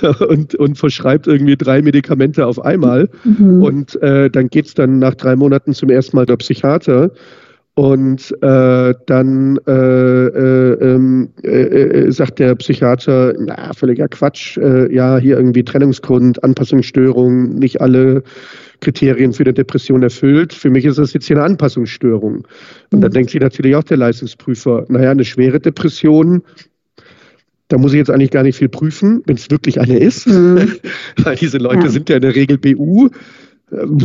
und, 0.28 0.54
und 0.54 0.78
verschreibt 0.78 1.26
irgendwie 1.26 1.56
drei 1.56 1.82
Medikamente 1.82 2.46
auf 2.46 2.64
einmal. 2.64 3.08
Mhm. 3.24 3.62
Und 3.62 4.02
äh, 4.02 4.30
dann 4.30 4.48
geht 4.48 4.66
es 4.66 4.74
dann 4.74 4.98
nach 4.98 5.14
drei 5.14 5.36
Monaten 5.36 5.74
zum 5.74 5.90
ersten 5.90 6.16
Mal 6.16 6.26
der 6.26 6.36
Psychiater. 6.36 7.10
Und 7.78 8.34
äh, 8.40 8.94
dann 9.04 9.58
äh, 9.66 9.70
äh, 9.70 10.72
ähm, 10.80 11.28
äh, 11.42 11.48
äh, 11.48 12.10
sagt 12.10 12.38
der 12.38 12.54
Psychiater, 12.54 13.34
na, 13.38 13.74
völliger 13.74 14.08
Quatsch, 14.08 14.56
ja, 14.56 15.18
hier 15.18 15.36
irgendwie 15.36 15.62
Trennungsgrund, 15.62 16.42
Anpassungsstörung, 16.42 17.56
nicht 17.56 17.82
alle 17.82 18.22
Kriterien 18.80 19.34
für 19.34 19.42
eine 19.42 19.52
Depression 19.52 20.02
erfüllt. 20.02 20.54
Für 20.54 20.70
mich 20.70 20.86
ist 20.86 20.98
das 20.98 21.12
jetzt 21.12 21.26
hier 21.26 21.36
eine 21.36 21.44
Anpassungsstörung. 21.44 22.46
Und 22.92 22.98
mhm. 22.98 23.00
dann 23.02 23.12
denkt 23.12 23.30
sich 23.30 23.42
natürlich 23.42 23.76
auch 23.76 23.84
der 23.84 23.98
Leistungsprüfer, 23.98 24.86
naja, 24.88 25.10
eine 25.10 25.26
schwere 25.26 25.60
Depression 25.60 26.42
da 27.68 27.78
muss 27.78 27.92
ich 27.92 27.98
jetzt 27.98 28.10
eigentlich 28.10 28.30
gar 28.30 28.42
nicht 28.42 28.56
viel 28.56 28.68
prüfen, 28.68 29.22
wenn 29.26 29.36
es 29.36 29.50
wirklich 29.50 29.80
eine 29.80 29.98
ist. 29.98 30.26
Mhm. 30.26 30.72
Weil 31.22 31.36
diese 31.36 31.58
Leute 31.58 31.84
ja. 31.84 31.88
sind 31.88 32.08
ja 32.08 32.16
in 32.16 32.22
der 32.22 32.34
Regel 32.34 32.58
BU. 32.58 33.08
Ähm, 33.72 33.98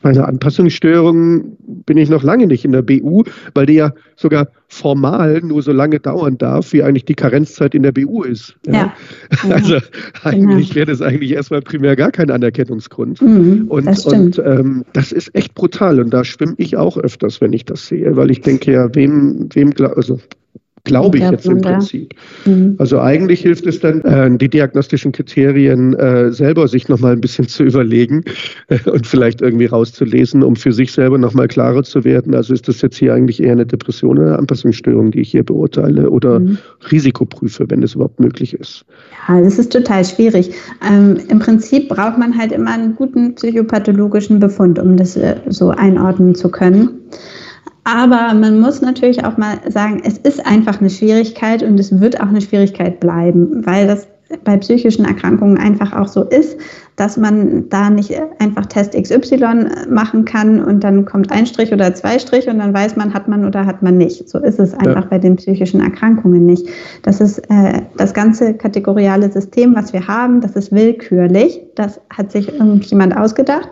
bei 0.00 0.10
einer 0.10 0.28
Anpassungsstörung 0.28 1.56
bin 1.84 1.96
ich 1.96 2.08
noch 2.08 2.22
lange 2.22 2.46
nicht 2.46 2.64
in 2.64 2.72
der 2.72 2.82
BU, 2.82 3.24
weil 3.54 3.66
die 3.66 3.74
ja 3.74 3.92
sogar 4.14 4.48
formal 4.68 5.40
nur 5.42 5.62
so 5.62 5.72
lange 5.72 5.98
dauern 5.98 6.38
darf, 6.38 6.72
wie 6.72 6.82
eigentlich 6.82 7.04
die 7.06 7.14
Karenzzeit 7.14 7.74
in 7.74 7.82
der 7.82 7.92
BU 7.92 8.22
ist. 8.22 8.54
Ja. 8.66 8.72
ja. 8.72 8.94
Also 9.50 9.78
eigentlich 10.22 10.74
wäre 10.74 10.86
das 10.86 11.02
eigentlich 11.02 11.32
erstmal 11.32 11.60
primär 11.60 11.96
gar 11.96 12.12
kein 12.12 12.30
Anerkennungsgrund. 12.30 13.20
Mhm, 13.20 13.66
und 13.68 13.86
das, 13.86 14.06
und 14.06 14.38
ähm, 14.38 14.84
das 14.92 15.12
ist 15.12 15.34
echt 15.34 15.54
brutal. 15.54 15.98
Und 15.98 16.10
da 16.10 16.24
schwimme 16.24 16.54
ich 16.56 16.76
auch 16.76 16.96
öfters, 16.96 17.40
wenn 17.40 17.52
ich 17.52 17.64
das 17.64 17.88
sehe, 17.88 18.16
weil 18.16 18.30
ich 18.30 18.42
denke 18.42 18.72
ja, 18.72 18.94
wem, 18.94 19.48
wem 19.52 19.72
also 19.96 20.20
glaube 20.86 21.18
ich 21.18 21.30
jetzt 21.30 21.46
im 21.46 21.60
Prinzip. 21.60 22.14
Mhm. 22.46 22.76
Also 22.78 23.00
eigentlich 23.00 23.40
hilft 23.40 23.66
es 23.66 23.80
dann, 23.80 24.00
äh, 24.02 24.30
die 24.38 24.48
diagnostischen 24.48 25.12
Kriterien 25.12 25.94
äh, 25.94 26.32
selber 26.32 26.68
sich 26.68 26.88
nochmal 26.88 27.12
ein 27.12 27.20
bisschen 27.20 27.46
zu 27.48 27.64
überlegen 27.64 28.24
äh, 28.68 28.78
und 28.88 29.06
vielleicht 29.06 29.42
irgendwie 29.42 29.66
rauszulesen, 29.66 30.42
um 30.42 30.56
für 30.56 30.72
sich 30.72 30.92
selber 30.92 31.18
nochmal 31.18 31.48
klarer 31.48 31.82
zu 31.82 32.04
werden. 32.04 32.34
Also 32.34 32.54
ist 32.54 32.68
das 32.68 32.80
jetzt 32.80 32.96
hier 32.96 33.12
eigentlich 33.12 33.42
eher 33.42 33.52
eine 33.52 33.66
Depression 33.66 34.18
oder 34.18 34.28
eine 34.28 34.38
Anpassungsstörung, 34.38 35.10
die 35.10 35.20
ich 35.20 35.32
hier 35.32 35.42
beurteile 35.42 36.08
oder 36.08 36.40
mhm. 36.40 36.58
Risikoprüfe, 36.90 37.66
wenn 37.68 37.82
es 37.82 37.94
überhaupt 37.94 38.20
möglich 38.20 38.54
ist. 38.54 38.84
Ja, 39.28 39.40
das 39.40 39.58
ist 39.58 39.72
total 39.72 40.04
schwierig. 40.04 40.52
Ähm, 40.88 41.18
Im 41.28 41.40
Prinzip 41.40 41.88
braucht 41.88 42.16
man 42.16 42.38
halt 42.38 42.52
immer 42.52 42.72
einen 42.72 42.94
guten 42.94 43.34
psychopathologischen 43.34 44.38
Befund, 44.38 44.78
um 44.78 44.96
das 44.96 45.18
so 45.48 45.70
einordnen 45.70 46.34
zu 46.36 46.48
können. 46.48 46.90
Aber 47.86 48.34
man 48.34 48.58
muss 48.58 48.82
natürlich 48.82 49.24
auch 49.24 49.36
mal 49.36 49.58
sagen, 49.68 50.02
es 50.04 50.18
ist 50.18 50.44
einfach 50.44 50.80
eine 50.80 50.90
Schwierigkeit 50.90 51.62
und 51.62 51.78
es 51.78 52.00
wird 52.00 52.20
auch 52.20 52.26
eine 52.26 52.40
Schwierigkeit 52.40 52.98
bleiben, 52.98 53.64
weil 53.64 53.86
das 53.86 54.08
bei 54.42 54.56
psychischen 54.56 55.04
Erkrankungen 55.04 55.56
einfach 55.56 55.92
auch 55.92 56.08
so 56.08 56.24
ist, 56.24 56.58
dass 56.96 57.16
man 57.16 57.68
da 57.68 57.88
nicht 57.88 58.12
einfach 58.40 58.66
Test 58.66 59.00
XY 59.00 59.68
machen 59.88 60.24
kann 60.24 60.64
und 60.64 60.82
dann 60.82 61.04
kommt 61.04 61.30
ein 61.30 61.46
Strich 61.46 61.72
oder 61.72 61.94
zwei 61.94 62.18
Strich 62.18 62.48
und 62.48 62.58
dann 62.58 62.74
weiß 62.74 62.96
man, 62.96 63.14
hat 63.14 63.28
man 63.28 63.44
oder 63.44 63.64
hat 63.64 63.84
man 63.84 63.98
nicht. 63.98 64.28
So 64.28 64.40
ist 64.40 64.58
es 64.58 64.74
einfach 64.74 65.04
ja. 65.04 65.08
bei 65.08 65.18
den 65.20 65.36
psychischen 65.36 65.80
Erkrankungen 65.80 66.44
nicht. 66.44 66.66
Das 67.02 67.20
ist 67.20 67.38
äh, 67.50 67.82
das 67.96 68.14
ganze 68.14 68.54
kategoriale 68.54 69.30
System, 69.30 69.76
was 69.76 69.92
wir 69.92 70.08
haben, 70.08 70.40
das 70.40 70.56
ist 70.56 70.72
willkürlich. 70.72 71.60
Das 71.76 72.00
hat 72.10 72.32
sich 72.32 72.52
irgendjemand 72.52 73.16
ausgedacht 73.16 73.70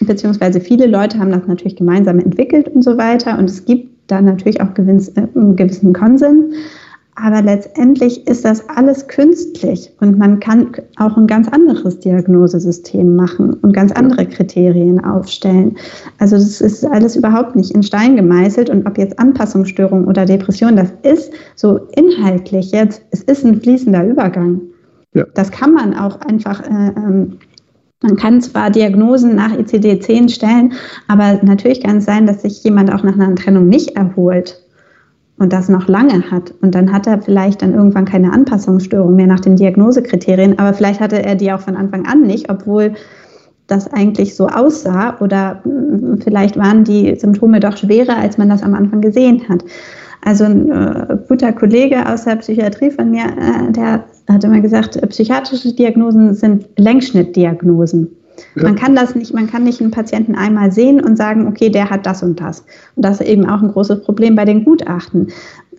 beziehungsweise 0.00 0.60
viele 0.60 0.86
Leute 0.86 1.18
haben 1.18 1.30
das 1.30 1.46
natürlich 1.46 1.76
gemeinsam 1.76 2.18
entwickelt 2.18 2.68
und 2.68 2.82
so 2.82 2.96
weiter. 2.98 3.38
Und 3.38 3.50
es 3.50 3.64
gibt 3.64 3.90
da 4.10 4.20
natürlich 4.20 4.60
auch 4.60 4.74
gewins, 4.74 5.08
äh, 5.10 5.26
einen 5.34 5.56
gewissen 5.56 5.92
Konsens. 5.92 6.54
Aber 7.22 7.42
letztendlich 7.42 8.26
ist 8.26 8.46
das 8.46 8.66
alles 8.70 9.06
künstlich 9.06 9.92
und 10.00 10.16
man 10.16 10.40
kann 10.40 10.72
auch 10.96 11.18
ein 11.18 11.26
ganz 11.26 11.48
anderes 11.48 12.00
Diagnosesystem 12.00 13.14
machen 13.14 13.54
und 13.54 13.72
ganz 13.72 13.92
andere 13.92 14.24
Kriterien 14.24 15.04
aufstellen. 15.04 15.76
Also 16.18 16.36
das 16.36 16.62
ist 16.62 16.84
alles 16.86 17.16
überhaupt 17.16 17.56
nicht 17.56 17.72
in 17.72 17.82
Stein 17.82 18.16
gemeißelt 18.16 18.70
und 18.70 18.86
ob 18.86 18.96
jetzt 18.96 19.18
Anpassungsstörung 19.18 20.06
oder 20.06 20.24
Depression, 20.24 20.76
das 20.76 20.92
ist 21.02 21.32
so 21.56 21.80
inhaltlich 21.94 22.70
jetzt, 22.72 23.02
es 23.10 23.22
ist 23.24 23.44
ein 23.44 23.60
fließender 23.60 24.06
Übergang. 24.06 24.62
Ja. 25.12 25.24
Das 25.34 25.50
kann 25.50 25.74
man 25.74 25.94
auch 25.94 26.20
einfach 26.20 26.62
äh, 26.62 26.92
ähm, 26.96 27.38
man 28.02 28.16
kann 28.16 28.40
zwar 28.40 28.70
Diagnosen 28.70 29.34
nach 29.34 29.52
ICD-10 29.52 30.30
stellen, 30.30 30.72
aber 31.06 31.38
natürlich 31.42 31.82
kann 31.82 31.98
es 31.98 32.06
sein, 32.06 32.26
dass 32.26 32.42
sich 32.42 32.64
jemand 32.64 32.92
auch 32.92 33.02
nach 33.02 33.14
einer 33.14 33.34
Trennung 33.34 33.68
nicht 33.68 33.96
erholt 33.96 34.58
und 35.38 35.52
das 35.52 35.68
noch 35.68 35.86
lange 35.88 36.30
hat. 36.30 36.54
Und 36.62 36.74
dann 36.74 36.92
hat 36.92 37.06
er 37.06 37.20
vielleicht 37.20 37.62
dann 37.62 37.74
irgendwann 37.74 38.06
keine 38.06 38.32
Anpassungsstörung 38.32 39.16
mehr 39.16 39.26
nach 39.26 39.40
den 39.40 39.56
Diagnosekriterien, 39.56 40.58
aber 40.58 40.72
vielleicht 40.72 41.00
hatte 41.00 41.22
er 41.22 41.34
die 41.34 41.52
auch 41.52 41.60
von 41.60 41.76
Anfang 41.76 42.06
an 42.06 42.22
nicht, 42.22 42.50
obwohl 42.50 42.94
das 43.66 43.92
eigentlich 43.92 44.34
so 44.34 44.48
aussah 44.48 45.18
oder 45.20 45.60
hm, 45.62 46.20
vielleicht 46.22 46.56
waren 46.56 46.84
die 46.84 47.14
Symptome 47.16 47.60
doch 47.60 47.76
schwerer, 47.76 48.16
als 48.16 48.38
man 48.38 48.48
das 48.48 48.62
am 48.62 48.74
Anfang 48.74 49.00
gesehen 49.00 49.48
hat. 49.48 49.64
Also 50.22 50.44
ein 50.44 50.70
äh, 50.70 51.16
guter 51.28 51.52
Kollege 51.52 52.06
aus 52.06 52.24
der 52.24 52.36
Psychiatrie 52.36 52.90
von 52.90 53.10
mir, 53.10 53.24
äh, 53.24 53.72
der 53.72 54.04
hat 54.28 54.44
immer 54.44 54.60
gesagt, 54.60 54.96
äh, 54.96 55.06
psychiatrische 55.06 55.72
Diagnosen 55.72 56.34
sind 56.34 56.66
Längsschnittdiagnosen. 56.76 58.08
Ja. 58.54 58.64
Man 58.64 58.76
kann 58.76 58.94
das 58.94 59.14
nicht, 59.14 59.34
man 59.34 59.46
kann 59.46 59.64
nicht 59.64 59.80
einen 59.80 59.90
Patienten 59.90 60.34
einmal 60.34 60.72
sehen 60.72 61.00
und 61.00 61.16
sagen, 61.16 61.46
okay, 61.46 61.68
der 61.70 61.90
hat 61.90 62.06
das 62.06 62.22
und 62.22 62.40
das. 62.40 62.64
Und 62.96 63.04
das 63.04 63.20
ist 63.20 63.28
eben 63.28 63.46
auch 63.46 63.62
ein 63.62 63.72
großes 63.72 64.02
Problem 64.02 64.34
bei 64.34 64.44
den 64.44 64.64
Gutachten. 64.64 65.28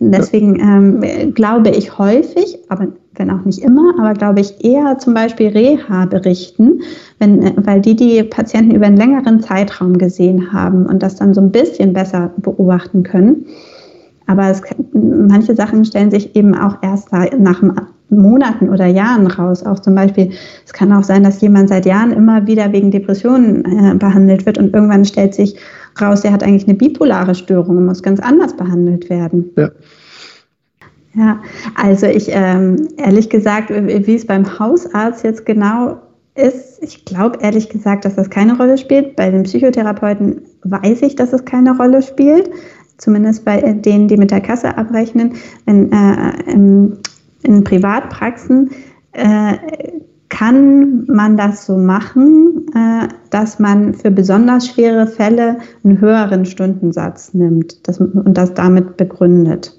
Deswegen 0.04 0.60
ähm, 0.60 1.34
glaube 1.36 1.70
ich 1.70 2.00
häufig, 2.00 2.58
aber 2.70 2.88
wenn 3.14 3.30
auch 3.30 3.46
nicht 3.46 3.60
immer, 3.60 3.94
aber 4.00 4.14
glaube 4.14 4.40
ich 4.40 4.66
eher 4.66 4.98
zum 4.98 5.14
Beispiel 5.14 5.50
Reha-Berichten, 5.50 6.82
wenn, 7.20 7.44
äh, 7.44 7.54
weil 7.58 7.82
die 7.82 7.96
die 7.96 8.24
Patienten 8.24 8.74
über 8.74 8.88
einen 8.88 8.98
längeren 8.98 9.42
Zeitraum 9.42 10.00
gesehen 10.00 10.52
haben 10.52 10.88
und 10.88 11.04
das 11.04 11.18
dann 11.18 11.36
so 11.36 11.42
ein 11.42 11.52
bisschen 11.52 11.94
besser 11.94 12.32
beobachten 12.38 13.04
können. 13.04 13.46
Aber 14.28 14.50
es, 14.50 14.62
manche 14.94 15.56
Sachen 15.56 15.84
stellen 15.86 16.12
sich 16.12 16.36
eben 16.36 16.56
auch 16.56 16.78
erst 16.82 17.12
nach 17.12 17.62
Monaten 18.10 18.70
oder 18.70 18.86
Jahren 18.86 19.28
raus. 19.28 19.66
Auch 19.66 19.80
zum 19.80 19.96
Beispiel, 19.96 20.32
es 20.66 20.74
kann 20.74 20.92
auch 20.94 21.04
sein, 21.04 21.24
dass 21.24 21.42
jemand 21.42 21.70
seit 21.70 21.86
Jahren 21.86 22.12
immer 22.12 22.46
wieder 22.46 22.72
wegen 22.72 22.92
Depressionen 22.92 23.66
äh, 23.66 23.96
behandelt 23.96 24.46
wird 24.46 24.58
und 24.58 24.74
irgendwann 24.74 25.06
stellt 25.06 25.34
sich 25.34 25.56
raus, 26.00 26.24
er 26.24 26.34
hat 26.34 26.44
eigentlich 26.44 26.68
eine 26.68 26.78
bipolare 26.78 27.36
Störung 27.36 27.78
und 27.78 27.86
muss 27.86 28.04
ganz 28.04 28.20
anders 28.20 28.56
behandelt 28.56 29.10
werden. 29.10 29.50
Ja. 29.58 29.70
Ja, 31.14 31.42
also 31.76 32.06
ich 32.06 32.30
ähm, 32.30 32.88
ehrlich 32.96 33.30
gesagt, 33.30 33.70
wie 33.70 34.16
es 34.16 34.26
beim 34.26 34.60
Hausarzt 34.60 35.26
jetzt 35.26 35.46
genau 35.46 35.98
ist, 36.36 36.82
ich 36.82 37.04
glaube 37.04 37.40
ehrlich 37.42 37.68
gesagt, 37.68 38.06
dass 38.06 38.16
das 38.16 38.30
keine 38.30 38.56
Rolle 38.56 38.78
spielt. 38.78 39.18
Bei 39.18 39.30
den 39.30 39.44
Psychotherapeuten 39.44 40.42
weiß 40.64 41.02
ich, 41.02 41.16
dass 41.16 41.34
es 41.34 41.44
keine 41.44 41.76
Rolle 41.76 42.02
spielt. 42.02 42.50
Zumindest 43.02 43.46
bei 43.46 43.60
denen, 43.74 44.08
die 44.08 44.16
mit 44.16 44.30
der 44.30 44.42
Kasse 44.42 44.78
abrechnen. 44.78 45.34
In, 45.66 45.92
äh, 45.92 46.52
in, 46.52 46.98
in 47.42 47.64
Privatpraxen 47.64 48.70
äh, 49.14 49.58
kann 50.30 51.06
man 51.08 51.36
das 51.36 51.66
so 51.66 51.78
machen, 51.78 52.68
äh, 52.76 53.08
dass 53.32 53.58
man 53.58 53.96
für 53.96 54.12
besonders 54.12 54.68
schwere 54.68 55.08
Fälle 55.08 55.58
einen 55.84 56.00
höheren 56.00 56.46
Stundensatz 56.46 57.34
nimmt 57.34 57.88
das, 57.88 58.00
und 58.00 58.38
das 58.38 58.54
damit 58.54 58.98
begründet. 58.98 59.76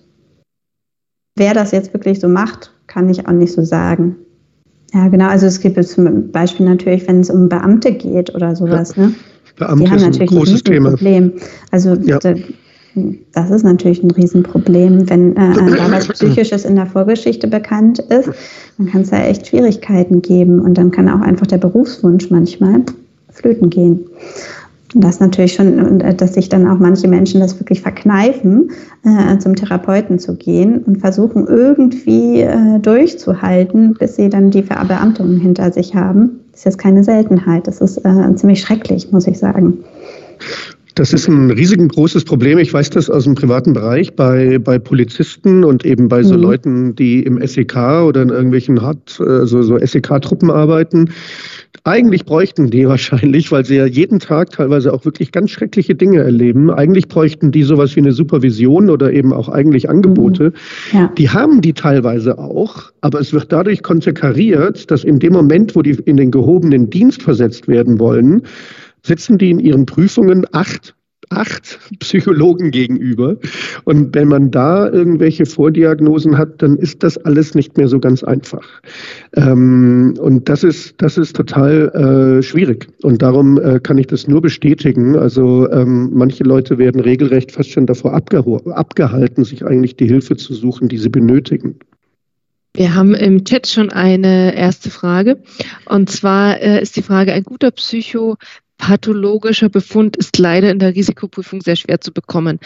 Wer 1.37 1.55
das 1.55 1.71
jetzt 1.71 1.95
wirklich 1.95 2.19
so 2.19 2.29
macht, 2.29 2.75
kann 2.89 3.09
ich 3.09 3.29
auch 3.29 3.33
nicht 3.33 3.53
so 3.53 3.63
sagen. 3.63 4.17
Ja, 4.93 5.07
genau. 5.07 5.29
Also 5.29 5.47
es 5.47 5.61
gibt 5.61 5.83
zum 5.85 6.33
Beispiel 6.33 6.67
natürlich, 6.67 7.07
wenn 7.07 7.21
es 7.21 7.31
um 7.31 7.49
Beamte 7.49 7.93
geht 7.93 8.35
oder 8.35 8.57
sowas. 8.57 8.97
Ne? 8.97 9.15
Beamte 9.57 9.85
Die 9.85 9.91
haben 9.91 10.01
natürlich 10.01 10.31
ein 10.33 10.39
großes 10.39 10.63
Problem. 10.65 11.33
Also 11.71 11.95
ja. 11.95 12.19
Das 13.33 13.51
ist 13.51 13.63
natürlich 13.63 14.03
ein 14.03 14.11
Riesenproblem, 14.11 15.09
wenn 15.09 15.37
äh, 15.37 15.53
da 15.77 15.91
was 15.91 16.09
Psychisches 16.09 16.65
in 16.65 16.77
der 16.77 16.87
Vorgeschichte 16.87 17.47
bekannt 17.49 17.99
ist, 17.99 18.31
dann 18.79 18.87
kann 18.87 19.03
es 19.03 19.11
da 19.11 19.23
echt 19.25 19.47
Schwierigkeiten 19.47 20.23
geben 20.23 20.61
und 20.61 20.77
dann 20.79 20.91
kann 20.91 21.09
auch 21.09 21.21
einfach 21.21 21.47
der 21.47 21.59
Berufswunsch 21.59 22.31
manchmal 22.31 22.83
flöten 23.31 23.71
gehen. 23.71 24.07
Und 24.95 25.05
das 25.05 25.21
natürlich 25.21 25.55
schon, 25.55 26.01
äh, 26.01 26.15
dass 26.15 26.35
sich 26.35 26.49
dann 26.49 26.69
auch 26.69 26.79
manche 26.79 27.09
Menschen 27.09 27.41
das 27.41 27.59
wirklich 27.59 27.81
verkneifen, 27.81 28.71
äh, 29.05 29.39
zum 29.39 29.57
Therapeuten 29.57 30.19
zu 30.19 30.37
gehen 30.37 30.83
und 30.83 30.99
versuchen 30.99 31.47
irgendwie 31.47 32.41
äh, 32.41 32.79
durchzuhalten, 32.79 33.95
bis 33.95 34.17
sie 34.17 34.29
dann 34.29 34.51
die 34.51 34.63
Verbeamtung 34.63 35.39
hinter 35.39 35.73
sich 35.73 35.95
haben. 35.95 36.41
Das 36.51 36.61
ist 36.61 36.65
jetzt 36.65 36.79
keine 36.79 37.03
Seltenheit. 37.03 37.67
Das 37.67 37.81
ist 37.81 37.99
äh, 38.05 38.35
ziemlich 38.35 38.61
schrecklich, 38.61 39.11
muss 39.11 39.27
ich 39.27 39.39
sagen. 39.39 39.79
Das 40.95 41.13
ist 41.13 41.29
ein 41.29 41.51
riesengroßes 41.51 42.25
Problem. 42.25 42.59
Ich 42.59 42.73
weiß 42.73 42.91
das 42.91 43.09
aus 43.09 43.25
dem 43.25 43.35
privaten 43.35 43.73
Bereich 43.73 44.15
bei, 44.15 44.59
bei 44.59 44.79
Polizisten 44.79 45.65
und 45.65 45.85
eben 45.85 46.09
bei 46.09 46.23
so 46.23 46.35
mhm. 46.35 46.41
Leuten, 46.41 46.95
die 46.95 47.23
im 47.23 47.45
SEK 47.47 47.77
oder 48.05 48.23
in 48.23 48.29
irgendwelchen 48.29 48.83
Hart, 48.83 49.19
also 49.21 49.63
so 49.63 49.79
SEK-Truppen 49.79 50.51
arbeiten. 50.51 51.11
Eigentlich 51.85 52.27
bräuchten 52.27 52.71
die 52.71 52.87
wahrscheinlich, 52.89 53.51
weil 53.51 53.65
sie 53.65 53.77
ja 53.77 53.87
jeden 53.87 54.19
Tag 54.19 54.51
teilweise 54.51 54.93
auch 54.93 55.05
wirklich 55.05 55.33
ganz 55.33 55.51
schreckliche 55.51 55.95
Dinge 55.95 56.21
erleben. 56.21 56.71
Eigentlich 56.71 57.09
bräuchten 57.09 57.53
die 57.53 57.63
sowas 57.63 57.97
wie 57.97 58.01
eine 58.01 58.13
Supervision 58.13 58.91
oder 58.91 59.13
eben 59.13 59.33
auch 59.33 59.49
eigentlich 59.49 59.89
Angebote. 59.89 60.53
Mhm. 60.93 60.99
Ja. 60.99 61.13
Die 61.17 61.31
haben 61.31 61.63
die 61.63 61.73
teilweise 61.73 62.39
auch, 62.39 62.93
aber 63.01 63.21
es 63.21 63.33
wird 63.33 63.51
dadurch 63.51 63.83
konterkariert, 63.83 64.91
dass 64.91 65.05
in 65.05 65.19
dem 65.19 65.33
Moment, 65.33 65.75
wo 65.75 65.83
die 65.83 65.97
in 66.05 66.19
den 66.19 66.31
gehobenen 66.31 66.91
Dienst 66.91 67.23
versetzt 67.23 67.67
werden 67.67 67.99
wollen, 67.99 68.43
sitzen 69.03 69.39
die 69.39 69.51
in 69.51 69.59
ihren 69.59 69.87
Prüfungen 69.87 70.47
acht 70.53 70.95
acht 71.33 71.79
Psychologen 72.01 72.71
gegenüber. 72.71 73.37
Und 73.85 74.15
wenn 74.15 74.29
man 74.29 74.51
da 74.51 74.89
irgendwelche 74.89 75.47
Vordiagnosen 75.47 76.39
hat, 76.39 76.63
dann 76.63 76.77
ist 76.77 77.03
das 77.03 77.19
alles 77.19 77.55
nicht 77.55 77.77
mehr 77.77 77.89
so 77.89 77.99
ganz 77.99 78.23
einfach. 78.23 78.83
Ähm, 79.35 80.15
und 80.19 80.49
das 80.49 80.65
ist, 80.65 80.95
das 80.99 81.19
ist 81.19 81.35
total 81.35 82.39
äh, 82.39 82.43
schwierig. 82.43 82.89
Und 83.03 83.23
darum 83.23 83.59
äh, 83.59 83.81
kann 83.81 83.99
ich 83.99 84.07
das 84.07 84.29
nur 84.29 84.41
bestätigen. 84.41 85.17
Also 85.17 85.71
ähm, 85.71 86.11
manche 86.13 86.45
Leute 86.45 86.79
werden 86.79 87.01
regelrecht 87.01 87.53
fast 87.53 87.71
schon 87.71 87.87
davor 87.87 88.15
abgehalten, 88.15 89.45
sich 89.45 89.65
eigentlich 89.65 89.97
die 89.97 90.07
Hilfe 90.07 90.37
zu 90.37 90.55
suchen, 90.55 90.89
die 90.89 90.99
sie 90.99 91.09
benötigen. 91.09 91.79
Wir 92.75 92.95
haben 92.95 93.15
im 93.15 93.45
Chat 93.45 93.67
schon 93.67 93.91
eine 93.91 94.57
erste 94.57 94.89
Frage. 94.89 95.43
Und 95.85 96.09
zwar 96.09 96.59
äh, 96.61 96.81
ist 96.81 96.97
die 96.97 97.03
Frage, 97.03 97.35
ein 97.35 97.43
guter 97.43 97.71
Psycho 97.71 98.37
pathologischer 98.83 99.69
Befund 99.69 100.17
ist 100.17 100.39
leider 100.39 100.69
in 100.73 100.81
der 100.81 100.97
Risikoprüfung 100.97 101.61
sehr 101.61 101.77
schwer 101.77 102.01
zu 102.01 102.13
bekommen. 102.13 102.59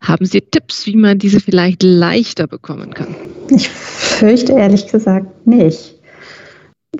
Haben 0.00 0.26
Sie 0.26 0.40
Tipps, 0.40 0.84
wie 0.86 0.96
man 0.96 1.18
diese 1.18 1.38
vielleicht 1.38 1.84
leichter 1.84 2.48
bekommen 2.48 2.92
kann? 2.92 3.14
Ich 3.50 3.68
fürchte 3.68 4.52
ehrlich 4.54 4.88
gesagt 4.88 5.46
nicht. 5.46 5.94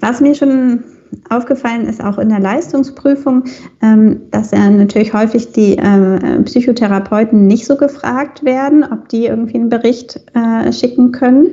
Was 0.01 0.21
mir 0.21 0.37
schon 0.37 0.85
aufgefallen 1.31 1.89
ist, 1.89 2.01
auch 2.01 2.19
in 2.19 2.29
der 2.29 2.39
Leistungsprüfung, 2.39 3.43
ähm, 3.83 4.21
dass 4.31 4.53
ja 4.53 4.71
natürlich 4.71 5.13
häufig 5.13 5.51
die 5.51 5.77
äh, 5.77 6.41
Psychotherapeuten 6.45 7.49
nicht 7.49 7.67
so 7.67 7.77
gefragt 7.77 8.45
werden, 8.45 8.85
ob 8.85 9.09
die 9.09 9.27
irgendwie 9.27 9.57
einen 9.57 9.69
Bericht 9.69 10.21
äh, 10.35 10.73
schicken 10.73 11.11
können. 11.11 11.51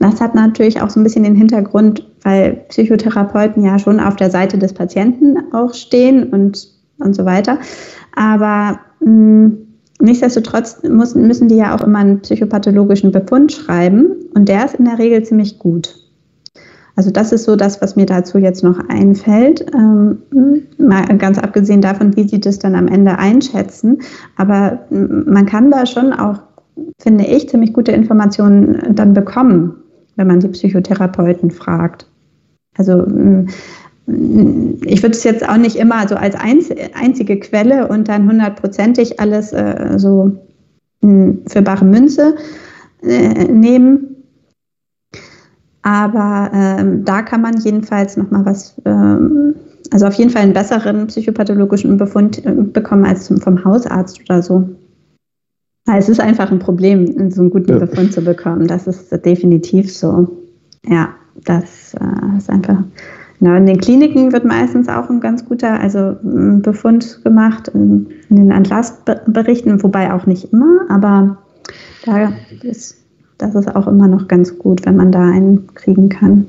Das 0.00 0.18
hat 0.20 0.34
natürlich 0.34 0.80
auch 0.80 0.88
so 0.88 0.98
ein 0.98 1.02
bisschen 1.02 1.24
den 1.24 1.34
Hintergrund, 1.36 2.08
weil 2.22 2.64
Psychotherapeuten 2.70 3.62
ja 3.62 3.78
schon 3.78 4.00
auf 4.00 4.16
der 4.16 4.30
Seite 4.30 4.56
des 4.56 4.72
Patienten 4.72 5.36
auch 5.52 5.74
stehen 5.74 6.30
und, 6.30 6.68
und 6.98 7.14
so 7.14 7.26
weiter. 7.26 7.58
Aber 8.16 8.80
mh, 9.00 9.06
hm, 9.06 9.58
nichtsdestotrotz 10.00 10.82
muss, 10.88 11.14
müssen 11.14 11.48
die 11.48 11.56
ja 11.56 11.76
auch 11.76 11.82
immer 11.82 11.98
einen 11.98 12.20
psychopathologischen 12.20 13.12
Befund 13.12 13.52
schreiben 13.52 14.12
und 14.34 14.48
der 14.48 14.64
ist 14.64 14.76
in 14.76 14.86
der 14.86 14.98
Regel 14.98 15.22
ziemlich 15.22 15.58
gut. 15.58 15.94
Also 16.96 17.10
das 17.10 17.32
ist 17.32 17.44
so 17.44 17.54
das, 17.54 17.82
was 17.82 17.94
mir 17.94 18.06
dazu 18.06 18.38
jetzt 18.38 18.64
noch 18.64 18.78
einfällt. 18.88 19.66
Ähm, 19.74 20.22
mal 20.78 21.04
ganz 21.18 21.38
abgesehen 21.38 21.82
davon, 21.82 22.16
wie 22.16 22.26
sie 22.26 22.40
das 22.40 22.58
dann 22.58 22.74
am 22.74 22.88
Ende 22.88 23.18
einschätzen. 23.18 23.98
Aber 24.36 24.80
man 24.90 25.44
kann 25.44 25.70
da 25.70 25.84
schon 25.84 26.14
auch, 26.14 26.40
finde 26.98 27.24
ich, 27.26 27.50
ziemlich 27.50 27.74
gute 27.74 27.92
Informationen 27.92 28.94
dann 28.94 29.12
bekommen 29.12 29.74
wenn 30.16 30.26
man 30.26 30.40
die 30.40 30.48
Psychotherapeuten 30.48 31.50
fragt. 31.50 32.06
Also 32.76 32.96
mm, 32.96 33.48
ich 34.84 35.02
würde 35.02 35.14
es 35.14 35.24
jetzt 35.24 35.48
auch 35.48 35.56
nicht 35.56 35.76
immer 35.76 36.08
so 36.08 36.16
als 36.16 36.34
einzige 36.34 37.38
Quelle 37.38 37.88
und 37.88 38.08
dann 38.08 38.28
hundertprozentig 38.28 39.20
alles 39.20 39.52
äh, 39.52 39.94
so 39.98 40.32
mm, 41.00 41.46
für 41.46 41.62
bare 41.62 41.84
Münze 41.84 42.34
äh, 43.02 43.44
nehmen. 43.44 44.16
Aber 45.82 46.50
ähm, 46.52 47.04
da 47.04 47.22
kann 47.22 47.40
man 47.40 47.58
jedenfalls 47.58 48.16
nochmal 48.16 48.44
was, 48.44 48.80
ähm, 48.84 49.54
also 49.90 50.06
auf 50.06 50.14
jeden 50.14 50.30
Fall 50.30 50.42
einen 50.42 50.52
besseren 50.52 51.06
psychopathologischen 51.06 51.96
Befund 51.96 52.44
äh, 52.44 52.52
bekommen 52.52 53.06
als 53.06 53.24
zum, 53.24 53.40
vom 53.40 53.64
Hausarzt 53.64 54.20
oder 54.22 54.42
so. 54.42 54.68
Es 55.86 56.08
ist 56.08 56.20
einfach 56.20 56.50
ein 56.50 56.58
Problem, 56.58 57.30
so 57.30 57.40
einen 57.40 57.50
guten 57.50 57.72
ja. 57.72 57.78
Befund 57.78 58.12
zu 58.12 58.22
bekommen. 58.22 58.66
Das 58.66 58.86
ist 58.86 59.10
definitiv 59.24 59.92
so. 59.92 60.28
Ja, 60.86 61.10
das 61.44 61.94
äh, 61.94 62.36
ist 62.38 62.50
einfach. 62.50 62.82
Na, 63.40 63.56
in 63.56 63.64
den 63.64 63.78
Kliniken 63.78 64.32
wird 64.32 64.44
meistens 64.44 64.88
auch 64.88 65.08
ein 65.08 65.20
ganz 65.20 65.46
guter 65.46 65.80
also 65.80 66.14
Befund 66.22 67.20
gemacht 67.24 67.68
in, 67.68 68.06
in 68.28 68.36
den 68.36 68.50
Entlastberichten, 68.50 69.82
wobei 69.82 70.12
auch 70.12 70.26
nicht 70.26 70.52
immer, 70.52 70.84
aber 70.90 71.38
da 72.04 72.32
ist, 72.62 72.98
das 73.38 73.54
ist 73.54 73.74
auch 73.74 73.86
immer 73.86 74.08
noch 74.08 74.28
ganz 74.28 74.58
gut, 74.58 74.84
wenn 74.84 74.96
man 74.96 75.10
da 75.10 75.22
einen 75.22 75.74
kriegen 75.74 76.10
kann. 76.10 76.46